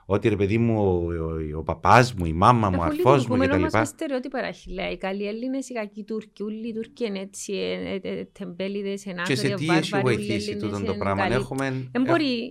ότι 0.09 0.29
ρε 0.29 0.35
παιδί 0.35 0.57
μου, 0.57 0.81
ο, 0.81 1.13
ο, 1.53 1.57
ο 1.57 1.63
παπάς 1.63 2.13
μου, 2.13 2.25
η 2.25 2.33
μάμα 2.33 2.69
μου, 2.69 2.77
ο 2.79 2.83
Αφού 2.83 2.91
αρφός 2.91 3.27
μου 3.27 3.35
λειτουργούμε 3.35 3.55
όμως 3.55 3.69
κτλ. 3.69 3.77
με 3.77 3.85
στερεότυπα, 3.85 4.39
Αχιλέα. 4.39 4.91
Οι 4.91 4.97
καλοί 4.97 5.27
Έλληνες, 5.27 5.69
οι 5.69 5.73
κακοί 5.73 6.03
Τούρκοι, 6.03 6.43
όλοι 6.43 6.67
οι 6.67 6.73
Τούρκοι 6.73 7.05
είναι 7.05 7.19
έτσι, 7.19 7.53
ε, 7.53 7.99
ε, 8.03 8.19
ε, 8.19 8.25
τεμπέληδες, 8.25 9.03
Και 9.03 9.09
ενάθωροι, 9.09 9.37
σε 9.37 9.47
τι 9.47 9.53
έχει 9.53 9.65
βάρβαροι, 9.65 10.05
όλοι 10.05 10.13
οι 10.13 10.17
βοηθήσει 10.17 10.49
Έλληνες 10.51 10.69
τούτο 10.69 10.85
το 10.85 10.91
είναι 10.91 10.97
πράγμα; 10.97 11.21
καλοί. 11.21 11.33
Έχουμε, 11.33 11.89
Δεν 11.91 12.01
μπορεί, 12.03 12.49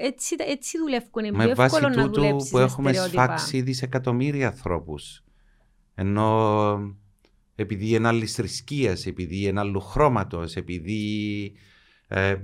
έτσι, 0.00 0.36
έτσι 0.38 0.78
δουλεύουν, 0.78 1.24
είναι 1.24 1.36
με 1.36 1.44
πιο 1.44 1.54
βάση 1.54 1.76
εύκολο 1.76 1.94
να 1.94 2.02
τούτου 2.02 2.20
δουλέψεις 2.20 2.50
που 2.50 2.56
με 2.56 2.62
έχουμε 2.62 2.92
στερεότυπα. 2.92 3.22
σφάξει 3.24 3.60
δισεκατομμύρια 3.60 4.46
ανθρώπους. 4.46 5.24
Ενώ 5.94 6.96
επειδή 7.54 7.88
είναι 7.88 8.08
άλλης 8.08 8.34
θρησκείας, 8.34 9.06
επειδή 9.06 9.44
είναι 9.44 9.60
άλλου 9.60 9.80
χρώματος, 9.80 10.56
επειδή. 10.56 11.52
Ε, 12.08 12.36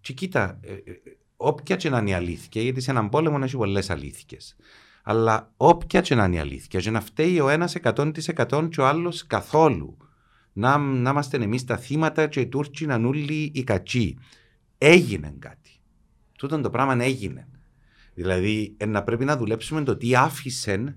και 0.00 0.12
κοίτα, 0.12 0.60
ε, 0.62 0.72
ε, 0.72 1.00
όποια 1.40 1.76
και 1.76 1.90
να 1.90 1.98
είναι 1.98 2.10
η 2.10 2.12
αλήθεια, 2.12 2.62
γιατί 2.62 2.80
σε 2.80 2.90
έναν 2.90 3.08
πόλεμο 3.08 3.38
έχει 3.42 3.56
πολλές 3.56 3.90
αλήθειες. 3.90 4.56
Αλλά 5.02 5.52
όποια 5.56 6.00
και 6.00 6.14
να 6.14 6.24
είναι 6.24 6.36
η 6.36 6.38
αλήθεια, 6.38 6.80
και 6.80 6.90
να 6.90 7.00
φταίει 7.00 7.40
ο 7.40 7.48
ένας 7.48 7.74
100% 7.82 8.68
και 8.70 8.80
ο 8.80 8.86
άλλος 8.86 9.26
καθόλου. 9.26 9.96
Να, 10.52 10.78
να 10.78 11.10
είμαστε 11.10 11.36
εμείς 11.36 11.64
τα 11.64 11.76
θύματα 11.76 12.26
και 12.26 12.40
οι 12.40 12.46
Τούρκοι 12.46 12.86
να 12.86 12.94
είναι 12.94 13.06
όλοι 13.06 13.50
οι 13.54 13.64
κακοί. 13.64 14.18
Έγινε 14.78 15.34
κάτι. 15.38 15.70
Τούτο 16.38 16.60
το 16.60 16.70
πράγμα 16.70 17.04
έγινε. 17.04 17.48
Δηλαδή, 18.14 18.74
ε, 18.76 18.86
να 18.86 19.02
πρέπει 19.02 19.24
να 19.24 19.36
δουλέψουμε 19.36 19.82
το 19.82 19.96
τι 19.96 20.14
άφησε 20.14 20.96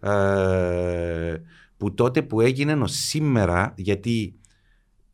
ε, 0.00 1.36
που 1.76 1.94
τότε 1.94 2.22
που 2.22 2.40
έγινε 2.40 2.72
ως 2.72 2.92
σήμερα, 2.92 3.74
γιατί 3.76 4.34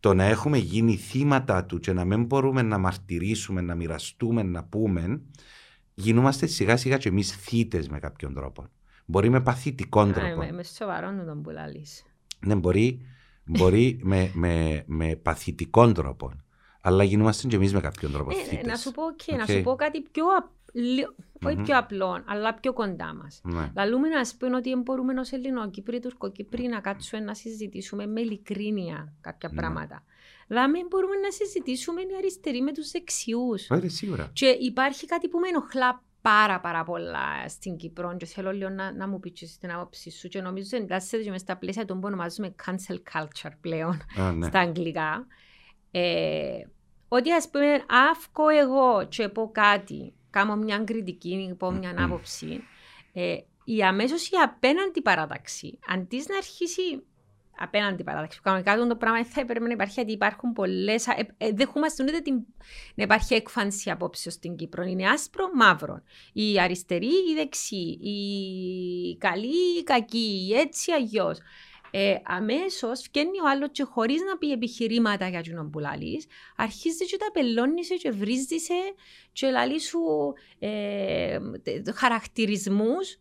το 0.01 0.15
να 0.15 0.25
έχουμε 0.25 0.59
γίνει 0.59 0.97
θύματα 0.97 1.65
του 1.65 1.79
και 1.79 1.93
να 1.93 2.05
μην 2.05 2.25
μπορούμε 2.25 2.63
να 2.63 2.79
μαρτυρήσουμε, 2.79 3.61
να 3.61 3.75
μοιραστούμε, 3.75 4.43
να 4.43 4.65
πούμε, 4.65 5.21
γινόμαστε 5.95 6.47
σιγά 6.47 6.77
σιγά 6.77 6.97
και 6.97 7.09
εμείς 7.09 7.31
θύτες 7.37 7.89
με 7.89 7.99
κάποιον 7.99 8.35
τρόπο. 8.35 8.67
Μπορεί 9.07 9.29
με 9.31 9.41
παθητικών 9.41 10.11
Α, 10.11 10.13
τρόπο. 10.13 10.29
είμαι- 10.33 10.47
είμαι 10.47 10.63
σοβαρό 10.63 11.25
τον 11.27 11.43
που 11.43 11.51
λαλείς. 11.51 12.03
Ναι, 12.41 12.55
μπορεί, 12.55 13.01
μπορεί 13.45 13.99
με, 14.03 14.31
με, 14.35 14.83
με 14.87 15.17
παθητικών 15.17 15.95
τρόπο. 15.95 16.33
Αλλά 16.81 17.05
γινόμαστε 17.05 17.49
και 17.49 17.57
εμείς 17.57 17.73
με 17.73 17.81
κάποιον 17.81 18.13
τρόπο 18.13 18.31
Ε, 18.31 18.35
θύτες. 18.35 18.67
να 18.67 18.77
σου 18.77 18.91
πω, 18.91 19.03
και 19.17 19.37
να 19.37 19.43
Οκ. 19.43 19.49
σου 19.51 19.61
πω 19.63 19.75
κάτι 19.75 20.01
πιο 20.01 20.25
απλό, 20.75 21.15
όχι 21.47 21.57
Μμμ. 21.57 21.65
πιο 21.65 21.79
απλό, 21.79 22.23
αλλά 22.27 22.55
πιο 22.55 22.73
κοντά 22.73 23.15
μας. 23.15 23.41
Ναι. 23.45 23.73
Λαλούμε 23.77 24.09
να 24.09 24.21
πούμε 24.39 24.57
ότι 24.57 24.69
δεν 24.69 24.81
μπορούμε 24.81 25.21
ως 25.21 25.33
Ελληνοκύπροι, 25.33 26.01
Τουρκοκύπροι 26.01 26.67
να 26.67 26.81
κάτσουμε 26.81 27.23
να 27.23 27.35
συζητήσουμε 27.35 28.07
με 28.07 28.21
ειλικρίνεια 28.21 29.13
κάποια 29.21 29.49
Ναι. 29.53 29.61
πράγματα. 29.61 30.05
Δηλαδή 30.47 30.87
μπορούμε 30.89 31.17
να 31.17 31.31
συζητήσουμε 31.31 32.01
οι 32.01 32.07
αριστεροί 32.17 32.61
με 32.63 32.73
τους 32.73 32.91
δεξιούς. 32.91 33.71
Ωραία, 33.71 33.89
σίγουρα. 33.91 34.31
Και 34.33 34.47
υπάρχει 34.47 35.07
κάτι 35.07 35.29
που 35.29 35.39
με 35.39 35.49
ενοχλά 35.49 36.03
πάρα 36.23 36.61
πάρα 36.61 36.85
πολλά 36.85 37.49
στην 37.49 37.77
Κύπρο 37.77 38.17
και 38.17 38.27
θέλω 38.27 38.53
λίγο 38.53 38.69
να, 38.69 38.93
να 38.93 39.09
μου 39.09 39.21
πεις 39.21 39.59
την 39.59 39.73
άποψη 39.73 40.11
σου 40.11 40.29
και 40.29 40.41
νομίζω 40.41 40.77
εντάσσεται 40.77 41.23
και 41.23 41.31
μες 41.31 41.41
στα 41.41 41.57
πλαίσια 41.57 41.85
των 41.85 42.01
που 42.01 42.07
ονομάζουμε 42.07 42.55
cancel 42.67 42.95
culture 43.13 43.53
πλέον 43.61 44.01
Α, 44.21 44.33
ναι. 44.33 44.47
στα 44.47 44.59
αγγλικά. 44.61 45.27
Ε, 45.91 46.61
ότι 47.09 47.33
ας 47.33 47.49
πούμε 47.51 47.85
αύκω 48.11 48.49
εγώ 48.49 49.07
και 49.09 49.29
πω 49.29 49.51
κάτι, 49.53 50.15
κάνω 50.31 50.57
μια 50.57 50.79
κριτική, 50.79 51.55
πω 51.59 51.71
μια 51.71 51.93
Μμμ. 51.93 52.05
άποψη, 52.05 52.61
ε, 53.13 53.37
η 53.65 53.83
αμέσως 53.83 54.29
η 54.29 54.37
απέναντι 54.45 55.03
παράταξη, 55.03 55.79
αντί 55.89 56.25
να 56.29 56.37
αρχίσει 56.37 57.03
απέναντι 57.59 58.05
παράταξη, 58.05 58.41
κανονικά 58.43 58.77
το 58.77 58.97
πράγμα 58.97 59.17
δεν 59.17 59.27
θα 59.27 59.41
έπρεπε 59.41 59.67
να 59.67 59.73
υπάρχει 59.73 59.93
γιατί 59.93 60.13
υπάρχουν 60.13 60.53
πολλές, 60.53 61.07
ε, 61.07 61.35
ε, 61.39 61.53
δεχόμαστε 61.53 62.03
ούτε 62.03 62.19
την, 62.19 62.35
να 62.95 63.03
υπάρχει 63.03 63.35
έκφανση 63.35 63.91
απόψεως 63.91 64.35
στην 64.35 64.57
Κύπρο. 64.57 64.83
Είναι 64.83 65.09
άσπρο, 65.09 65.51
μαύρο. 65.55 66.03
Οι 66.33 66.61
αριστεροί, 66.61 67.07
οι 67.07 67.35
δεξιοί, 67.37 67.99
οι 68.03 69.17
καλοί, 69.17 69.79
οι 69.79 69.83
κακοί, 69.83 70.47
οι 70.49 70.55
έτσι 70.55 70.93
αγιώς. 70.93 71.39
Ε, 71.91 72.15
Αμέσως 72.25 73.09
βγαίνει 73.13 73.41
ο 73.41 73.49
άλλος 73.49 73.69
και 73.73 73.83
χωρίς 73.83 74.21
να 74.23 74.39
πει 74.39 74.53
επιχειρήματα 74.53 75.29
για 75.29 75.43
τον 75.43 75.71
που 75.71 75.79
λαλείς, 75.79 76.27
αρχίζει 76.57 77.05
και 77.05 77.17
τα 77.17 77.31
πελώνησε 77.33 77.95
και 77.95 78.11
βρίζεσαι 78.11 78.95
και 79.33 79.51
λαλείς 79.51 79.85
σου 79.87 80.01
ε, 80.59 81.39
χαρακτηρισμούς 81.95 83.17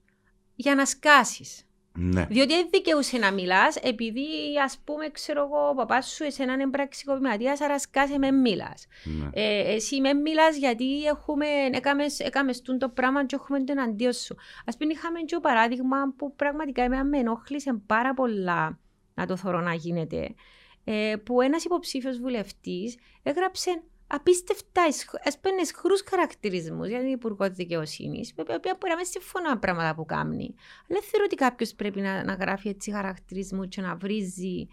για 0.55 0.75
να 0.75 0.85
σκάσεις. 0.85 1.66
Ναι. 1.99 2.25
Διότι 2.29 2.53
δεν 2.53 2.67
δικαιούσε 2.71 3.17
να 3.17 3.31
μιλάς, 3.31 3.75
επειδή 3.75 4.27
ας 4.63 4.77
πούμε, 4.83 5.09
ξέρω 5.09 5.43
εγώ, 5.43 5.69
ο 5.69 5.73
παπάς 5.75 6.07
σου 6.07 6.23
εσένα 6.23 6.53
είναι 6.53 6.67
πραξικοπηματίας, 6.67 7.61
άρα 7.61 7.79
σκάσε 7.79 8.17
με 8.17 8.31
μιλάς. 8.31 8.87
ναι. 9.03 9.29
Ε, 9.33 9.73
εσύ 9.73 10.01
με 10.01 10.13
μιλάς 10.13 10.57
γιατί 10.57 11.03
έχουμε, 11.03 11.45
έκαμες, 11.71 12.19
έκαμες 12.19 12.61
τούν 12.61 12.77
το 12.77 12.89
πράγμα 12.89 13.25
και 13.25 13.35
έχουμε 13.35 13.63
το 13.63 13.71
εναντίον 13.71 14.13
σου. 14.13 14.35
Α 14.65 14.77
πούμε, 14.77 14.93
είχαμε 14.93 15.19
και 15.19 15.35
το 15.35 15.39
παράδειγμα 15.39 15.97
που 16.17 16.35
πραγματικά 16.35 16.81
εμένα 16.81 17.03
με 17.03 17.17
ενόχλησε 17.17 17.81
πάρα 17.85 18.13
πολλά 18.13 18.79
να 19.13 19.25
το 19.25 19.35
θωρώ 19.35 19.61
να 19.61 19.73
γίνεται. 19.73 20.35
Ε, 20.83 21.15
που 21.23 21.41
ένας 21.41 21.63
υποψήφιος 21.63 22.19
βουλευτής 22.19 22.97
έγραψε 23.23 23.83
απίστευτα 24.07 24.81
έσπαινε 25.23 25.61
χρού 25.75 25.93
χαρακτηρισμούς 26.09 26.87
για 26.87 26.99
την 26.99 27.07
Υπουργό 27.07 27.49
Δικαιοσύνης, 27.49 28.33
με 28.35 28.43
τα 28.43 28.53
οποία 28.53 28.77
μπορεί 28.79 28.91
να 28.91 28.97
μην 28.97 29.05
συμφωνώ 29.05 29.49
με 29.49 29.57
πράγματα 29.57 29.95
που 29.95 30.05
κάνει. 30.05 30.55
Αλλά 30.55 30.99
δεν 30.99 31.01
θεωρώ 31.01 31.25
ότι 31.25 31.35
κάποιος 31.35 31.73
πρέπει 31.73 32.01
να, 32.01 32.23
να 32.23 32.33
γράφει 32.33 32.69
έτσι 32.69 32.91
χαρακτηρισμούς 32.91 33.67
και 33.67 33.81
να 33.81 33.95
βρίζει. 33.95 34.67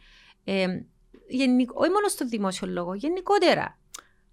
Ε, 0.45 0.67
γενικ- 1.27 1.79
όχι 1.79 1.91
μόνο 1.91 2.09
στο 2.09 2.27
δημόσιο 2.27 2.69
λόγο, 2.69 2.95
γενικότερα. 2.95 3.79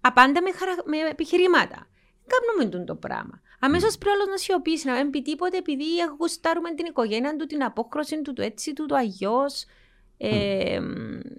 Απάντα 0.00 0.42
με, 0.42 0.52
χαρα... 0.52 0.74
με 0.84 0.96
επιχειρήματα. 1.10 1.86
Κάνουμε 2.26 2.70
τούτο 2.70 2.84
το 2.84 2.94
πράγμα. 2.94 3.40
Αμέσως 3.60 3.98
πρέπει 3.98 4.14
άλλος 4.14 4.28
να 4.28 4.36
σιωπήσει, 4.36 4.86
να 4.86 4.94
μην 4.94 5.10
πει 5.10 5.22
τίποτε, 5.22 5.56
επειδή 5.56 5.84
γουστάρουμε 6.18 6.74
την 6.74 6.86
οικογένεια 6.86 7.36
του, 7.36 7.46
την 7.46 7.64
απόκρωση 7.64 8.22
του, 8.22 8.32
το 8.32 8.42
έτσι 8.42 8.72
του, 8.72 8.86
το 8.86 8.94
αγιώ. 8.94 9.44
Ε, 10.24 10.80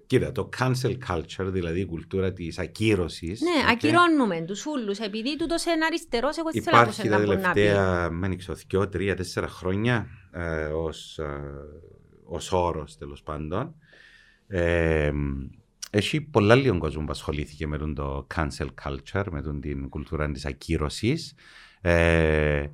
Κοίτα, 0.08 0.32
το 0.32 0.50
cancel 0.60 0.98
culture, 1.08 1.48
δηλαδή 1.52 1.80
η 1.80 1.86
κουλτούρα 1.86 2.34
της 2.34 2.60
ακύρωσης. 2.60 3.42
ναι, 3.42 3.72
ακυρώνουμε 3.72 4.42
τους 4.42 4.66
ούλους. 4.66 5.00
Επειδή 5.00 5.38
τούτος 5.38 5.66
είναι 5.66 5.86
αριστερός, 5.86 6.38
εγώ 6.38 6.50
δεν 6.52 6.64
θέλω 6.64 6.78
να 6.78 6.84
πω 6.84 6.90
Υπάρχει 6.90 7.02
σε 7.02 7.10
τα 7.10 7.18
να 7.20 7.26
πω 7.26 7.42
να 7.42 7.54
πει. 7.54 7.60
τελευταία, 7.62 8.10
με 8.10 8.26
ανοιξω, 8.26 8.54
δυο, 8.54 8.90
τρία, 8.90 9.16
τέσσερα 9.16 9.48
χρόνια 9.48 10.08
ε, 10.32 10.66
ως, 10.66 11.18
ε, 11.18 11.42
ως 12.24 12.52
όρος 12.52 12.98
τέλος 12.98 13.24
πάντων. 13.24 13.76
Ε, 14.48 15.12
έχει 15.92 16.22
πολλά 16.22 16.56
λίγο 16.56 16.78
κόσμο 16.78 17.04
που 17.06 17.12
ασχολήθηκε 17.12 17.68
με 17.68 17.78
τον 17.78 17.94
το 17.96 18.28
cancel 18.36 18.68
culture, 18.84 19.26
με 19.32 19.42
τον 19.42 19.62
την 19.62 19.90
κουλτούρα 19.90 20.32
της 20.32 20.46
ακύρωσης. 20.46 21.34
Ε, 21.82 22.66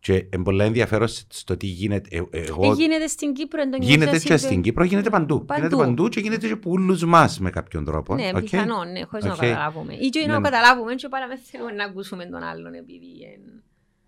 και 0.00 0.12
είναι 0.14 0.42
πολλά 0.42 0.64
ενδιαφέρον 0.64 1.08
στο 1.28 1.56
τι 1.56 1.66
γίνεται. 1.66 2.08
Ε, 2.16 2.22
ε, 2.38 2.44
εγώ, 2.46 2.70
Ε, 2.70 2.74
γίνεται 2.74 3.06
στην 3.06 3.32
Κύπρο, 3.32 3.60
εν 3.60 3.70
το 3.70 3.76
γίνεται 3.80 4.04
νιώθεις 4.04 4.22
και 4.24 4.32
εσύ, 4.32 4.44
στην 4.44 4.62
Κύπρο, 4.62 4.84
γίνεται 4.84 5.10
παντού. 5.10 5.44
Παντού. 5.44 5.60
Γίνεται 5.60 5.76
παντού 5.82 6.08
και 6.08 6.20
γίνεται 6.20 6.46
και 6.46 6.52
από 6.52 6.70
όλους 6.70 7.04
μας 7.04 7.38
με 7.38 7.50
κάποιον 7.50 7.84
τρόπο. 7.84 8.14
Ναι, 8.14 8.30
οκ; 8.34 8.40
πιθανόν, 8.40 8.92
ναι, 8.92 9.02
χωρίς 9.02 9.24
να 9.24 9.30
Οκ. 9.32 9.36
το 9.38 9.42
καταλάβουμε. 9.42 9.94
Ή 9.94 10.08
και 10.08 10.20
Ναι, 10.20 10.26
να 10.26 10.32
το 10.34 10.40
ναι. 10.40 10.48
καταλάβουμε, 10.48 10.94
και 10.94 11.08
πάλι 11.08 11.24
δεν 11.28 11.38
θέλουμε 11.50 11.72
να 11.72 11.84
ακούσουμε 11.84 12.24
τον 12.24 12.42
άλλον, 12.42 12.74
επειδή... 12.74 13.06
εν- 13.34 13.62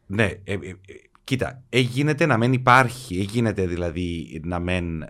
Ναι, 0.07 0.25
ε, 0.25 0.33
ε, 0.45 0.55
ε, 0.55 0.75
κοίτα, 1.25 1.63
ε, 1.69 1.79
γίνεται 1.79 2.27
να 2.27 2.37
μην 2.37 2.53
υπάρχει, 2.53 3.19
ε, 3.19 3.23
γίνεται 3.23 3.67
δηλαδή 3.67 4.41
να 4.45 4.59
μην. 4.59 5.03
ε, 5.03 5.09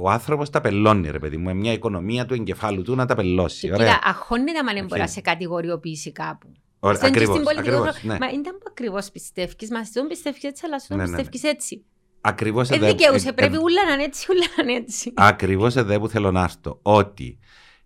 ο 0.00 0.10
άνθρωπος 0.10 0.50
ταμπελώνει, 0.50 1.10
ρε 1.10 1.18
παιδί 1.18 1.36
μου, 1.36 1.44
με 1.44 1.54
μια 1.54 1.72
οικονομία 1.72 2.26
του 2.26 2.34
εγκεφάλου 2.34 2.82
του 2.82 2.94
να 2.94 3.06
ταμπελώσει. 3.06 3.66
Και 3.66 3.74
Ωραία. 3.74 3.86
κοίτα, 3.94 4.00
αγχώνεται 4.08 4.58
αν 4.58 4.66
δεν 4.74 4.84
μπορεί 4.86 4.98
να 5.00 5.06
Οκ. 5.06 5.10
σε 5.12 5.20
κατηγοριοποιήσει 5.20 6.12
κάπου. 6.12 6.52
Ωραία, 6.86 6.98
Στον 6.98 7.10
και 7.12 7.18
ακριβώς, 7.18 7.34
στην 7.34 7.44
πολιτική 7.44 7.68
ακριβώς, 7.76 7.96
χώρο- 8.00 8.12
ναι. 8.18 8.18
Μα 8.26 8.42
δεν 8.42 8.58
ακριβώς 8.70 9.10
πιστεύεις. 9.10 9.70
Μα 9.70 9.84
στον 9.84 10.06
πιστεύεις 10.08 10.42
έτσι, 10.42 10.62
αλλά 10.66 10.78
στον 10.78 10.96
Ναι, 10.96 11.02
ναι, 11.04 11.10
ναι. 11.10 11.16
πιστεύεις 11.16 11.42
έτσι. 11.42 11.84
Ακριβώς 12.20 12.70
Ε, 12.70 12.78
δικαιούσαι, 12.78 13.32
πρέπει 13.32 13.56
ούλα 13.56 13.84
να 13.86 13.92
είναι 13.92 14.02
έτσι, 14.02 14.26
ούλα 14.30 14.44
να 14.56 14.62
είναι 14.62 14.80
έτσι. 14.82 15.12
Ακριβώς 15.16 15.76
εδώ 15.76 16.00
που 16.00 16.08
θέλω 16.08 16.30
να 16.30 16.42
έρθω. 16.42 16.78
Ότι 16.82 17.38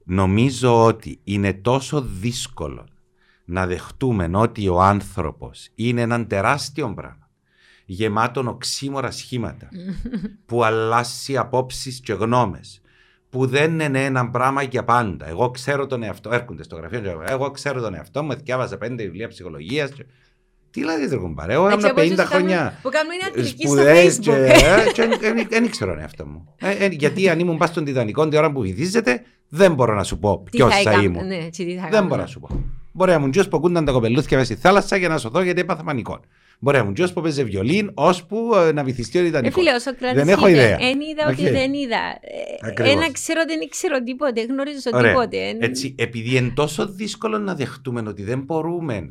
νομίζω 0.04 0.84
ότι 0.84 1.20
είναι 1.24 1.52
τόσο 1.52 2.00
δύσκολο 2.02 2.88
να 3.44 3.66
δεχτούμε 3.66 4.30
ότι 4.32 4.68
ο 4.68 4.80
άνθρωπος 4.82 5.68
είναι 5.74 6.00
έναν 6.00 6.26
τεράστιο 6.26 6.92
πράγμα 6.94 7.28
γεμάτο 7.86 8.42
οξύμορα 8.46 9.10
σχήματα 9.10 9.68
που 10.46 10.64
αλλάσει 10.64 11.36
απόψεις 11.36 12.00
και 12.00 12.12
γνώμες 12.12 12.80
που 13.30 13.46
δεν 13.46 13.80
είναι 13.80 14.04
ένα 14.04 14.30
πράγμα 14.30 14.62
για 14.62 14.84
πάντα. 14.84 15.28
Εγώ 15.28 15.50
ξέρω 15.50 15.86
τον 15.86 16.02
εαυτό, 16.02 16.30
έρχονται 16.32 16.62
στο 16.62 16.76
γραφείο, 16.76 17.00
και 17.00 17.14
εγώ 17.26 17.50
ξέρω 17.50 17.80
τον 17.80 17.94
εαυτό 17.94 18.22
μου, 18.22 18.34
διάβαζα 18.34 18.76
πέντε 18.76 19.02
βιβλία 19.02 19.28
ψυχολογίας. 19.28 19.90
Τι 20.70 20.84
λέει 20.84 21.06
δεν 21.06 21.18
κουμπάρε, 21.18 21.52
εγώ 21.52 21.70
ήμουν 21.70 21.92
50 21.96 22.16
χρόνια. 22.18 22.78
Που 22.82 22.88
κάνουν 22.88 23.12
ιατρική 23.22 23.66
στο 23.66 23.82
Facebook. 23.82 24.92
Και 24.92 25.46
δεν 25.48 25.64
ήξερα 25.64 25.90
τον 25.90 26.00
εαυτό 26.00 26.26
μου. 26.26 26.54
Ε, 26.60 26.84
ε, 26.84 26.86
γιατί 26.86 27.28
αν 27.28 27.38
ήμουν 27.38 27.56
πας 27.56 27.68
στον 27.68 27.84
Τιτανικό 27.84 28.28
την 28.28 28.38
ώρα 28.38 28.52
που 28.52 28.60
βυθίζεται, 28.60 29.22
δεν 29.48 29.74
μπορώ 29.74 29.94
να 29.94 30.04
σου 30.04 30.18
πω 30.18 30.42
ποιος 30.50 30.82
θα 30.82 30.92
ήμουν. 30.92 31.26
Ναι, 31.26 31.48
Δεν 31.90 32.06
μπορώ 32.06 32.20
να 32.20 32.26
σου 32.26 32.40
πω. 32.40 32.48
Μπορεί 32.92 33.10
να 33.10 33.18
μου 33.18 33.30
τζιό 33.30 33.48
που 33.48 33.60
κούνταν 33.60 33.84
τα 33.84 33.92
κοπελούθια 33.92 34.38
μέσα 34.38 34.52
στη 34.52 34.62
θάλασσα 34.62 34.96
για 34.96 35.08
να 35.08 35.18
σωθώ 35.18 35.42
γιατί 35.42 35.60
έπαθα 35.60 35.82
πανικό. 35.82 36.20
Μπορεί 36.62 36.76
να 36.76 36.84
μου 36.84 36.92
τζιό 36.92 37.08
που 37.14 37.20
παίζει 37.20 37.44
βιολίν, 37.44 37.90
ώσπου 37.94 38.54
ε, 38.54 38.72
να 38.72 38.84
βυθιστεί 38.84 39.18
ο 39.18 39.22
Τιτανικός. 39.22 39.64
δεν 40.12 40.28
έχω 40.28 40.46
ιδέα. 40.48 40.76
Δεν 40.76 41.00
είδα 41.00 41.28
ότι 41.28 41.50
δεν 41.50 41.72
είδα. 41.72 41.98
Ένα 42.76 43.12
ξέρω, 43.12 43.40
δεν 43.46 43.68
ξέρω 43.68 44.02
τίποτε, 44.02 44.42
γνωρίζω 44.42 44.90
τίποτε. 45.02 45.56
Έτσι, 45.58 45.94
επειδή 45.98 46.36
είναι 46.36 46.52
τόσο 46.54 46.86
δύσκολο 46.86 47.38
να 47.38 47.54
δεχτούμε 47.54 48.02
ότι 48.06 48.22
δεν 48.22 48.38
μπορούμε 48.38 49.08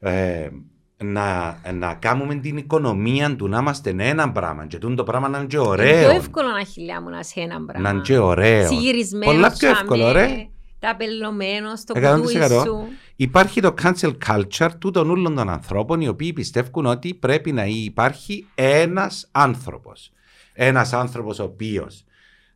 ε, 0.00 0.48
να, 0.96 1.58
να 1.72 1.94
κάνουμε 1.94 2.34
την 2.34 2.56
οικονομία 2.56 3.36
του 3.36 3.48
να 3.48 3.58
είμαστε 3.58 3.94
ένα 3.98 4.32
πράγμα 4.32 4.66
και 4.66 4.78
το 4.78 5.04
πράγμα 5.04 5.28
να 5.28 5.38
είναι 5.38 5.46
και 5.46 5.58
ωραίο. 5.58 5.88
Είναι 5.88 6.00
πιο 6.00 6.16
εύκολο 6.16 6.48
να 6.48 6.64
χιλιάμουν 6.64 7.12
σε 7.20 7.40
ένα 7.40 7.64
πράγμα. 7.64 7.82
Να 7.82 7.90
είναι 7.90 8.00
και 8.00 8.18
ωραίο. 8.18 8.66
Συγυρισμένος 8.66 9.34
Πολλά 9.34 9.50
πιο 9.50 9.68
εύκολο, 9.68 10.12
ρε. 10.12 10.48
Ταπελωμένο 10.78 11.76
στο 11.76 11.92
κουτούι 11.92 12.32
σου. 12.32 12.88
Υπάρχει 13.20 13.60
το 13.60 13.74
cancel 13.82 14.12
culture 14.26 14.70
του 14.78 14.90
των 14.90 15.10
όλων 15.10 15.34
των 15.34 15.48
ανθρώπων 15.48 16.00
οι 16.00 16.08
οποίοι 16.08 16.32
πιστεύουν 16.32 16.86
ότι 16.86 17.14
πρέπει 17.14 17.52
να 17.52 17.66
υπάρχει 17.66 18.46
ένας 18.54 19.28
άνθρωπος. 19.32 20.12
Ένας 20.52 20.92
άνθρωπος 20.92 21.38
ο 21.38 21.44
οποίος 21.44 22.04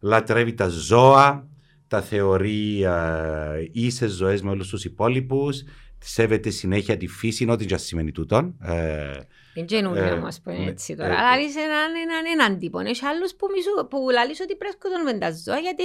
λατρεύει 0.01 0.55
τα 0.55 0.69
ζώα, 0.69 1.49
τα 1.89 2.01
θεωρεί 2.01 2.83
ε, 2.83 3.69
ίσες 3.73 4.11
ζωές 4.13 4.43
με 4.43 4.51
όλους 4.51 4.69
τους 4.69 4.85
υπόλοιπους, 4.85 5.63
σέβεται 5.99 6.51
συνέχεια 6.51 6.97
τη 6.97 7.07
φύση, 7.07 7.51
ό,τι 7.51 7.67
και 7.67 7.77
σημαίνει 7.77 8.13
τούτον. 8.13 8.55
Ε, 8.61 9.11
δεν 9.55 9.67
καινούριο 9.67 10.15
όμως 10.15 10.41
που 10.43 10.51
είναι 10.51 10.71
έτσι 10.71 10.97
τώρα. 10.97 11.15
Αλλά 11.15 11.43
είσαι 11.43 11.61
έναν, 11.61 11.91
έναν, 12.05 12.23
έναν 12.35 12.59
τύπο. 12.59 12.79
Έχει 12.79 13.05
άλλους 13.07 13.35
που, 13.35 13.47
μισού, 13.55 13.89
που 13.89 13.99
λαλείς 14.13 14.41
ότι 14.41 14.57
πρέπει 14.57 14.77
να 14.97 15.13
με 15.13 15.19
τα 15.19 15.31
ζώα 15.45 15.59
γιατί 15.59 15.83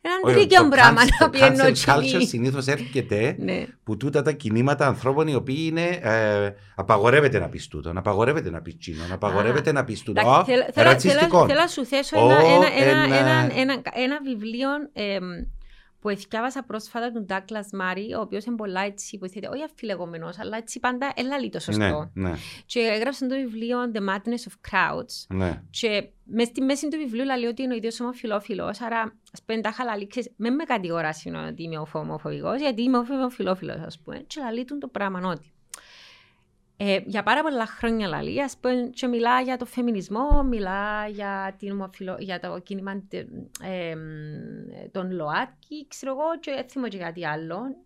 έναν 0.00 0.36
τρίκαιο 0.36 0.68
πράγμα 0.68 1.02
να 1.18 1.30
πιένω 1.30 1.56
Το 1.56 1.64
cancel 1.64 1.94
culture 1.94 2.26
συνήθως 2.26 2.66
έρχεται 2.66 3.34
ναι. 3.48 3.66
που 3.84 3.96
τούτα 3.96 4.22
τα 4.22 4.32
κινήματα 4.32 4.86
ανθρώπων 4.86 5.28
οι 5.28 5.34
οποίοι 5.34 5.64
είναι 5.70 5.86
ε, 6.02 6.52
απαγορεύεται 6.74 7.38
να 7.38 7.48
πεις 7.48 7.68
τούτο, 7.68 7.92
απαγορεύεται 7.94 8.50
να 8.50 8.60
πεις 8.62 8.76
τσίνο, 8.78 9.02
απαγορεύεται 9.12 9.72
να 9.72 9.84
πεις 9.84 10.02
τούτο. 10.02 10.44
Ρατσιστικό. 10.74 11.46
Θέλω 11.46 11.60
να 11.60 11.66
σου 11.66 11.86
θέσω 11.86 12.16
ένα 13.94 14.20
βιβλίο 14.24 14.68
που 16.02 16.08
εθιάβασα 16.08 16.62
πρόσφατα 16.62 17.12
τον 17.12 17.24
Ντάκλα 17.24 17.66
Μάρι, 17.72 18.14
ο 18.14 18.20
οποίος 18.20 18.44
είναι 18.44 18.56
πολλά 18.56 18.80
έτσι 18.80 19.16
υποθέτει, 19.16 19.46
όχι 19.46 19.62
αφιλεγόμενος, 19.62 20.38
αλλά 20.38 20.56
έτσι 20.56 20.80
πάντα 20.80 21.12
ελάλη 21.16 21.48
το 21.48 21.58
σωστό. 21.58 22.10
Ναι, 22.14 22.28
ναι. 22.28 22.36
Και 22.66 22.80
έγραψε 22.80 23.26
το 23.26 23.34
βιβλίο 23.34 23.78
The 23.94 23.98
Madness 23.98 24.48
of 24.48 24.70
Crowds. 24.70 25.26
Ναι. 25.28 25.62
Και 25.70 26.08
μες 26.24 26.46
στη 26.46 26.60
μέση 26.60 26.88
του 26.88 26.98
βιβλίου 26.98 27.24
λέει 27.24 27.44
ότι 27.44 27.62
είναι 27.62 27.72
ο 27.72 27.76
ίδιος 27.76 28.00
ομοφυλόφιλο, 28.00 28.74
άρα 28.80 29.16
ας 29.32 29.42
πούμε 29.46 29.60
τα 29.60 29.70
χαλαλίξει, 29.70 30.32
με 30.36 30.50
με 30.50 30.64
κατηγοράσει 30.64 31.30
ότι 31.48 31.62
είμαι 31.62 31.82
ομοφοβικός, 31.92 32.60
γιατί 32.60 32.82
είμαι 32.82 32.98
ομοφυλόφιλο, 32.98 33.72
ας 33.86 33.98
πούμε. 33.98 34.18
Και 34.26 34.40
λέει 34.52 34.64
το 34.64 34.88
πράγμα 34.88 35.28
ότι 35.28 35.52
ε, 36.76 37.00
για 37.06 37.22
πάρα 37.22 37.42
πολλά 37.42 37.66
χρόνια 37.66 38.08
λαλή, 38.08 38.42
ας 38.42 38.56
πούμε, 38.60 38.90
και 38.94 39.06
μιλά 39.06 39.40
για 39.40 39.56
το 39.56 39.64
φεμινισμό, 39.64 40.42
μιλά 40.42 41.08
για, 41.08 41.54
την 41.58 41.70
ομοφυλο... 41.70 42.16
για 42.18 42.40
το 42.40 42.58
κίνημα 42.58 43.02
ε, 43.62 43.94
των 44.92 45.12
ΛΟΑΤΚΙ, 45.12 45.86
ξέρω 45.88 46.12
εγώ, 46.12 46.38
και 46.40 46.50
έτσι 46.50 46.80
και 46.88 46.98
κάτι 46.98 47.26
άλλο. 47.26 47.76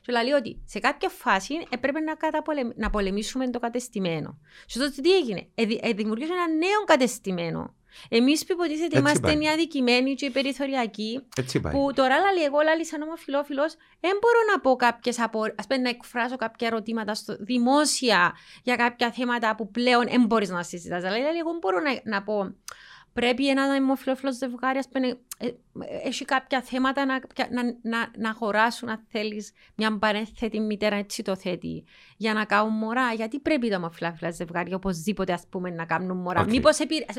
Και 0.00 0.12
λέει 0.12 0.30
ότι 0.30 0.62
σε 0.64 0.78
κάποια 0.78 1.08
φάση 1.08 1.54
έπρεπε 1.68 2.00
να, 2.00 2.14
καταπολεμ... 2.14 2.68
να 2.76 2.90
πολεμήσουμε 2.90 3.50
το 3.50 3.58
κατεστημένο. 3.58 4.38
Και 4.66 4.78
τότε 4.78 5.00
τι 5.00 5.16
έγινε, 5.16 5.48
ε, 5.54 5.62
ε, 5.80 5.92
δημιουργήσε 5.92 6.32
ένα 6.32 6.48
νέο 6.48 6.84
κατεστημένο 6.84 7.74
Εμείς 8.08 8.44
που 8.44 8.52
υποτίθεται 8.52 8.98
είμαστε 8.98 9.34
μια 9.34 9.52
αδικημένοι 9.52 10.14
και 10.14 10.30
περιθωριακοί, 10.30 11.26
που 11.70 11.90
τώρα 11.94 12.16
λέει 12.34 12.44
εγώ, 12.44 12.60
λέει 12.60 12.84
σαν 12.84 13.02
ομοφυλόφιλος, 13.02 13.76
δεν 14.00 14.12
μπορώ 14.20 14.38
να 14.52 14.60
πω 14.60 14.76
κάποιες 14.76 15.20
απο... 15.20 15.42
ας 15.42 15.66
πούμε, 15.66 15.80
να 15.80 15.88
εκφράσω 15.88 16.36
κάποια 16.36 16.66
ερωτήματα 16.66 17.14
στο... 17.14 17.36
δημόσια 17.40 18.36
για 18.62 18.76
κάποια 18.76 19.10
θέματα 19.10 19.54
που 19.54 19.70
πλέον 19.70 20.06
δεν 20.06 20.24
μπορείς 20.26 20.48
να 20.48 20.62
συζητάς. 20.62 21.04
Αλλά 21.04 21.16
εγώ 21.16 21.58
μπορώ 21.60 21.80
να, 21.80 22.00
να 22.04 22.22
πω 22.22 22.54
πρέπει 23.20 23.48
ένα 23.48 23.74
αιμοφιλόφιλο 23.74 24.32
ζευγάρι 24.32 24.80
ε, 25.38 25.48
έχει 26.04 26.24
κάποια 26.24 26.60
θέματα 26.62 27.04
να, 27.04 27.20
να, 27.50 27.62
να, 27.82 28.10
να 28.18 28.32
χωράσουν, 28.32 28.88
αν 28.88 29.00
θέλεις, 29.08 29.52
μια 29.74 29.98
παρένθετη 29.98 30.60
μητέρα, 30.60 30.96
έτσι 30.96 31.22
το 31.22 31.36
θέτει, 31.36 31.84
για 32.16 32.32
να 32.32 32.44
κάνουν 32.44 32.72
μωρά. 32.72 33.12
Γιατί 33.12 33.38
πρέπει 33.38 33.68
τα 33.68 33.76
ομοφιλόφιλα 33.76 34.30
ζευγάρια 34.30 34.76
οπωσδήποτε 34.76 35.32
ας 35.32 35.46
πούμε, 35.50 35.70
να 35.70 35.84
κάνουν 35.84 36.16
μωρά; 36.16 36.44
Okay. 36.44 36.48
Μήπως 36.48 36.78
επηρεάζει. 36.78 37.18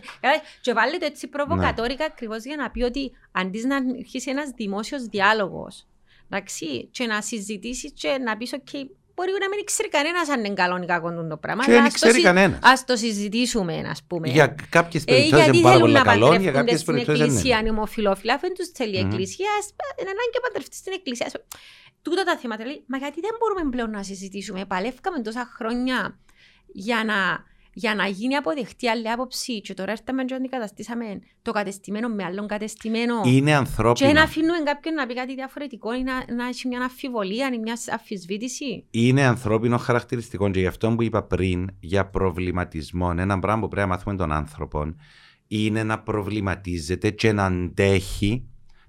Και 0.62 0.74
βάλει 0.74 0.98
το 0.98 1.06
έτσι 1.06 1.28
προβοκατόρικα 1.28 2.04
ναι. 2.04 2.10
ακριβώς 2.12 2.44
για 2.44 2.56
να 2.56 2.72
πει 2.72 2.82
ότι 2.82 3.12
αντί 3.32 3.66
να 3.66 3.76
αρχίσει 3.76 4.30
ένας 4.30 4.50
δημόσιος 4.50 5.04
διάλογος, 5.04 5.88
εντάξει, 6.30 6.88
και 6.92 7.06
να 7.06 7.22
συζητήσεις 7.22 7.92
και 7.94 8.18
να 8.18 8.38
πεις, 8.38 8.56
OK, 8.56 8.86
μπορεί 9.18 9.32
να 9.44 9.50
μην 9.50 9.66
ξέρει 9.66 9.90
κανένας 9.90 10.30
αν 10.30 10.40
είναι 10.44 10.54
καλό 10.54 10.80
ή 10.84 10.86
κακό 10.86 11.28
το 11.30 11.38
πράγμα. 11.38 11.64
Και 11.66 11.72
δεν 11.72 11.92
ξέρει 11.92 12.22
κανένας. 12.22 12.60
Α 12.64 12.74
το 12.86 12.96
συζητήσουμε, 12.96 13.76
ας 13.90 14.04
πούμε. 14.08 14.28
Για 14.30 14.56
κάποιες 14.70 15.04
περιπτώσεις 15.04 15.48
είναι 15.48 15.62
πάρα 15.62 15.80
πολύ 15.80 16.02
καλό, 16.02 16.36
για 16.36 16.52
κάποιες 16.52 16.84
περιπτώσεις 16.84 17.20
δεν 17.20 17.28
είναι. 17.28 17.38
Εκκλησία 17.38 17.60
είναι 17.60 17.70
ομοφυλόφιλα, 17.70 18.34
αφού 18.34 18.48
τους 18.58 18.68
θέλει 18.68 18.96
η 18.96 19.00
Εκκλησία, 19.00 19.52
είναι 20.00 20.10
ανάγκη 20.10 20.34
να 20.34 20.42
παντρευτείς 20.46 20.78
στην 20.78 20.94
Εκκλησία. 20.94 21.32
Τούτα 22.02 22.24
τα 22.24 22.38
θέματα 22.38 22.66
λέει, 22.66 22.84
μα 22.88 22.98
γιατί 22.98 23.20
δεν 23.22 23.32
μπορούμε 23.40 23.70
πλέον 23.70 23.90
να 23.90 24.04
συζητήσουμε. 24.04 24.66
Παλεύκαμε 24.66 25.22
τόσα 25.22 25.52
χρόνια 25.56 26.20
για 26.68 27.04
να 27.04 27.16
για 27.78 27.96
να 27.96 28.08
γίνει 28.08 28.36
αποδεχτή 28.36 28.88
άλλη 28.90 29.10
άποψη 29.12 29.62
και 29.62 29.74
τώρα 29.74 29.92
έρθαμε 29.92 30.24
και 30.24 30.34
αντικαταστήσαμε 30.34 31.20
το 31.42 31.52
κατεστημένο 31.52 32.10
με 32.10 32.24
άλλον 32.24 32.48
κατεστημένο. 32.48 33.22
Είναι 33.26 33.56
ανθρώπινο 33.56 34.10
και 34.10 34.14
να 34.14 34.24
αφήνουμε 34.24 34.58
κάποιον 34.64 34.94
να 34.94 35.06
πει 35.06 35.14
κάτι 35.14 35.34
διαφορετικό 35.36 35.94
ή 35.94 36.04
να, 36.04 36.36
να 36.36 36.48
έχει 36.48 36.68
μια 36.68 36.80
αμφιβολία 36.82 37.50
ή 37.54 37.58
μια 37.58 37.78
αφισβήτηση. 37.94 38.86
Είναι 38.92 39.24
ανθρώπινο 39.24 39.78
χαρακτηριστικό 39.78 40.50
και 40.52 40.60
γι' 40.60 40.66
αυτό 40.66 40.90
που 40.90 41.04
είπα 41.04 41.24
πριν 41.24 41.70
για 41.80 42.10
προβληματισμό 42.10 43.14
ένα 43.18 43.40
πράγμα 43.40 43.62
που 43.62 43.68
πρέπει 43.68 43.88
να 43.88 43.94
μάθουμε 43.94 44.16
τον 44.16 44.32
άνθρωπο 44.32 44.96
είναι 45.48 45.84
να 45.84 46.00
προβληματίζεται 46.00 47.10
και 47.10 47.32
να 47.32 47.46
αντέχει 47.46 48.44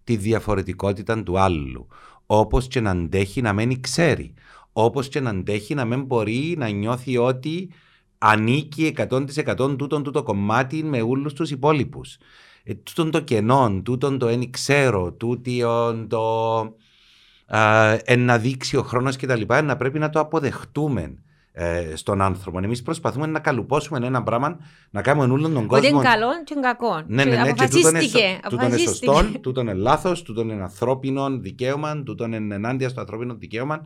τη 0.04 0.16
διαφορετικότητα 0.16 1.22
του 1.22 1.38
άλλου. 1.38 1.86
Όπως 2.26 2.68
και 2.68 2.80
να 2.80 2.90
αντέχει 2.90 3.40
να 3.40 3.52
μην 3.52 3.80
ξέρει. 3.80 4.34
Όπως 4.72 5.08
και 5.08 5.20
να 5.20 5.30
αντέχει 5.30 5.74
να 5.74 5.84
μην 5.84 6.04
μπορεί 6.04 6.54
να 6.58 6.68
νιώθει 6.68 7.16
ότι 7.16 7.70
ανήκει 8.18 8.94
100% 8.96 9.78
τούτον 9.78 10.12
το 10.12 10.22
κομμάτι 10.22 10.84
με 10.84 11.02
όλους 11.02 11.32
τους 11.32 11.50
υπόλοιπους. 11.50 12.16
Ε, 12.64 12.74
τούτον 12.74 13.10
το 13.10 13.20
κενό, 13.20 13.80
τούτον 13.84 14.18
το 14.18 14.28
εν 14.28 14.50
ξέρω, 14.50 15.12
τούτον 15.12 16.08
το 16.08 16.60
ε, 18.04 18.16
να 18.16 18.38
δείξει 18.38 18.76
ο 18.76 18.82
χρόνος 18.82 19.16
κτλ. 19.16 19.42
Να 19.64 19.76
πρέπει 19.76 19.98
να 19.98 20.10
το 20.10 20.20
αποδεχτούμε 20.20 21.14
ε, 21.52 21.96
στον 21.96 22.22
άνθρωπο. 22.22 22.58
Εμείς 22.58 22.82
προσπαθούμε 22.82 23.26
να 23.26 23.40
καλουπώσουμε 23.40 24.06
ένα 24.06 24.22
πράγμα, 24.22 24.58
να 24.90 25.02
κάνουμε 25.02 25.32
όλον 25.32 25.52
τον 25.54 25.66
κόσμο. 25.66 25.86
Ότι 25.86 25.96
είναι 25.96 26.14
καλό 26.14 26.28
και 26.44 26.54
είναι 26.56 26.66
κακό. 26.66 27.02
Ναι, 27.06 27.24
ναι, 27.24 27.36
ναι, 27.36 27.52
και 27.52 27.68
τούτο 28.48 28.64
είναι 28.64 28.76
σωστό, 28.76 29.22
τούτο 29.40 29.60
είναι 29.60 29.72
λάθος, 29.72 30.22
τούτο 30.22 30.40
είναι 30.40 30.62
ανθρώπινο 30.62 31.38
δικαίωμα, 31.38 32.02
τούτο 32.02 32.24
είναι 32.24 32.54
ενάντια 32.54 32.88
στο 32.88 33.00
ανθρώπινο 33.00 33.34
δικαίωμα, 33.34 33.82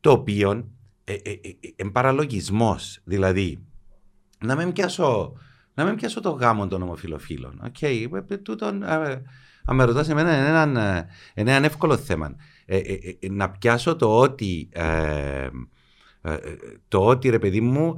το 0.00 0.10
οποίο 0.10 0.64
ε, 1.12 1.30
ε, 1.30 1.72
ε, 1.76 1.84
παραλογισμός. 1.92 3.00
Δηλαδή, 3.04 3.66
να 4.38 4.56
μην 4.56 4.72
πιάσω, 4.72 5.32
να 5.74 5.84
μην 5.84 5.94
πιάσω 5.94 6.20
το 6.20 6.30
γάμο 6.30 6.66
των 6.66 6.82
ομοφυλοφίλων. 6.82 7.60
OK, 7.64 7.76
okay, 7.80 8.08
τούτον, 8.42 8.84
αν 9.64 9.76
με 9.76 9.84
ρωτάς 9.84 10.08
εμένα 10.08 10.36
είναι 10.36 10.48
ένα, 10.48 11.06
είναι 11.34 11.54
ένα 11.54 11.66
εύκολο 11.66 11.96
θέμα. 11.96 12.36
να 13.30 13.50
πιάσω 13.50 13.96
το 13.96 14.18
ότι 14.18 14.68
το 16.88 17.06
ότι 17.06 17.28
ρε 17.28 17.38
παιδί 17.38 17.60
μου 17.60 17.96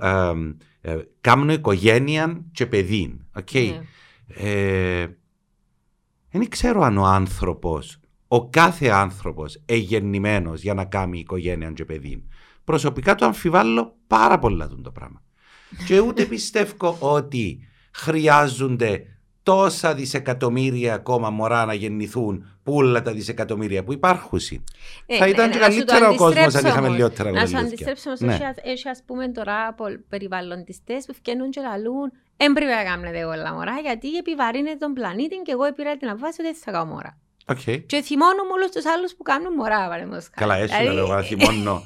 κάνω 1.20 1.52
οικογένεια 1.52 2.44
και 2.52 2.66
παιδί. 2.66 3.20
Okay. 3.40 3.80
Ναι. 4.26 5.06
δεν 6.30 6.48
ξέρω 6.48 6.82
αν 6.82 6.98
ο 6.98 7.04
άνθρωπος, 7.04 8.00
ο 8.28 8.48
κάθε 8.48 8.88
άνθρωπος 8.88 9.62
εν 9.66 9.82
γεννημένος 9.82 10.62
για 10.62 10.74
να 10.74 10.84
κάνει 10.84 11.18
οικογένεια 11.18 11.70
και 11.70 11.84
παιδί 11.84 12.24
προσωπικά 12.64 13.14
το 13.14 13.24
αμφιβάλλω 13.26 13.96
πάρα 14.06 14.38
πολλά 14.38 14.68
το 14.82 14.90
πράγμα. 14.90 15.22
και 15.86 15.98
ούτε 16.00 16.24
πιστεύω 16.24 16.96
ότι 17.00 17.68
χρειάζονται 17.92 19.04
τόσα 19.42 19.94
δισεκατομμύρια 19.94 20.94
ακόμα 20.94 21.30
μωρά 21.30 21.64
να 21.64 21.74
γεννηθούν 21.74 22.58
που 22.62 22.74
όλα 22.74 23.02
τα 23.02 23.12
δισεκατομμύρια 23.12 23.84
που 23.84 23.92
υπάρχουν. 23.92 24.38
Ε, 25.06 25.16
θα 25.16 25.28
ήταν 25.28 25.50
ε, 25.50 25.52
και 25.52 25.58
να 25.58 25.70
σου 25.70 25.84
καλύτερο 25.84 25.98
το 26.06 26.12
ο 26.12 26.16
κόσμος 26.16 26.36
αν 26.36 26.42
αντιστρέψω 26.42 26.68
είχαμε 26.68 26.86
όμως. 26.86 26.98
λιγότερα 26.98 27.30
Να 27.30 27.38
σου 27.38 27.44
κοπελούθια. 27.44 27.66
αντιστρέψω 27.68 28.08
όμως, 28.08 28.20
Ναι. 28.20 28.34
έχει, 28.34 28.70
έχει 28.72 28.88
ας 28.88 29.02
πούμε 29.06 29.28
τώρα 29.28 29.74
πο- 29.74 30.00
περιβαλλοντιστές 30.08 31.04
που 31.06 31.14
φτιάχνουν 31.14 31.50
και 31.50 31.60
λαλούν 31.60 32.12
«Εν 32.36 32.52
πρέπει 32.52 32.70
να 32.70 32.84
κάνετε 32.84 33.24
όλα 33.24 33.54
μωρά 33.54 33.78
γιατί 33.82 34.16
επιβαρύνετε 34.16 34.76
τον 34.76 34.92
πλανήτη 34.92 35.36
και 35.44 35.52
εγώ 35.52 35.72
πήρα 35.72 35.96
την 35.96 36.08
απόφαση 36.09 36.36
ότι 36.40 36.50
δεν 36.50 36.60
θα 36.64 36.70
κάνω 36.70 36.84
μωρά». 36.92 37.18
Οκ. 37.49 37.59
Και 37.86 38.03
θυμώνουμε 38.03 38.53
όλους 38.55 38.70
τους 38.70 38.86
άλλους 38.86 39.14
που 39.14 39.22
κάνουν 39.22 39.53
μωρά, 39.55 39.78
παραδείγματος 39.88 40.24
χάρη. 40.24 40.36
Καλά, 40.36 40.55
έτσι 40.57 40.74
να 40.74 40.78
Δηλαδή, 40.80 40.97
λέω, 40.97 41.07
να 41.07 41.22
θυμώνω 41.22 41.82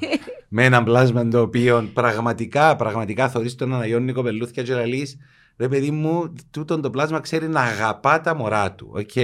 με 0.49 0.63
έναν 0.65 0.83
πλάσμα 0.83 1.27
το 1.27 1.41
οποίο 1.41 1.89
πραγματικά, 1.93 2.75
πραγματικά 2.75 3.29
θωρείς 3.29 3.55
τον 3.55 3.73
αναγιώνει 3.73 4.13
κοπελούθια 4.13 4.63
και 4.63 4.73
λαλείς 4.73 5.17
ρε 5.57 5.67
παιδί 5.67 5.91
μου, 5.91 6.33
τούτον 6.51 6.81
το 6.81 6.89
πλάσμα 6.89 7.19
ξέρει 7.19 7.47
να 7.47 7.61
αγαπά 7.61 8.21
τα 8.21 8.35
μωρά 8.35 8.71
του. 8.73 8.91
Οκ. 8.95 9.15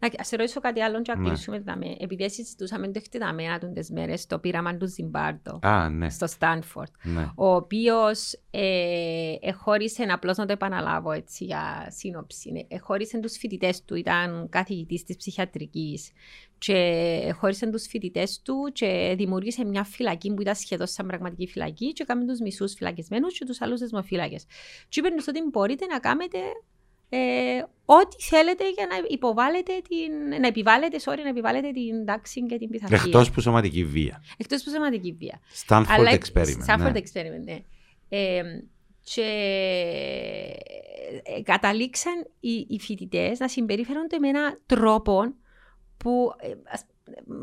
Να 0.00 0.08
ας 0.18 0.26
σε 0.26 0.36
ρωτήσω 0.36 0.60
κάτι 0.60 0.82
άλλο 0.82 1.02
και 1.02 1.12
να 1.14 1.20
Ναι. 1.20 1.28
κλείσουμε 1.28 1.58
δαμέ. 1.58 1.96
Επειδή 2.00 2.30
συζητούσαμε 2.30 2.86
το 2.86 2.92
εκτεταμένα 2.96 3.58
του 3.58 3.72
τις 3.74 3.90
μέρες 3.90 4.26
το 4.26 4.38
πείραμα 4.38 4.76
του 4.76 4.86
Ζιμπάρντο 4.86 5.58
Α, 5.62 5.88
ναι. 5.88 6.10
στο 6.10 6.26
Στάνφορντ. 6.26 6.88
ναι. 7.02 7.30
ο 7.34 7.54
οποίος 7.54 8.40
ε, 8.58 9.34
εχώρισε, 9.40 10.02
απλώς 10.02 10.36
να 10.36 10.46
το 10.46 10.52
επαναλάβω 10.52 11.10
έτσι 11.12 11.44
για 11.44 11.86
σύνοψη, 11.90 12.66
εχώρισε 12.68 13.18
τους 13.18 13.36
φοιτητές 13.36 13.84
του, 13.84 13.94
ήταν 13.94 14.48
καθηγητής 14.48 15.04
της 15.04 15.16
ψυχιατρικής 15.16 16.10
και 16.58 16.74
εχώρισε 17.26 17.66
τους 17.70 17.86
φοιτητές 17.86 18.40
του 18.42 18.70
και 18.72 19.14
δημιούργησε 19.16 19.64
μια 19.64 19.84
φυλακή 19.84 20.34
που 20.34 20.40
ήταν 20.40 20.54
σχεδόν 20.54 20.86
σαν 20.86 21.06
πραγματική 21.06 21.46
φυλακή 21.46 21.92
και 21.92 22.02
έκαμε 22.02 22.26
τους 22.26 22.40
μισούς 22.40 22.74
φυλακισμένους 22.74 23.38
και 23.38 23.44
τους 23.44 23.60
άλλους 23.60 23.80
δεσμοφύλακες. 23.80 24.44
Και 24.88 25.00
είπε 25.00 25.08
τους 25.16 25.28
ότι 25.28 25.42
μπορείτε 25.50 25.86
να 25.86 25.98
κάνετε 25.98 26.38
ε, 27.08 27.18
ό,τι 27.84 28.22
θέλετε 28.22 28.70
για 28.70 28.86
να 28.86 28.96
υποβάλλετε 29.08 29.72
την, 29.88 30.40
να 30.40 30.46
επιβάλλετε, 30.46 30.96
sorry, 31.04 31.20
να 31.22 31.28
επιβάλλετε 31.28 31.70
την 31.70 32.04
τάξη 32.04 32.46
και 32.46 32.58
την 32.58 32.70
πειθαρχία. 32.70 33.02
Εκτός 33.04 33.30
που 33.30 33.40
σωματική 33.40 33.84
βία. 33.84 34.22
Εκτός 34.36 34.62
που 34.62 34.70
σωματική 34.70 35.12
βία. 35.12 35.40
Stanford 35.66 35.84
Αλλά- 35.88 36.18
experiment. 36.18 36.66
Stanford 36.66 36.92
ναι. 36.92 37.00
experiment, 37.00 37.44
ναι. 37.44 37.58
Ε, 38.08 38.42
και 39.14 39.22
ε, 41.36 41.42
καταλήξαν 41.42 42.12
οι, 42.40 42.66
οι 42.68 42.78
φοιτητές 42.80 43.38
να 43.38 43.48
συμπεριφέρονται 43.48 44.18
με 44.18 44.28
έναν 44.28 44.60
τρόπο 44.66 45.34
που 45.96 46.32
ε, 46.40 46.48
ας- 46.72 46.84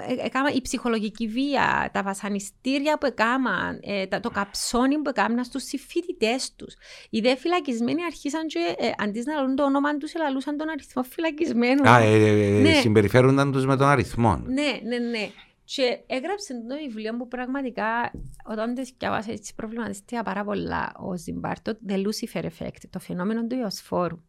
ε, 0.08 0.26
έκαμα 0.26 0.52
η 0.52 0.62
ψυχολογική 0.62 1.28
βία, 1.28 1.90
τα 1.94 2.04
βασανιστήρια 2.04 2.98
που 2.98 3.06
έκαναν, 3.06 3.80
ε, 3.84 4.06
τα- 4.08 4.20
το 4.20 4.30
καψόνι 4.30 4.96
που 4.96 5.10
έκαναν 5.10 5.44
στους 5.46 5.64
συμφοιτητές 5.64 6.54
τους. 6.56 6.74
Οι 7.10 7.20
δε 7.20 7.36
φυλακισμένοι 7.36 8.04
αρχίσαν 8.04 8.48
και 8.48 8.76
ε, 8.78 8.90
αντί 8.98 9.24
να 9.26 9.34
λαλούν 9.36 9.56
το 9.56 9.64
όνομα 9.64 9.98
τους, 9.98 10.14
ελαλούσαν 10.14 10.58
τον 10.58 10.70
αριθμό 10.70 11.04
φυλακισμένων. 11.04 11.88
Α, 11.88 11.98
ε, 12.00 12.14
ε, 12.14 12.58
ε, 12.58 12.62
Ναι. 12.62 12.74
συμπεριφέρονταν 12.74 13.52
τους 13.52 13.66
με 13.66 13.76
τον 13.78 13.88
αριθμό. 13.88 14.38
Ναι, 14.46 14.80
ναι, 14.84 14.98
ναι. 14.98 15.30
Και 15.64 16.04
έγραψε 16.08 16.54
το 16.54 16.76
βιβλίο 16.76 17.18
που 17.18 17.28
πραγματικά 17.28 18.12
όταν 18.46 18.76
το 18.76 18.84
διάβασα 18.98 19.32
έτσι 19.32 19.56
προβληματίστηκα 19.56 20.24
πάρα 20.24 20.44
πολλά 20.44 20.92
ο 21.00 21.18
Ζιμπάρτο, 21.18 21.78
The 21.88 22.06
Lucifer 22.06 22.44
Effect, 22.44 22.84
το 22.90 23.00
φαινόμενο 23.00 23.48
του 23.48 23.56
ιοσφόρου. 23.56 24.22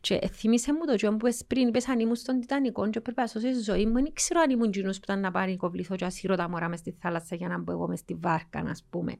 Και 0.00 0.28
θύμισε 0.32 0.72
μου 0.72 0.84
το 0.86 0.94
τζιόν 0.94 1.16
που 1.16 1.26
ες 1.26 1.44
πριν 1.46 1.68
είπες 1.68 1.88
αν 1.88 2.00
ήμουν 2.00 2.14
στον 2.14 2.40
Τιτανικό 2.40 2.90
και 2.90 3.00
πρέπει 3.00 3.20
να 3.20 3.26
σώσει 3.26 3.52
τη 3.52 3.60
ζωή 3.62 3.86
μου. 3.86 3.92
Δεν 3.92 4.12
ξέρω 4.12 4.40
αν 4.40 4.50
ήμουν 4.50 4.70
τζινούς 4.70 4.96
που 4.96 5.02
ήταν 5.04 5.20
να 5.20 5.30
πάρει 5.30 5.56
κοβληθώ 5.56 5.96
και 5.96 6.04
ασύρω 6.04 6.36
τα 6.36 6.48
μωρά 6.48 6.68
μες 6.68 6.78
στη 6.78 6.96
θάλασσα 7.00 7.36
για 7.36 7.48
να 7.48 7.58
μπω 7.58 7.72
εγώ 7.72 7.88
μες 7.88 7.98
στη 7.98 8.14
βάρκα, 8.14 8.62
να 8.62 8.76
πούμε, 8.90 9.18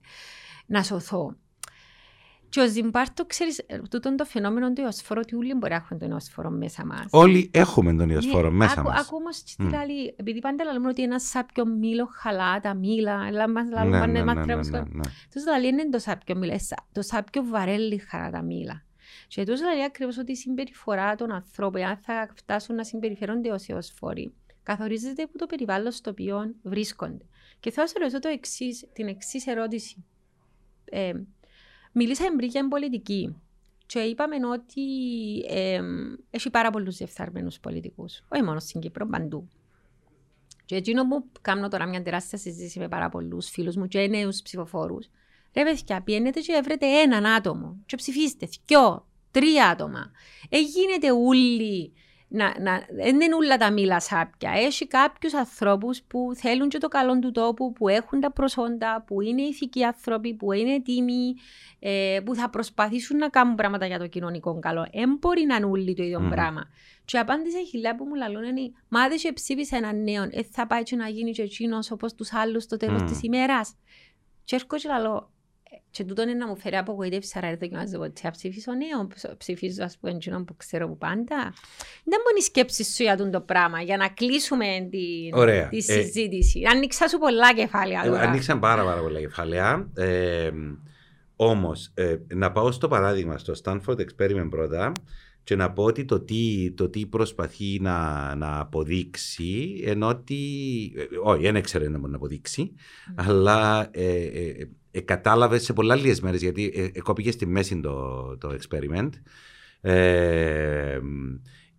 να 0.66 0.82
σωθώ. 0.82 1.36
Και 2.49 2.61
ο 2.61 2.68
Ζιμπάρτο, 2.68 3.24
ξέρεις, 3.26 3.59
ε, 3.66 3.78
τούτον 3.90 4.16
το 4.16 4.24
φαινόμενο 4.24 4.72
του 4.72 4.80
ιοσφόρου, 4.82 5.20
ότι 5.24 5.34
όλοι 5.34 5.55
μπορεί 5.55 5.70
να 5.70 5.76
έχουν 5.76 5.99
τον 5.99 6.11
ιοσφόρο 6.11 6.51
μέσα 6.51 6.84
μας. 6.86 7.05
Όλοι 7.11 7.51
έχουμε 7.55 7.94
τον 7.94 8.11
ιοσφόρο 8.11 8.49
Ναι, 8.51 8.57
μέσα 8.57 8.80
άκου, 8.80 8.88
μας. 8.88 9.01
Άκου 9.01 9.16
όμως 9.20 9.42
τι 9.42 9.62
Μμ. 9.62 9.68
λέει, 9.70 10.14
επειδή 10.16 10.38
πάντα 10.40 10.64
λέμε 10.72 10.88
ότι 10.88 11.03
ένας 11.03 11.22
σάπιο 11.22 11.66
μήλο 11.66 12.09
χαλά 12.12 12.61
τα 12.61 12.74
μήλα, 12.74 13.24
αλλά 13.26 13.49
μας 13.51 13.64
Ναι, 13.68 13.74
λαλούν 13.74 13.90
ναι, 13.90 13.99
πάνε 13.99 14.12
ναι, 14.12 14.18
ναι, 14.18 14.34
μαθρέως. 14.34 14.68
ναι, 14.68 14.78
ναι. 14.78 15.01
Τους 15.32 15.44
λέει 15.61 15.68
είναι 15.70 15.88
το 15.88 15.99
σάπιο 15.99 16.36
μήλο, 16.36 16.53
ε, 16.53 16.59
σα- 16.59 16.86
το 16.92 17.03
σάπιο 17.03 17.44
βαρέλι 17.44 17.99
χαρά 17.99 18.30
τα 18.30 18.42
μήλα. 18.42 18.82
Και 19.28 19.44
τους 19.44 19.61
λέει 19.62 19.84
ακριβώς 19.86 20.18
ότι 20.18 20.32
η 20.32 20.36
συμπεριφορά 20.36 21.14
των 21.14 21.32
ανθρώπων, 21.32 21.82
αν 21.82 21.96
θα 21.96 22.28
φτάσουν 22.34 22.74
να 22.74 22.84
συμπεριφέρονται 22.84 23.51
ως 23.51 23.66
ιοσφόροι, 23.66 24.32
καθορίζεται 24.62 25.22
από 25.22 25.38
το 25.38 25.46
περιβάλλον 25.46 25.92
στο 25.92 26.11
οποίο 26.11 26.55
βρίσκονται. 26.62 27.24
Και 27.61 27.70
θα 27.70 27.80
σας 27.86 27.92
ρωτήσω 27.99 28.18
το 28.18 28.28
εξής, 28.28 28.88
την 28.92 29.09
εξής 29.09 29.46
ερώτηση. 29.46 30.05
Ε, 31.89 31.91
μιλήσαμε 31.93 32.36
πριν 32.36 32.49
για 32.49 32.68
πολιτική 32.68 33.36
και 33.86 33.99
είπαμε 33.99 34.36
ότι 34.53 34.82
ε, 35.49 35.80
έχει 36.30 36.51
πάρα 36.51 36.70
πολλούς 36.70 36.97
διεφθαρμένους 36.97 37.61
πολιτικούς. 37.61 38.22
Όχι 38.28 38.43
μόνο 38.43 38.61
στην 38.61 38.80
Κύπρο, 38.80 39.07
παντού. 39.07 39.49
Και 40.64 40.76
εκείνο 40.76 41.09
που 41.09 41.28
κάνω 41.41 41.68
τώρα 41.68 41.86
μια 41.86 42.03
τεράστια 42.03 42.39
συζήτηση 42.39 42.78
με 42.78 42.89
πάρα 42.89 43.09
πολλούς 43.09 43.49
φίλους 43.49 43.76
μου 43.76 43.86
και 43.86 44.07
νέους 44.07 44.43
ψηφοφόρους. 44.43 45.09
Ρε 45.55 45.64
παιδιά, 45.64 46.03
πιένετε 46.03 46.41
και 46.41 46.61
βρείτε 46.64 46.86
έναν 46.86 47.26
άτομο 47.26 47.76
και 47.86 47.97
ψηφίστε 47.97 48.49
δυο, 48.66 49.07
τρία 49.30 49.68
άτομα. 49.68 50.11
Ε, 50.49 50.61
γίνεται 50.61 51.12
ούλοι 51.12 51.93
να, 52.29 52.61
να, 52.61 52.87
δεν 52.91 53.20
είναι 53.20 53.35
όλα 53.35 53.57
τα 53.57 53.70
μήλα 53.70 54.01
σάπια. 54.01 54.51
Έχει 54.51 54.87
κάποιους 54.87 55.35
ανθρώπους 55.35 56.03
που 56.03 56.31
θέλουν 56.35 56.68
και 56.68 56.79
το 56.79 56.89
καλό 56.89 57.18
του 57.18 57.31
τόπου, 57.31 57.72
που 57.72 57.89
έχουν 57.89 58.20
τα 58.20 58.33
προσόντα, 58.33 59.05
που 59.07 59.20
είναι 59.20 59.43
ηθικοί 59.43 59.85
άνθρωποι, 59.85 60.35
που 60.35 60.53
είναι 60.53 60.81
τίμοι, 60.81 61.35
ε, 61.79 62.20
που 62.24 62.35
θα 62.35 62.51
προσπαθήσουν 62.51 63.16
να 63.16 63.29
κάνουν 63.29 63.55
πράγματα 63.55 63.87
για 63.87 63.99
το 63.99 64.07
κοινωνικό 64.07 64.59
καλό. 64.59 64.89
Δεν 64.93 65.16
μπορεί 65.20 65.45
να 65.45 65.57
είναι 65.57 65.66
όλοι 65.66 65.95
το 65.95 66.03
ίδιο 66.03 66.20
Μμμ. 66.20 66.31
πράγμα. 66.31 66.64
Και 67.05 67.16
η 67.16 67.20
απάντηση 67.20 67.66
χιλιά 67.66 67.97
που 67.97 68.05
μου 68.05 68.14
λαλούν 68.14 68.43
είναι 68.43 68.72
«Μα 68.89 69.09
δεν 69.09 69.18
σε 69.18 69.33
ψήφισε 69.33 69.76
έναν 69.76 70.03
νέο, 70.03 70.22
ε, 70.22 70.43
θα 70.51 70.66
πάει 70.66 70.83
και 70.83 70.97
να 70.97 71.09
γίνει 71.09 71.31
και 71.31 71.43
εκείνος 71.43 71.91
όπως 71.91 72.14
τους 72.14 72.33
άλλους 72.33 72.62
στο 72.62 72.76
τέλος 72.76 73.03
Μμ. 73.03 73.07
της 73.07 73.22
ημέρας». 73.22 73.74
Και 74.45 74.55
έρχομαι 74.55 74.81
και 74.81 74.89
λαλώ 74.89 75.16
«Ε, 75.16 75.38
και 75.90 76.04
τούτο 76.04 76.22
είναι 76.22 76.32
να 76.34 76.46
μου 76.46 76.56
φέρει 76.56 76.76
απογοήτευση, 76.76 77.32
άρα 77.36 77.48
δεν 77.48 77.58
δοκιμάζω 77.58 77.98
ποτέ 77.98 78.20
να 78.22 78.30
ψηφίσω 78.30 78.72
νέο, 78.72 79.06
ψ- 79.14 79.36
ψηφίζω 79.36 79.84
ας 79.84 79.96
πούμε 80.00 80.12
εκείνον 80.12 80.44
που 80.44 80.56
ξέρω 80.56 80.88
που 80.88 80.98
πάντα. 80.98 81.36
Δεν 82.04 82.18
μπορεί 82.24 82.38
η 82.38 82.42
σκέψη 82.42 82.84
σου 82.84 83.02
για 83.02 83.16
τούτο 83.16 83.30
το 83.30 83.40
πράγμα, 83.40 83.80
για 83.80 83.96
να 83.96 84.08
κλείσουμε 84.08 84.88
την, 84.90 85.34
Ωραία. 85.34 85.68
τη 85.68 85.76
Ε, 85.76 85.80
συζήτηση. 85.80 86.62
Άνοιξα 86.74 87.08
σου 87.08 87.18
πολλά 87.18 87.54
κεφάλαια 87.54 88.02
Ε, 88.04 88.08
τώρα. 88.08 88.20
Ανοίξαν 88.20 88.58
πάρα, 88.60 88.84
πάρα 88.84 89.00
πολλά 89.00 89.20
κεφάλαια. 89.20 89.88
Ε, 89.96 90.50
Όμως, 91.40 91.92
να 92.34 92.52
πάω 92.52 92.72
στο 92.72 92.88
παράδειγμα, 92.88 93.38
στο 93.38 93.52
Stanford 93.64 93.96
Experiment 93.98 94.46
πρώτα 94.50 94.92
και 95.49 95.57
να 95.57 95.72
πω 95.72 95.84
ότι 95.84 96.05
το 96.05 96.20
τι, 96.20 96.70
το 96.70 96.88
τι 96.88 97.07
προσπαθεί 97.07 97.80
να, 97.80 98.34
να 98.34 98.61
αποδείξει, 98.61 99.82
ενώ 99.84 100.09
ότι. 100.09 100.36
ε, 100.96 101.05
όχι, 101.24 101.42
δεν 101.42 101.57
έξερε 101.57 101.88
να 101.88 101.99
μπορεί 101.99 102.11
να 102.11 102.16
αποδείξει, 102.16 102.72
αλλά 103.14 103.88
ε, 103.90 104.24
ε, 104.24 104.68
ε, 104.90 105.01
κατάλαβε 105.01 105.59
σε 105.59 105.72
πολλά 105.72 105.94
λίγες 105.94 106.20
μέρες, 106.20 106.42
γιατί 106.42 106.72
ε, 106.74 106.84
ε, 106.92 107.01
κόπηκε 107.01 107.30
στη 107.30 107.46
μέση 107.46 107.80
το, 107.80 108.36
το 108.38 108.57
experiment. 108.59 109.11
Ε, 109.80 110.99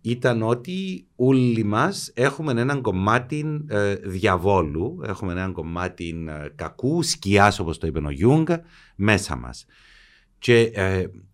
ήταν 0.00 0.42
ότι 0.42 1.06
όλοι 1.16 1.64
μας 1.64 2.10
έχουμε 2.14 2.60
έναν 2.60 2.80
κομμάτι 2.80 3.64
ε, 3.68 3.94
διαβόλου, 3.94 5.00
έχουμε 5.06 5.32
έναν 5.32 5.52
κομμάτι 5.52 6.24
ε, 6.28 6.48
κακού, 6.54 7.02
σκιάς 7.02 7.58
όπως 7.58 7.78
το 7.78 7.86
είπε 7.86 8.00
ο 8.04 8.10
Γιούγκ, 8.10 8.48
μέσα 8.96 9.36
μας. 9.36 9.66
Και 10.38 10.72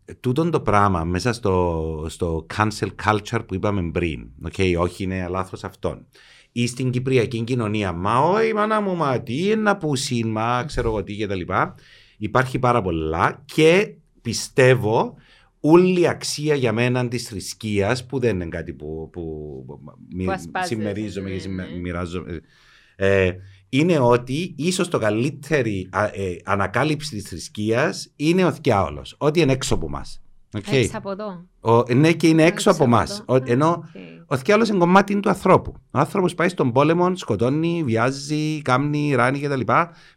ε, 0.09 0.15
τούτον 0.15 0.51
το 0.51 0.61
πράγμα 0.61 1.05
μέσα 1.05 1.33
στο, 1.33 2.07
στο 2.09 2.47
cancel 2.57 2.89
culture 3.05 3.41
που 3.47 3.55
είπαμε 3.55 3.91
πριν, 3.91 4.27
okay, 4.49 4.75
όχι 4.79 5.03
είναι 5.05 5.27
λάθος 5.31 5.65
αυτόν, 5.65 6.07
ή 6.53 6.67
στην 6.67 6.91
κυπριακή 6.91 7.41
κοινωνία, 7.41 7.93
μα 7.93 8.19
όχι 8.19 8.55
μάνα 8.55 8.81
μου, 8.81 8.97
μα 8.97 9.21
τι 9.23 9.45
είναι 9.45 9.55
να 9.55 9.77
πούσιν, 9.77 10.25
μα 10.25 10.65
ξέρω 10.67 10.89
εγώ 10.89 11.03
τι 11.05 11.15
και 11.17 11.27
τα 11.27 11.35
λοιπά, 11.35 11.75
υπάρχει 12.19 12.59
πάρα 12.59 12.83
πολλά 12.83 13.43
και 13.45 13.95
πιστεύω 14.23 15.15
όλη 15.61 16.01
η 16.01 16.09
αξία 16.09 16.55
για 16.55 16.73
μένα 16.73 17.09
της 17.09 17.29
θρησκείας 17.29 18.07
που 18.07 18.19
δεν 18.19 18.35
είναι 18.35 18.47
κάτι 18.47 18.73
που, 18.73 19.09
που, 19.13 19.65
μοι- 20.15 20.25
Που 20.25 20.31
ασπάζεσαι, 20.33 20.75
συμμερίζομαι 20.75 21.29
ναι, 21.29 21.35
και 21.35 21.41
συμμε- 21.41 21.71
ναι. 21.71 21.79
μοιράζομαι, 21.79 22.41
ε, 22.97 23.33
είναι 23.79 23.99
ότι 23.99 24.55
ίσως 24.57 24.89
το 24.89 24.99
καλύτερη 24.99 25.89
α, 25.93 26.05
ε, 26.05 26.37
ανακάλυψη 26.45 27.17
της 27.17 27.29
θρησκείας 27.29 28.13
είναι 28.17 28.45
ο 28.45 28.53
θκιάολος, 28.53 29.15
ότι 29.19 29.41
είναι 29.41 29.53
έξω 29.53 29.75
από 29.75 29.89
μας. 29.89 30.21
Οκ. 30.57 30.73
Έξω 30.73 30.99
από 30.99 31.11
εδώ. 31.11 31.45
Ο, 31.61 31.95
ναι 31.95 32.13
και 32.13 32.29
είναι 32.29 32.45
έξω 32.45 32.71
από 32.71 32.85
εμάς. 32.85 33.03
εδώ. 33.03 33.43
Ενώ 33.45 33.69
Α, 33.69 33.73
οκ. 33.75 33.83
ο 34.27 34.37
θκιάλος 34.37 34.69
είναι 34.69 34.79
κομμάτι 34.79 35.21
του 35.21 35.29
ανθρώπου. 35.29 35.75
Ο 35.91 35.99
άνθρωπος 35.99 36.35
πάει 36.35 36.49
στον 36.49 36.73
πόλεμο, 36.73 37.17
σκοτώνει, 37.17 37.83
βιάζει, 37.85 38.63
κάμνει, 38.63 39.15
ράνει 39.15 39.41
κτλ. 39.41 39.61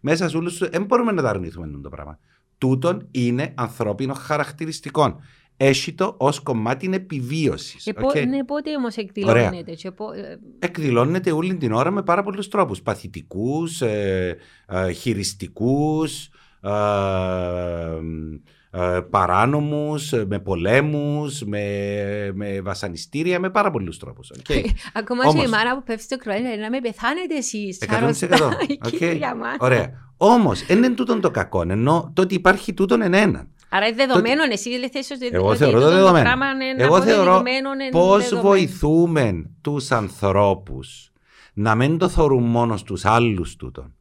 Μέσα 0.02 0.30
σε 0.30 0.38
όλους 0.38 0.58
τους 0.58 0.70
δεν 0.70 0.84
μπορούμε 0.84 1.12
να 1.12 1.22
τα 1.22 1.30
αρνηθούμε 1.30 1.66
αυτό 1.66 1.80
το 1.80 1.90
πράγμα. 1.90 2.20
Τούτον 2.58 3.08
είναι 3.12 3.54
ανθρώπινο 3.56 4.14
χαρακτηριστικό. 4.14 5.20
Έχει 5.62 5.94
το 5.94 6.16
ως 6.18 6.40
κομμάτι 6.40 6.90
επιβίωσης. 6.94 7.88
Ε, 7.88 7.94
πο- 7.94 8.12
Ναι, 8.28 8.44
πότε 8.46 8.76
όμως 8.76 8.96
εκδηλώνεται. 8.96 9.72
Και 9.74 9.92
πο- 9.92 10.12
ε, 10.12 10.40
Εκδηλώνεται 10.60 11.32
όλη 11.32 11.56
την 11.56 11.72
ώρα 11.72 11.92
με 11.92 12.04
πάρα 12.04 12.24
πολλούς 12.24 12.48
τρόπους. 12.48 12.82
Παθητικούς, 12.82 13.82
ε, 13.82 14.38
ε, 14.68 14.92
χειριστικούς, 14.92 16.30
ε, 16.62 16.70
ε, 18.72 19.00
παράνομους, 19.10 20.12
με 20.28 20.40
πολέμους, 20.40 21.44
με, 21.44 21.64
με 22.34 22.62
βασανιστήρια, 22.62 23.40
με 23.40 23.50
πάρα 23.50 23.72
πολλούς 23.72 23.98
τρόπους. 24.00 24.32
Okay. 24.48 24.64
Ακόμα 24.94 25.22
Όμως, 25.28 25.42
και 25.42 25.48
η 25.48 25.50
μάνα 25.50 25.76
που 25.76 25.84
πέφτει 25.84 26.04
στο 26.04 26.18
κρανίο 26.18 26.48
λέει 26.50 26.58
να 26.58 26.70
με 26.70 26.80
πεθάνετε 26.82 27.36
εσείς. 27.38 27.78
100%. 27.78 28.50
okay. 28.92 29.20
Ωραία. 29.60 29.92
Όμως, 30.18 30.66
δεν 30.66 30.78
είναι 30.78 30.90
τούτο 30.90 31.20
το 31.20 31.32
κακό, 31.32 31.62
ενώ 31.70 32.12
το 32.16 32.22
ότι 32.22 32.34
υπάρχει 32.36 32.74
τούτο 32.74 32.96
εν 33.02 33.14
έναν. 33.14 33.48
Άρα 33.70 33.88
είναι 33.88 33.96
δεδομένο, 33.96 34.44
το... 34.44 34.50
εσύ 34.52 34.80
δεν 34.80 34.90
θες 34.90 35.12
ότι 35.12 35.30
Εγώ 35.32 35.56
θεωρώ 35.56 35.80
το 35.80 35.90
δεδομένο. 35.90 36.30
Εγώ 36.78 37.02
θεωρώ 37.02 37.44
πώς 37.92 38.36
βοηθούμε 38.42 39.50
τους 39.62 39.92
ανθρώπους 39.92 41.12
να 41.54 41.76
μην 41.76 41.98
το 41.98 42.10
θεωρούν 42.10 42.44
μόνος 42.44 42.80
στους 42.80 43.06
άλλους 43.06 43.56
τούτον 43.56 43.94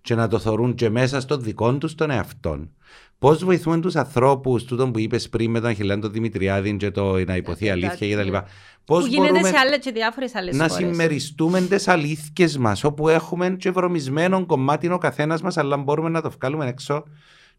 και 0.00 0.14
να 0.14 0.28
το 0.28 0.38
θεωρούν 0.38 0.74
και 0.74 0.90
μέσα 0.90 1.20
στο 1.20 1.36
δικό 1.36 1.74
τους 1.74 1.94
τον 1.94 2.10
εαυτό. 2.10 2.68
Πώς 3.18 3.44
βοηθούμε 3.44 3.80
τους 3.80 3.96
ανθρώπους, 3.96 4.64
τούτο 4.64 4.90
που 4.90 4.98
είπες 4.98 5.28
πριν 5.28 5.50
με 5.50 5.60
τον 5.60 5.68
Αχιλάντο 5.70 6.08
Δημητριάδη 6.08 6.76
και 6.76 6.90
το 6.90 7.24
να 7.24 7.36
υποθεί 7.36 7.70
αλήθεια 7.70 8.16
κτλ. 8.16 8.36
Πώς 8.84 9.14
μπορούμε 9.14 9.42
σε 9.42 9.58
άλλες 9.58 9.78
και 9.78 9.90
διάφορες 9.90 10.34
άλλες 10.34 10.56
να 10.56 10.68
συμμεριστούμε 10.68 11.60
τις 11.60 11.88
αλήθειες 11.88 12.56
μας, 12.56 12.84
όπου 12.84 13.08
έχουμε 13.08 13.56
και 13.58 13.70
βρωμισμένο 13.70 14.46
κομμάτι 14.46 14.90
ο 14.90 14.98
καθένας 14.98 15.42
μας, 15.42 15.56
αλλά 15.56 15.76
μπορούμε 15.76 16.08
να 16.08 16.22
το 16.22 16.30
βγάλουμε 16.30 16.66
έξω 16.66 17.04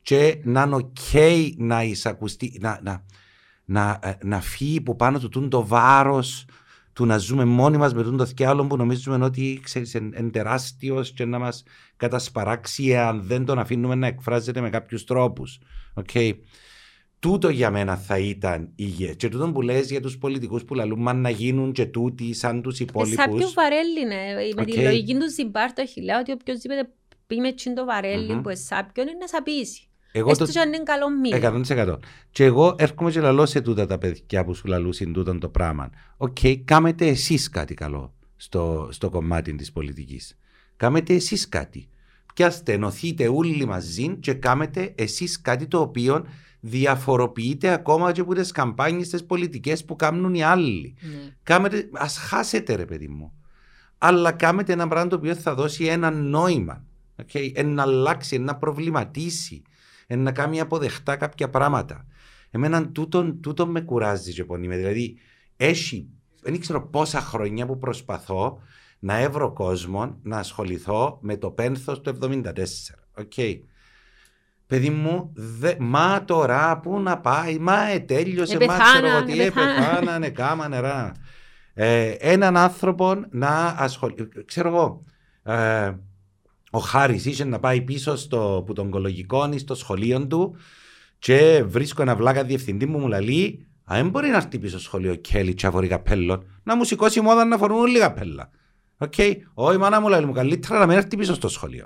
και 0.07 0.39
να 0.43 0.61
είναι 0.61 0.77
OK 0.77 1.51
να 1.57 1.83
εισακουστεί, 1.83 2.57
να, 2.61 2.79
να, 2.83 3.03
να, 3.65 3.99
ε, 4.03 4.13
να 4.23 4.41
φύγει 4.41 4.81
που 4.81 4.95
πάνω 4.95 5.19
του 5.19 5.47
το 5.47 5.67
βάρος 5.67 6.45
του 6.93 7.05
να 7.05 7.17
ζούμε 7.17 7.45
μόνοι 7.45 7.77
μας 7.77 7.93
με 7.93 8.03
τον 8.03 8.17
το 8.17 8.25
θκιάλο 8.25 8.67
που 8.67 8.77
νομίζουμε 8.77 9.25
ότι 9.25 9.59
ξέρεις, 9.63 9.93
είναι 9.93 10.29
τεράστιος 10.29 11.11
και 11.11 11.25
να 11.25 11.39
μας 11.39 11.63
κατασπαράξει 11.97 12.95
αν 12.95 13.21
δεν 13.23 13.45
τον 13.45 13.59
αφήνουμε 13.59 13.95
να 13.95 14.07
εκφράζεται 14.07 14.61
με 14.61 14.69
κάποιους 14.69 15.03
τρόπους. 15.03 15.59
Okay. 16.03 16.33
Τούτο 17.19 17.49
για 17.49 17.71
μένα 17.71 17.95
θα 17.95 18.17
ήταν 18.17 18.71
υγεία. 18.75 19.13
Και 19.13 19.29
τούτο 19.29 19.51
που 19.51 19.61
λες 19.61 19.89
για 19.89 20.01
τους 20.01 20.17
πολιτικούς 20.17 20.63
που 20.63 20.73
λαλούν 20.73 21.01
μα 21.01 21.13
να 21.13 21.29
γίνουν 21.29 21.71
και 21.71 21.85
τούτοι 21.85 22.33
σαν 22.33 22.61
τους 22.61 22.79
υπόλοιπους. 22.79 23.21
Σαν 23.21 23.35
πιο 23.35 23.49
βαρέλι, 23.55 24.05
ναι. 24.05 24.53
Με 24.55 24.65
τη 24.65 24.81
λογική 24.81 25.13
του 25.13 25.29
Ζιμπάρντο 25.29 25.81
έχει 25.81 26.01
λέω 26.01 26.19
ότι 26.19 26.31
οποιοδήποτε 26.31 26.89
πει 27.27 27.35
με 27.35 27.53
το 27.75 27.85
βαρέλι 27.85 28.33
mm-hmm. 28.33 28.43
που 28.43 28.49
εν 28.49 28.64
σάπιον 28.64 29.07
είναι 29.07 29.17
να 29.19 29.27
σαπίσει. 29.27 29.87
Εγώ 30.11 30.29
Έστω 30.29 30.45
το... 30.45 30.59
αν 30.59 30.73
είναι 30.73 30.83
καλό 30.83 31.05
μήνυμα. 31.09 31.95
100%. 31.95 31.97
Και 32.31 32.43
εγώ 32.43 32.75
έρχομαι 32.77 33.11
και 33.11 33.19
λαλώ 33.19 33.45
σε 33.45 33.61
τούτα 33.61 33.85
τα 33.85 33.97
παιδιά 33.97 34.45
που 34.45 34.53
σου 34.53 34.67
λαλούσαν 34.67 35.13
τούτο 35.13 35.37
το 35.37 35.49
πράγμα. 35.49 35.89
OK, 36.17 36.37
okay, 36.41 36.61
κάμετε 36.65 37.07
εσείς 37.07 37.49
κάτι 37.49 37.73
καλό 37.73 38.13
στο, 38.35 38.87
στο 38.91 39.09
κομμάτι 39.09 39.55
της 39.55 39.71
πολιτικής. 39.71 40.37
Κάμετε 40.75 41.13
εσείς 41.13 41.49
κάτι. 41.49 41.89
Πιάστε, 42.33 42.73
ενωθείτε 42.73 43.27
όλοι 43.27 43.65
μαζί 43.65 44.15
και 44.19 44.33
κάμετε 44.33 44.93
εσείς 44.97 45.41
κάτι 45.41 45.67
το 45.67 45.79
οποίο 45.79 46.25
διαφοροποιείται 46.59 47.69
ακόμα 47.69 48.11
και 48.11 48.21
από 48.21 48.33
τις 48.33 48.51
καμπάνιες 48.51 49.09
τις 49.09 49.25
πολιτικές 49.25 49.85
που 49.85 49.95
κάνουν 49.95 50.33
οι 50.33 50.43
άλλοι. 50.43 50.95
Mm. 51.01 51.33
Κάμετε, 51.43 51.89
ας 51.93 52.17
χάσετε 52.17 52.75
ρε 52.75 52.85
παιδί 52.85 53.07
μου. 53.07 53.31
Αλλά 53.97 54.31
κάμετε 54.31 54.73
ένα 54.73 54.87
πράγμα 54.87 55.09
το 55.09 55.15
οποίο 55.15 55.35
θα 55.35 55.55
δώσει 55.55 55.85
ένα 55.85 56.11
νόημα. 56.11 56.85
Okay? 57.23 57.65
Να 57.65 57.81
αλλάξει, 57.81 58.37
να 58.37 58.55
προβληματίσει 58.55 59.61
να 60.15 60.31
κάνει 60.31 60.59
αποδεχτά 60.59 61.15
κάποια 61.15 61.49
πράγματα. 61.49 62.05
Εμένα 62.51 62.87
τούτο, 62.87 63.33
τούτο 63.33 63.67
με 63.67 63.81
κουράζει 63.81 64.33
και 64.33 64.43
πονεί. 64.43 64.67
Δηλαδή, 64.67 65.17
έχει, 65.57 66.09
δεν 66.41 66.59
ξέρω 66.59 66.87
πόσα 66.87 67.21
χρόνια 67.21 67.65
που 67.65 67.77
προσπαθώ 67.77 68.59
να 68.99 69.17
έβρω 69.17 69.53
κόσμο 69.53 70.19
να 70.23 70.37
ασχοληθώ 70.37 71.17
με 71.21 71.37
το 71.37 71.51
πένθος 71.51 72.01
του 72.01 72.17
74. 72.21 72.43
Okay. 73.21 73.59
Παιδί 74.67 74.89
μου, 74.89 75.31
δε, 75.33 75.73
μα 75.79 76.23
τώρα 76.25 76.79
πού 76.79 76.99
να 76.99 77.19
πάει, 77.19 77.57
μα 77.57 77.81
ε, 77.89 77.99
τέλειωσε, 77.99 78.57
ε, 78.59 78.65
μα 78.65 78.77
ξέρω 78.77 79.07
εγώ 79.07 79.23
τι, 79.23 79.41
ε, 79.41 80.29
κάμα 80.29 80.67
νερά. 80.67 81.11
Ε, 81.73 82.09
έναν 82.09 82.57
άνθρωπο 82.57 83.25
να 83.29 83.75
ασχοληθεί, 83.77 84.45
ξέρω 84.45 84.69
εγώ, 84.69 85.03
ε, 85.43 85.93
ο 86.77 86.79
Χάρης 86.79 87.25
είχε 87.25 87.43
να 87.43 87.59
πάει 87.59 87.81
πίσω 87.81 88.15
στο, 88.15 88.63
που 88.65 88.73
τον 88.73 88.89
κολογικό 88.89 89.49
στο 89.55 89.75
σχολείο 89.75 90.27
του 90.27 90.55
και 91.19 91.63
βρίσκω 91.67 92.01
ένα 92.01 92.15
βλάκα 92.15 92.43
διευθυντή 92.43 92.85
μου 92.85 92.99
μου 92.99 93.07
λέει 93.07 93.67
Α, 93.91 93.95
δεν 93.95 94.09
μπορεί 94.09 94.29
να 94.29 94.35
έρθει 94.35 94.59
πίσω 94.59 94.71
στο 94.79 94.79
σχολείο 94.79 95.15
Κέλλη 95.15 95.53
τσαβορή 95.53 95.87
καπέλλον 95.87 96.43
να 96.63 96.75
μου 96.75 96.83
σηκώσει 96.83 97.21
μόδα 97.21 97.45
να 97.45 97.57
φορούν 97.57 97.77
όλοι 97.77 97.99
καπέλα. 97.99 98.49
OK, 98.97 99.13
okay. 99.17 99.33
όχι 99.53 99.77
μάνα 99.77 100.01
μου 100.01 100.07
λέει 100.07 100.21
μου 100.21 100.31
καλύτερα 100.31 100.79
να 100.79 100.85
μην 100.85 100.97
έρθει 100.97 101.17
πίσω 101.17 101.33
στο 101.33 101.47
σχολείο. 101.47 101.85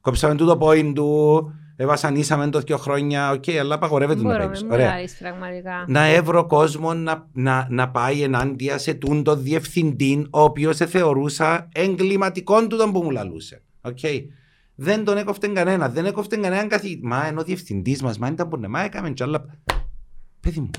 Κόψαμε 0.00 0.34
τούτο 0.34 0.56
πόιν 0.56 0.94
του, 0.94 1.52
βασανίσαμε 1.78 2.48
το 2.48 2.58
δύο 2.58 2.76
χρόνια, 2.76 3.30
OK, 3.30 3.42
okay, 3.46 3.56
αλλά 3.56 3.74
απαγορεύεται 3.74 4.22
να 4.22 4.36
πάει 4.38 4.50
Ωραία. 4.70 5.84
Να 5.86 6.04
έβρω 6.06 6.46
κόσμο 6.46 6.94
να, 6.94 7.28
να, 7.32 7.66
να 7.70 7.90
πάει 7.90 8.22
ενάντια 8.22 8.78
σε 8.78 8.94
τούτο 8.94 9.36
διευθυντή, 9.36 10.26
ο 10.30 10.40
οποίος 10.40 10.76
θεωρούσα 10.76 11.68
εγκληματικό 11.72 12.66
του 12.66 12.76
τον 12.76 12.92
που 12.92 13.02
μου 13.02 13.10
λαλούσε. 13.10 13.62
Okay. 13.88 14.22
Δεν 14.74 15.04
τον 15.04 15.16
έκοφτε 15.16 15.48
κανένα. 15.48 15.88
Δεν 15.88 16.06
έκοφτε 16.06 16.36
κανέναν 16.36 16.68
καθηγητή. 16.68 17.06
Μα 17.06 17.26
ενώ 17.26 17.40
ο 17.40 17.44
διευθυντής 17.44 18.02
μας, 18.02 18.18
μα 18.18 18.28
ήταν 18.28 18.48
που 18.48 18.60
μα 18.68 18.80
έκαμε 18.80 19.12
τσάλα. 19.12 19.44
Παιδί 20.40 20.60
μου, 20.60 20.70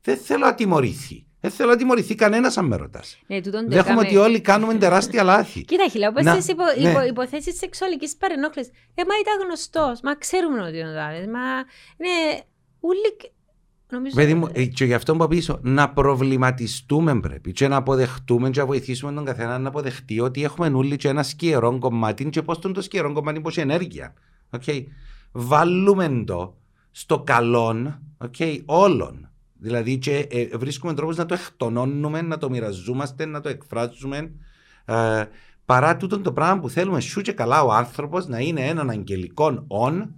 δεν 0.00 0.16
θέλω 0.16 0.44
να 0.44 0.54
τιμωρηθεί. 0.54 1.26
Δεν 1.40 1.52
θέλω 1.52 1.70
να 1.70 1.76
τιμωρηθεί 1.76 2.14
κανένα 2.14 2.52
αν 2.56 2.64
με 2.64 2.76
ρωτάς. 2.76 3.18
Ναι, 3.26 3.40
Δέχομαι 3.66 4.00
ότι 4.00 4.16
όλοι 4.16 4.40
κάνουμε 4.40 4.74
τεράστια 4.74 5.22
λάθη. 5.22 5.64
Κοίτα, 5.70 5.88
χιλά, 5.88 6.08
όπως 6.08 6.22
τι 6.22 6.50
υπο, 6.50 6.62
ναι. 6.80 6.90
υπο, 6.90 7.02
υποθέσεις 7.02 7.56
σεξουαλικής 7.58 8.16
παρενόχλησης. 8.16 8.72
Ε, 8.94 9.02
μα 9.04 9.14
ήταν 9.20 9.46
γνωστός. 9.46 10.00
Μα 10.00 10.14
ξέρουμε 10.14 10.62
ότι 10.62 10.78
είναι 10.78 10.88
ο 10.88 11.30
Μα 11.30 11.46
είναι. 11.96 12.44
Ούλοι 12.80 13.33
Νομίζω... 13.94 14.14
Παιδί 14.14 14.34
μου, 14.34 14.48
ε, 14.52 14.64
και 14.64 14.84
γι' 14.84 14.94
αυτό 14.94 15.16
που 15.16 15.28
πίσω, 15.28 15.58
να 15.62 15.90
προβληματιστούμε 15.90 17.20
πρέπει 17.20 17.52
και 17.52 17.68
να 17.68 17.76
αποδεχτούμε 17.76 18.50
και 18.50 18.60
να 18.60 18.66
βοηθήσουμε 18.66 19.12
τον 19.12 19.24
καθένα 19.24 19.58
να 19.58 19.68
αποδεχτεί 19.68 20.20
ότι 20.20 20.44
έχουμε 20.44 20.66
όλοι 20.66 20.96
και 20.96 21.08
ένα 21.08 21.22
σκιερό 21.22 21.78
κομμάτι 21.78 22.24
και 22.24 22.42
πώς 22.42 22.58
το 22.58 22.82
σκιερό 22.82 23.12
κομμάτι 23.12 23.40
πώς 23.40 23.56
ενέργεια. 23.56 24.14
Okay. 24.50 24.84
Βάλουμε 25.32 26.22
το 26.26 26.56
στο 26.90 27.20
καλό 27.20 27.98
okay, 28.18 28.62
όλων. 28.64 29.28
Δηλαδή 29.58 29.98
και 29.98 30.26
ε, 30.30 30.56
βρίσκουμε 30.56 30.94
τρόπους 30.94 31.16
να 31.16 31.26
το 31.26 31.34
εκτονώνουμε, 31.34 32.22
να 32.22 32.38
το 32.38 32.50
μοιραζόμαστε, 32.50 33.24
να 33.24 33.40
το 33.40 33.48
εκφράζουμε. 33.48 34.32
Ε, 34.84 35.24
παρά 35.64 35.96
τούτο 35.96 36.20
το 36.20 36.32
πράγμα 36.32 36.60
που 36.60 36.68
θέλουμε 36.70 37.00
σου 37.00 37.20
και 37.20 37.32
καλά 37.32 37.62
ο 37.62 37.72
άνθρωπος 37.72 38.26
να 38.26 38.38
είναι 38.38 38.66
έναν 38.66 38.90
αγγελικό 38.90 39.64
ον. 39.66 40.14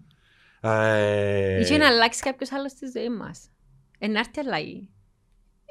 Ε, 0.61 1.75
ή 1.75 1.79
να 1.79 1.87
αλλάξει 1.87 2.23
κάποιος 2.23 2.53
άλλος 2.53 2.71
στη 2.71 2.87
ζωή 2.95 3.11
μας. 3.11 3.51
Εν 3.99 4.07
να 4.07 4.16
'ρτει 4.16 4.37
η 4.37 4.41
αλλαγή. 4.41 4.89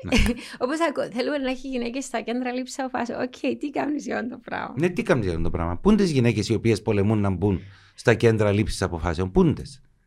Ναι. 0.03 0.15
Όπως 0.63 0.77
θέλουμε 1.13 1.37
να 1.37 1.49
έχει 1.49 1.67
γυναίκες 1.67 2.05
στα 2.05 2.21
κέντρα 2.21 2.51
λήψης 2.51 2.81
αποφάσεων. 2.81 3.21
Οκ, 3.21 3.57
τι 3.59 3.69
κάνεις 3.69 4.05
για 4.05 4.19
αυτό 4.19 4.29
το 4.29 4.39
πράγμα; 4.43 4.73
Ναι, 4.77 4.89
τι 4.89 5.03
κάνεις 5.03 5.23
για 5.23 5.33
αυτό 5.33 5.43
το 5.43 5.49
πράγμα; 5.49 5.77
Πού 5.77 5.89
είναι 5.89 6.01
τις 6.01 6.11
γυναίκες 6.11 6.49
οι 6.49 6.53
οποίες 6.53 6.81
πολεμούν 6.81 7.19
να 7.19 7.29
μπουν 7.29 7.61
στα 7.95 8.13
κέντρα 8.13 8.51
λήψης 8.51 8.83
αποφάσεων; 8.83 9.31
Πού 9.31 9.43
είναι. 9.43 9.61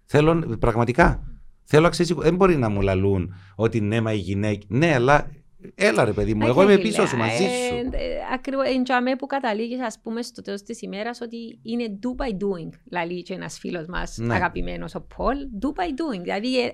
Θέλω 0.04 0.56
πραγματικά. 0.58 1.22
Θέλω 1.64 1.90
Δεν 2.16 2.34
μπορεί 2.34 2.56
να 2.56 2.68
μου 2.68 2.80
λαλούν 2.80 3.34
ότι 3.56 3.80
ναι, 3.80 4.00
μα 4.00 4.12
οι 4.12 4.18
γυναίκε. 4.18 4.66
Ναι, 4.68 4.94
αλλά 4.94 5.30
Έλα 5.74 6.04
ρε 6.04 6.12
παιδί 6.12 6.34
μου, 6.34 6.46
εγώ 6.46 6.62
είμαι 6.62 6.78
πίσω 6.78 7.06
σου 7.06 7.16
μαζί 7.16 7.44
ε, 7.44 7.48
σου. 7.48 7.90
Ακριβώς, 8.32 8.66
εντιαμέ 8.68 9.16
που 9.16 9.26
καταλήγεις 9.26 9.80
ας 9.80 9.98
πούμε 10.02 10.22
στο 10.22 10.42
τέλος 10.42 10.62
της 10.62 10.82
ημέρας 10.82 11.20
ότι 11.20 11.58
είναι 11.62 11.98
do 12.02 12.22
by 12.22 12.30
doing, 12.30 12.68
λαλεί 12.90 13.22
και 13.22 13.34
ένας 13.34 13.58
φίλος 13.58 13.86
μας 13.86 14.16
ναι. 14.16 14.34
αγαπημένος 14.34 14.94
ο 14.94 15.06
Πολ, 15.16 15.36
do 15.60 15.66
by 15.66 15.86
doing, 15.86 16.20
δηλαδή 16.20 16.60
ε, 16.60 16.66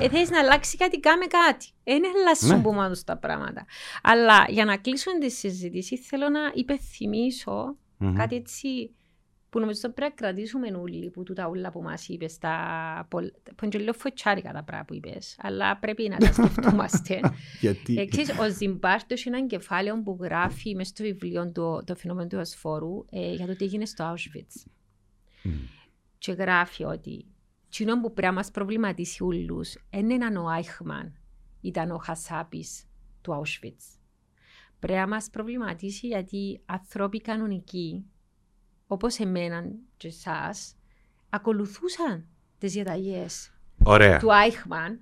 ε, 0.00 0.08
θέλεις 0.08 0.30
να 0.30 0.38
αλλάξει 0.38 0.76
κάτι, 0.76 1.00
κάμε 1.00 1.24
κάτι. 1.24 1.66
Είναι 1.84 2.08
λασσούν 2.24 2.56
ναι. 2.56 2.62
που 2.62 2.72
μάθουν 2.72 3.04
τα 3.04 3.16
πράγματα. 3.16 3.64
Αλλά 4.02 4.44
για 4.48 4.64
να 4.64 4.76
κλείσουμε 4.76 5.18
τη 5.18 5.30
συζήτηση 5.30 5.96
θέλω 5.96 6.28
να 6.28 6.40
υπενθυμίσω 6.54 7.76
κάτι 8.16 8.36
έτσι 8.36 8.90
που 9.54 9.60
νομίζω 9.60 9.80
ότι 9.84 9.94
πρέπει 9.94 10.14
να 10.20 10.28
κρατήσουμε 10.28 10.68
όλοι 10.68 11.10
που 11.10 11.22
τούτα 11.22 11.48
όλα 11.48 11.70
που 11.70 11.82
μας 11.82 12.08
είπες, 12.08 12.38
τα... 12.38 13.08
που 13.08 13.64
είναι 13.64 13.78
λίγο 13.78 13.92
φωτσάρικα 13.92 14.52
τα 14.52 14.62
πράγματα 14.62 14.84
που 14.84 14.94
είπες, 14.94 15.36
αλλά 15.38 15.76
πρέπει 15.76 16.08
να 16.08 16.16
τα 16.16 16.32
σκεφτούμαστε. 16.32 17.20
Γιατί; 17.60 17.98
Εξής, 17.98 18.30
ο 18.30 18.50
Ζιμπάρτος 18.50 19.24
είναι 19.24 19.36
ένα 19.36 19.46
κεφάλαιο 19.46 20.02
που 20.02 20.18
γράφει 20.20 20.74
μέσα 20.74 20.90
στο 20.90 21.04
βιβλίο 21.04 21.50
του, 21.52 21.82
το 21.86 21.94
φαινόμενο 21.96 22.28
του 22.28 22.38
ασφόρου 22.38 23.04
ε, 23.10 23.32
για 23.32 23.46
το 23.46 23.56
τι 23.56 23.64
έγινε 23.64 23.86
στο 23.86 24.14
Auschwitz. 24.14 24.68
Mm. 25.44 25.50
Και 26.18 26.32
γράφει 26.32 26.84
ότι 26.84 27.26
κοινό 27.68 28.00
που 28.00 28.12
πρέπει 28.12 28.26
να 28.26 28.32
μας 28.32 28.50
προβληματίσει 28.50 29.22
όλους 29.22 29.76
δεν 29.90 30.10
είναι 30.10 30.38
ο 30.38 30.48
Άιχμαν, 30.48 31.14
ήταν 31.60 31.90
ο 31.90 31.98
Χασάπης 31.98 32.84
του 33.20 33.42
Auschwitz. 33.42 33.98
Πρέπει 34.78 34.98
να 34.98 35.08
μας 35.08 35.28
προβληματίσει 35.30 36.06
γιατί 36.06 36.60
ανθρώποι 36.66 37.20
κανονικοί 37.20 38.04
όπως 38.86 39.18
εμένα 39.18 39.64
και 39.96 40.08
εσάς, 40.08 40.76
ακολουθούσαν 41.30 42.26
τις 42.58 42.72
διαταγές 42.72 43.52
του 44.18 44.34
Άιχμαν 44.34 45.00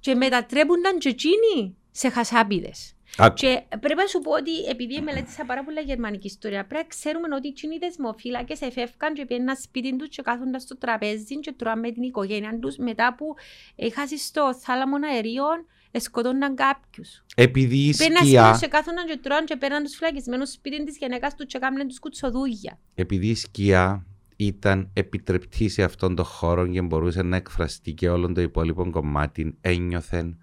και 0.00 0.14
μετατρέπονταν 0.14 0.98
και 0.98 1.08
εκείνοι 1.08 1.76
σε 1.90 2.08
χασάπιδε. 2.08 2.72
Άκου. 3.16 3.34
Και 3.34 3.62
πρέπει 3.80 3.94
να 3.94 4.06
σου 4.06 4.20
πω 4.20 4.30
ότι 4.32 4.64
επειδή 4.68 5.00
μελέτησα 5.00 5.44
πάρα 5.44 5.64
πολλά 5.64 5.80
γερμανική 5.80 6.26
ιστορία, 6.26 6.66
πρέπει 6.66 6.82
να 6.82 6.88
ξέρουμε 6.88 7.34
ότι 7.34 7.48
οι 7.48 7.78
δεσμοφύλακες 7.80 8.60
εφεύκαν 8.60 9.14
και 9.14 9.26
πήγαιναν 9.26 9.56
σπίτι 9.56 9.96
τους 9.96 10.08
και 10.08 10.22
κάθονταν 10.22 10.60
στο 10.60 10.78
τραπέζι 10.78 11.40
και 11.40 11.52
τρώαν 11.52 11.78
με 11.78 11.92
την 11.92 12.02
οικογένεια 12.02 12.58
τους 12.58 12.76
μετά 12.76 13.14
που 13.14 13.34
έχασαν 13.76 14.18
στο 14.18 14.54
θάλαμο 14.54 14.96
αερίων 15.12 15.66
σκοτώναν 16.00 16.54
κάποιους. 16.54 17.24
Επειδή 17.34 17.76
η 17.76 17.94
Πήγαιναν 17.96 18.26
σκιά, 18.26 18.46
σπίτι 18.46 18.64
και 18.64 18.70
κάθονταν 18.76 19.06
και 19.06 19.18
τρώαν 19.22 19.44
και 19.44 19.56
πέραν 19.56 19.82
τους 19.82 19.94
φυλακισμένους 19.94 20.50
σπίτι 20.50 20.84
της 20.84 20.96
γυναίκας 20.96 21.34
του 21.34 21.46
και 21.46 21.58
κάμναν 21.58 21.88
τους 21.88 21.98
κουτσοδούγια. 21.98 22.78
επειδή 22.94 23.28
η 23.28 23.34
σκιά 23.34 24.06
ήταν 24.36 24.90
επιτρεπτή 24.92 25.68
σε 25.68 25.82
αυτόν 25.82 26.14
τον 26.14 26.24
χώρο 26.24 26.66
και 26.66 26.82
μπορούσε 26.82 27.22
να 27.22 27.36
εκφραστεί 27.36 27.92
και 27.92 28.08
όλων 28.08 28.34
το 28.34 28.40
υπόλοιπο 28.40 28.90
κομμάτι, 28.90 29.56
ένιωθεν 29.60 30.38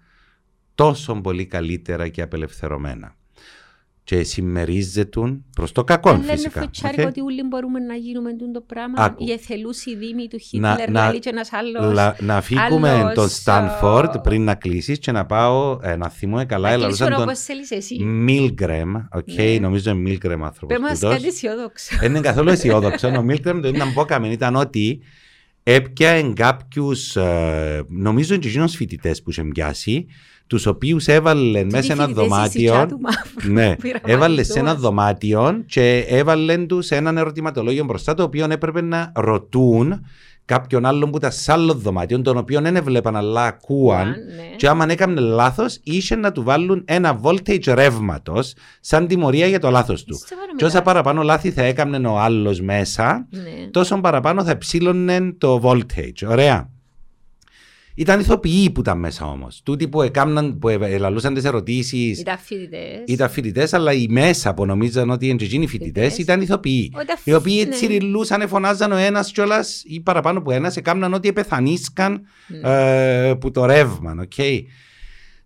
τόσο 0.74 1.20
πολύ 1.20 1.46
καλύτερα 1.46 2.08
και 2.08 2.22
απελευθερωμένα. 2.22 3.16
Και 4.06 4.22
συμμερίζεται 4.22 5.08
προς 5.54 5.72
το 5.72 5.84
κακό 5.84 6.10
Δεν 6.10 6.20
λένε 6.20 6.32
φυσικά. 6.32 6.60
φοητσάρικο 6.60 7.02
οκ. 7.02 7.08
ότι 7.08 7.20
όλοι 7.20 7.42
μπορούμε 7.42 7.78
να 7.80 7.94
γίνουμε 7.94 8.30
τούτο 8.36 8.50
το 8.52 8.60
πράγμα. 8.60 9.02
Άκου. 9.02 9.24
Οι 9.26 9.32
εθελούσιοι 9.32 9.96
δήμοι 9.96 10.28
του 10.28 10.38
Να- 10.52 10.70
Χίτλερ, 10.70 10.90
να- 10.90 11.10
λέει 11.10 11.18
και 11.18 11.28
ένας 11.28 11.52
άλλος. 11.52 11.92
Λα- 11.94 12.16
να 12.20 12.40
φύγουμε 12.40 12.90
άλλος, 12.90 13.14
τον 13.14 13.28
Στάνφορντ 13.28 14.16
α, 14.16 14.20
πριν 14.20 14.44
να 14.44 14.54
κλείσεις 14.54 14.98
και 14.98 15.12
να 15.12 15.26
πάω 15.26 15.78
ε, 15.82 15.96
να 15.96 16.08
θυμούμε 16.08 16.44
καλά. 16.44 16.68
Να 16.68 16.74
Ελαλούσαν 16.74 17.06
κλείσουμε 17.06 17.24
τον 17.24 17.34
όπως 17.34 17.44
θέλεις 17.44 17.70
εσύ. 17.70 18.02
Μίλγκρεμ. 18.04 18.94
Οκ, 18.94 19.32
Ναι. 19.32 19.58
νομίζω 19.60 19.90
είναι 19.90 20.00
Μίλγκρεμ 20.00 20.44
άνθρωπος. 20.44 20.76
Πες 20.78 20.88
μας 20.88 21.12
κάτι 21.12 21.26
αισιόδοξο. 21.26 21.96
Δεν 22.00 22.10
είναι 22.10 22.20
καθόλου 22.20 22.48
αισιόδοξο. 22.50 23.08
Ο 23.08 23.22
Μίλγκρεμ 23.22 23.60
το 23.60 23.68
ήταν 23.68 23.92
που 23.92 24.00
έκαμε 24.00 24.28
ήταν 24.28 24.56
ότι 24.56 25.00
έπιανε 25.62 26.32
κάποιους, 26.32 27.16
νομίζω 27.88 28.34
είναι 28.34 28.42
και 28.42 28.66
φοιτητές 28.66 29.22
που 29.22 29.30
είχε 29.30 29.42
πιάσει, 29.44 30.06
τους 30.46 30.66
οποίους 30.66 31.06
έβαλε 31.06 31.64
μέσα 31.64 31.82
σε 31.82 31.92
ένα 31.92 32.06
δωμάτιο. 32.06 32.88
Ναι, 33.50 33.74
έβαλε 34.04 34.42
σε 34.42 34.58
ένα 34.58 34.74
δωμάτιο 34.74 35.62
και 35.66 35.98
έβαλε 36.08 36.56
τους 36.56 36.90
έναν 36.90 37.16
ερωτηματολόγιο 37.18 37.84
μπροστά 37.84 38.14
το 38.14 38.22
οποίο 38.22 38.46
έπρεπε 38.50 38.80
να 38.80 39.12
ρωτούν 39.14 40.00
κάποιον 40.46 40.84
άλλον 40.86 41.10
που 41.10 41.16
ήταν 41.16 41.32
σε 41.32 41.52
άλλο 41.52 41.74
δωμάτιο, 41.74 42.22
τον 42.22 42.36
οποίο 42.36 42.60
δεν 42.60 42.76
έβλεπαν 42.76 43.16
αλλά 43.16 43.44
ακούαν. 43.44 44.06
ναι. 44.08 44.16
Και 44.56 44.68
άμα 44.68 44.86
έκανε 44.88 45.20
λάθος, 45.20 45.78
είχε 45.82 46.16
να 46.16 46.32
του 46.32 46.42
βάλουν 46.42 46.82
ένα 46.86 47.20
voltage 47.22 47.66
ρεύματος 47.74 48.54
σαν 48.80 49.06
τιμωρία 49.06 49.46
για 49.46 49.58
το 49.60 49.70
λάθος 49.70 50.04
του. 50.04 50.18
Και 50.56 50.64
όσα 50.64 50.82
παραπάνω 50.82 51.22
λάθη 51.22 51.50
θα 51.50 51.62
έκανε 51.62 52.08
ο 52.08 52.18
άλλος 52.18 52.60
μέσα, 52.60 53.26
Ναι. 53.30 53.40
τόσο 53.70 54.00
παραπάνω 54.00 54.44
θα 54.44 54.58
ψήλωνε 54.58 55.34
το 55.38 55.60
voltage. 55.64 56.28
Ωραία. 56.28 56.68
Ήταν 57.96 58.20
ηθοποιοί 58.20 58.70
που 58.70 58.80
ήταν 58.80 58.98
μέσα 58.98 59.26
όμως. 59.26 59.60
Τούτοι 59.64 59.88
που, 59.88 60.02
έκαναν, 60.02 60.58
που 60.58 60.68
ελαλούσαν 60.68 61.34
τις 61.34 61.44
ερωτήσεις 61.44 62.20
Ήταν 62.20 62.38
φοιτητές. 62.38 63.02
ήταν 63.06 63.30
φοιτητές, 63.30 63.72
αλλά 63.72 63.92
οι 63.92 64.06
μέσα 64.10 64.54
που 64.54 64.66
νομίζαν 64.66 65.10
ότι 65.10 65.26
είναι 65.28 65.36
και 65.36 65.44
εκείνοι 65.44 65.66
φοιτητές 65.66 66.02
Φοιτητές. 66.02 66.18
ήταν 66.24 66.40
ηθοποιοί. 66.40 66.92
Ότι 66.94 67.12
αφ- 67.12 67.26
Οι 67.26 67.32
οποίοι 67.34 67.64
ναι. 67.68 67.74
τσιριλούσαν, 67.74 68.48
φωνάζαν 68.48 68.92
ο 68.92 68.96
ένας 68.96 69.32
κιόλας 69.32 69.82
ή 69.86 70.00
παραπάνω 70.00 70.42
που 70.42 70.50
ένας, 70.50 70.76
έκαναν 70.76 71.14
ότι 71.14 71.28
επεθανίσκαν 71.28 72.20
Ναι. 72.60 72.70
ε, 73.28 73.34
που 73.34 73.50
το 73.50 73.64
ρεύμα. 73.64 74.16
οκ. 74.20 74.32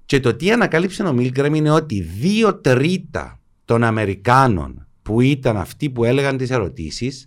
Και 0.07 0.20
το 0.20 0.34
τι 0.34 0.51
ανακάλυψε 0.53 1.03
ο 1.03 1.12
Μίλγκρεμ 1.12 1.55
είναι 1.55 1.70
ότι 1.70 2.01
δύο 2.01 2.55
τρίτα 2.61 3.40
των 3.64 3.84
Αμερικάνων 3.84 4.86
που 5.03 5.20
ήταν 5.20 5.57
αυτοί 5.57 5.90
που 5.90 6.05
έλεγαν 6.05 6.36
τις 6.36 6.51
ερωτήσεις 6.51 7.26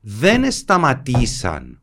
δεν 0.00 0.50
σταματήσαν 0.52 1.80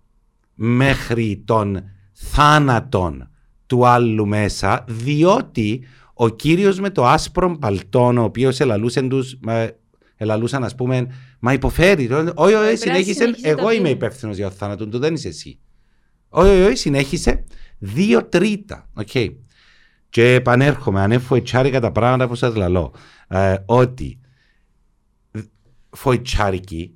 μέχρι 0.56 1.42
τον 1.46 1.84
θάνατον 2.22 3.30
του 3.66 3.88
άλλου 3.88 4.28
μέσα 4.28 4.86
διότι 4.88 5.84
ο 6.14 6.30
κύριος 6.30 6.80
με 6.80 6.90
το 6.90 7.06
άσπρο 7.06 7.58
παλτόν 7.58 8.18
ο 8.18 8.24
οποίος 8.24 8.60
ελαλούσε 8.60 9.02
τους 9.02 9.38
ε, 9.48 9.68
ελαλούσαν 10.16 10.64
ας 10.64 10.76
πούμε 10.76 11.08
μα 11.40 11.54
υποφέρει. 11.54 12.12
Όχι 12.12 12.54
όχι 12.54 12.54
να 12.54 12.76
συνέχισε 12.76 13.14
συνεχίσει 13.14 13.42
το 13.42 13.50
εγώ 13.50 13.62
είμαι 13.62 13.76
βήμα. 13.76 13.90
υπεύθυνος 13.90 14.36
για 14.36 14.50
το 14.50 14.56
θάνατο 14.56 14.88
του 14.88 15.00
δεν 15.00 15.14
είσαι 15.14 15.28
εσύ. 15.28 15.60
Όχι 16.30 16.50
όχι 16.50 16.62
όχι 16.62 16.76
συνέχισε. 16.76 17.44
Δύο 17.78 18.26
τρίτα. 18.26 18.90
Οκ. 18.94 19.10
Και 20.10 20.34
επανέρχομαι 20.34 21.02
αν 21.02 21.20
φοητσάρικα 21.20 21.80
τα 21.80 21.92
πράγματα 21.92 22.28
που 22.28 22.36
σας 22.36 22.56
λαλώ 22.56 22.94
ε, 23.28 23.56
ότι 23.66 24.20
φοητσάρικη 25.90 26.94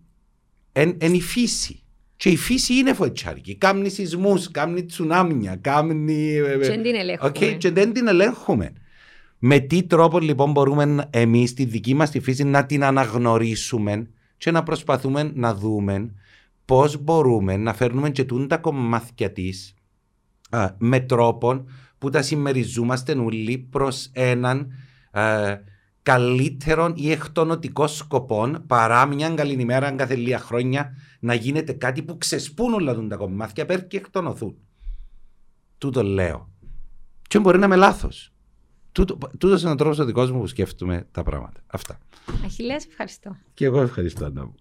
είναι 0.73 1.15
η 1.15 1.21
φύση 1.21 1.82
και 2.23 2.29
η 2.29 2.37
φύση 2.37 2.73
είναι 2.73 2.93
φοητσάρικη 2.93 3.55
κάμνει 3.55 3.89
σεισμούς, 3.89 4.51
κάμνει 4.51 4.85
τσουνάμια 4.85 5.55
κάμνει 5.55 6.35
ε, 6.35 6.57
Και 6.57 6.67
δεν 6.67 6.83
την 6.83 6.95
ελέγχουμε. 6.95 7.27
Οκ, 7.27 7.57
και 7.57 7.71
δεν 7.71 7.93
την 7.93 8.07
ελέγχουμε. 8.07 8.73
Με 9.39 9.59
τι 9.59 9.83
τρόπο 9.83 10.19
λοιπόν 10.19 10.51
μπορούμε 10.51 11.07
εμείς 11.09 11.53
τη 11.53 11.65
δική 11.65 11.93
μας 11.93 12.09
τη 12.09 12.19
φύση 12.19 12.43
να 12.43 12.65
την 12.65 12.83
αναγνωρίσουμε 12.83 14.07
και 14.37 14.51
να 14.51 14.63
προσπαθούμε 14.63 15.31
να 15.33 15.55
δούμε 15.55 16.13
πώς 16.65 16.97
μπορούμε 16.97 17.57
να 17.57 17.73
φέρνουμε 17.73 18.09
και 18.09 18.23
τούν 18.23 18.47
τα 18.47 18.57
κομμάτια 18.57 19.31
της 19.31 19.75
με 20.77 20.99
τρόπο 20.99 21.65
που 21.97 22.09
τα 22.09 22.21
συμμεριζόμαστε 22.21 23.13
όλοι 23.13 23.57
προς 23.57 24.09
έναν 24.13 24.71
α, 25.11 25.21
καλύτερο 26.03 26.93
ή 26.95 27.11
εκτονοτικό 27.11 27.87
σκοπό 27.87 28.55
παρά 28.67 29.05
μια 29.05 29.29
καλή 29.29 29.53
ημέρα 29.53 29.91
κάθε 29.91 30.15
λίγα 30.15 30.39
χρόνια 30.39 30.95
να 31.23 31.33
γίνεται 31.33 31.73
κάτι 31.73 32.03
που 32.03 32.17
ξεσπούν 32.17 32.73
όλα 32.73 32.93
τούν 32.93 33.09
τα 33.09 33.15
κομμάτια 33.15 33.65
πέρα 33.65 33.81
και 33.81 33.97
εκτονωθούν. 33.97 34.57
Τούτο 35.77 36.03
λέω. 36.03 36.49
Και 37.27 37.39
μπορεί 37.39 37.57
να 37.57 37.65
είμαι 37.65 37.75
λάθος. 37.75 38.33
Τούτος 39.37 39.61
είναι 39.61 39.71
ο 39.71 39.75
τρόπος 39.75 39.99
ο 39.99 40.05
δικός 40.05 40.31
μου 40.31 40.39
που 40.39 40.47
σκέφτομαι 40.47 41.07
τα 41.11 41.23
πράγματα. 41.23 41.61
Αυτά. 41.67 41.97
Αχιλέας, 42.45 42.85
ευχαριστώ. 42.85 43.37
Και 43.53 43.65
εγώ 43.65 43.81
ευχαριστώ, 43.81 44.25
Άννα 44.25 44.45
μου. 44.45 44.53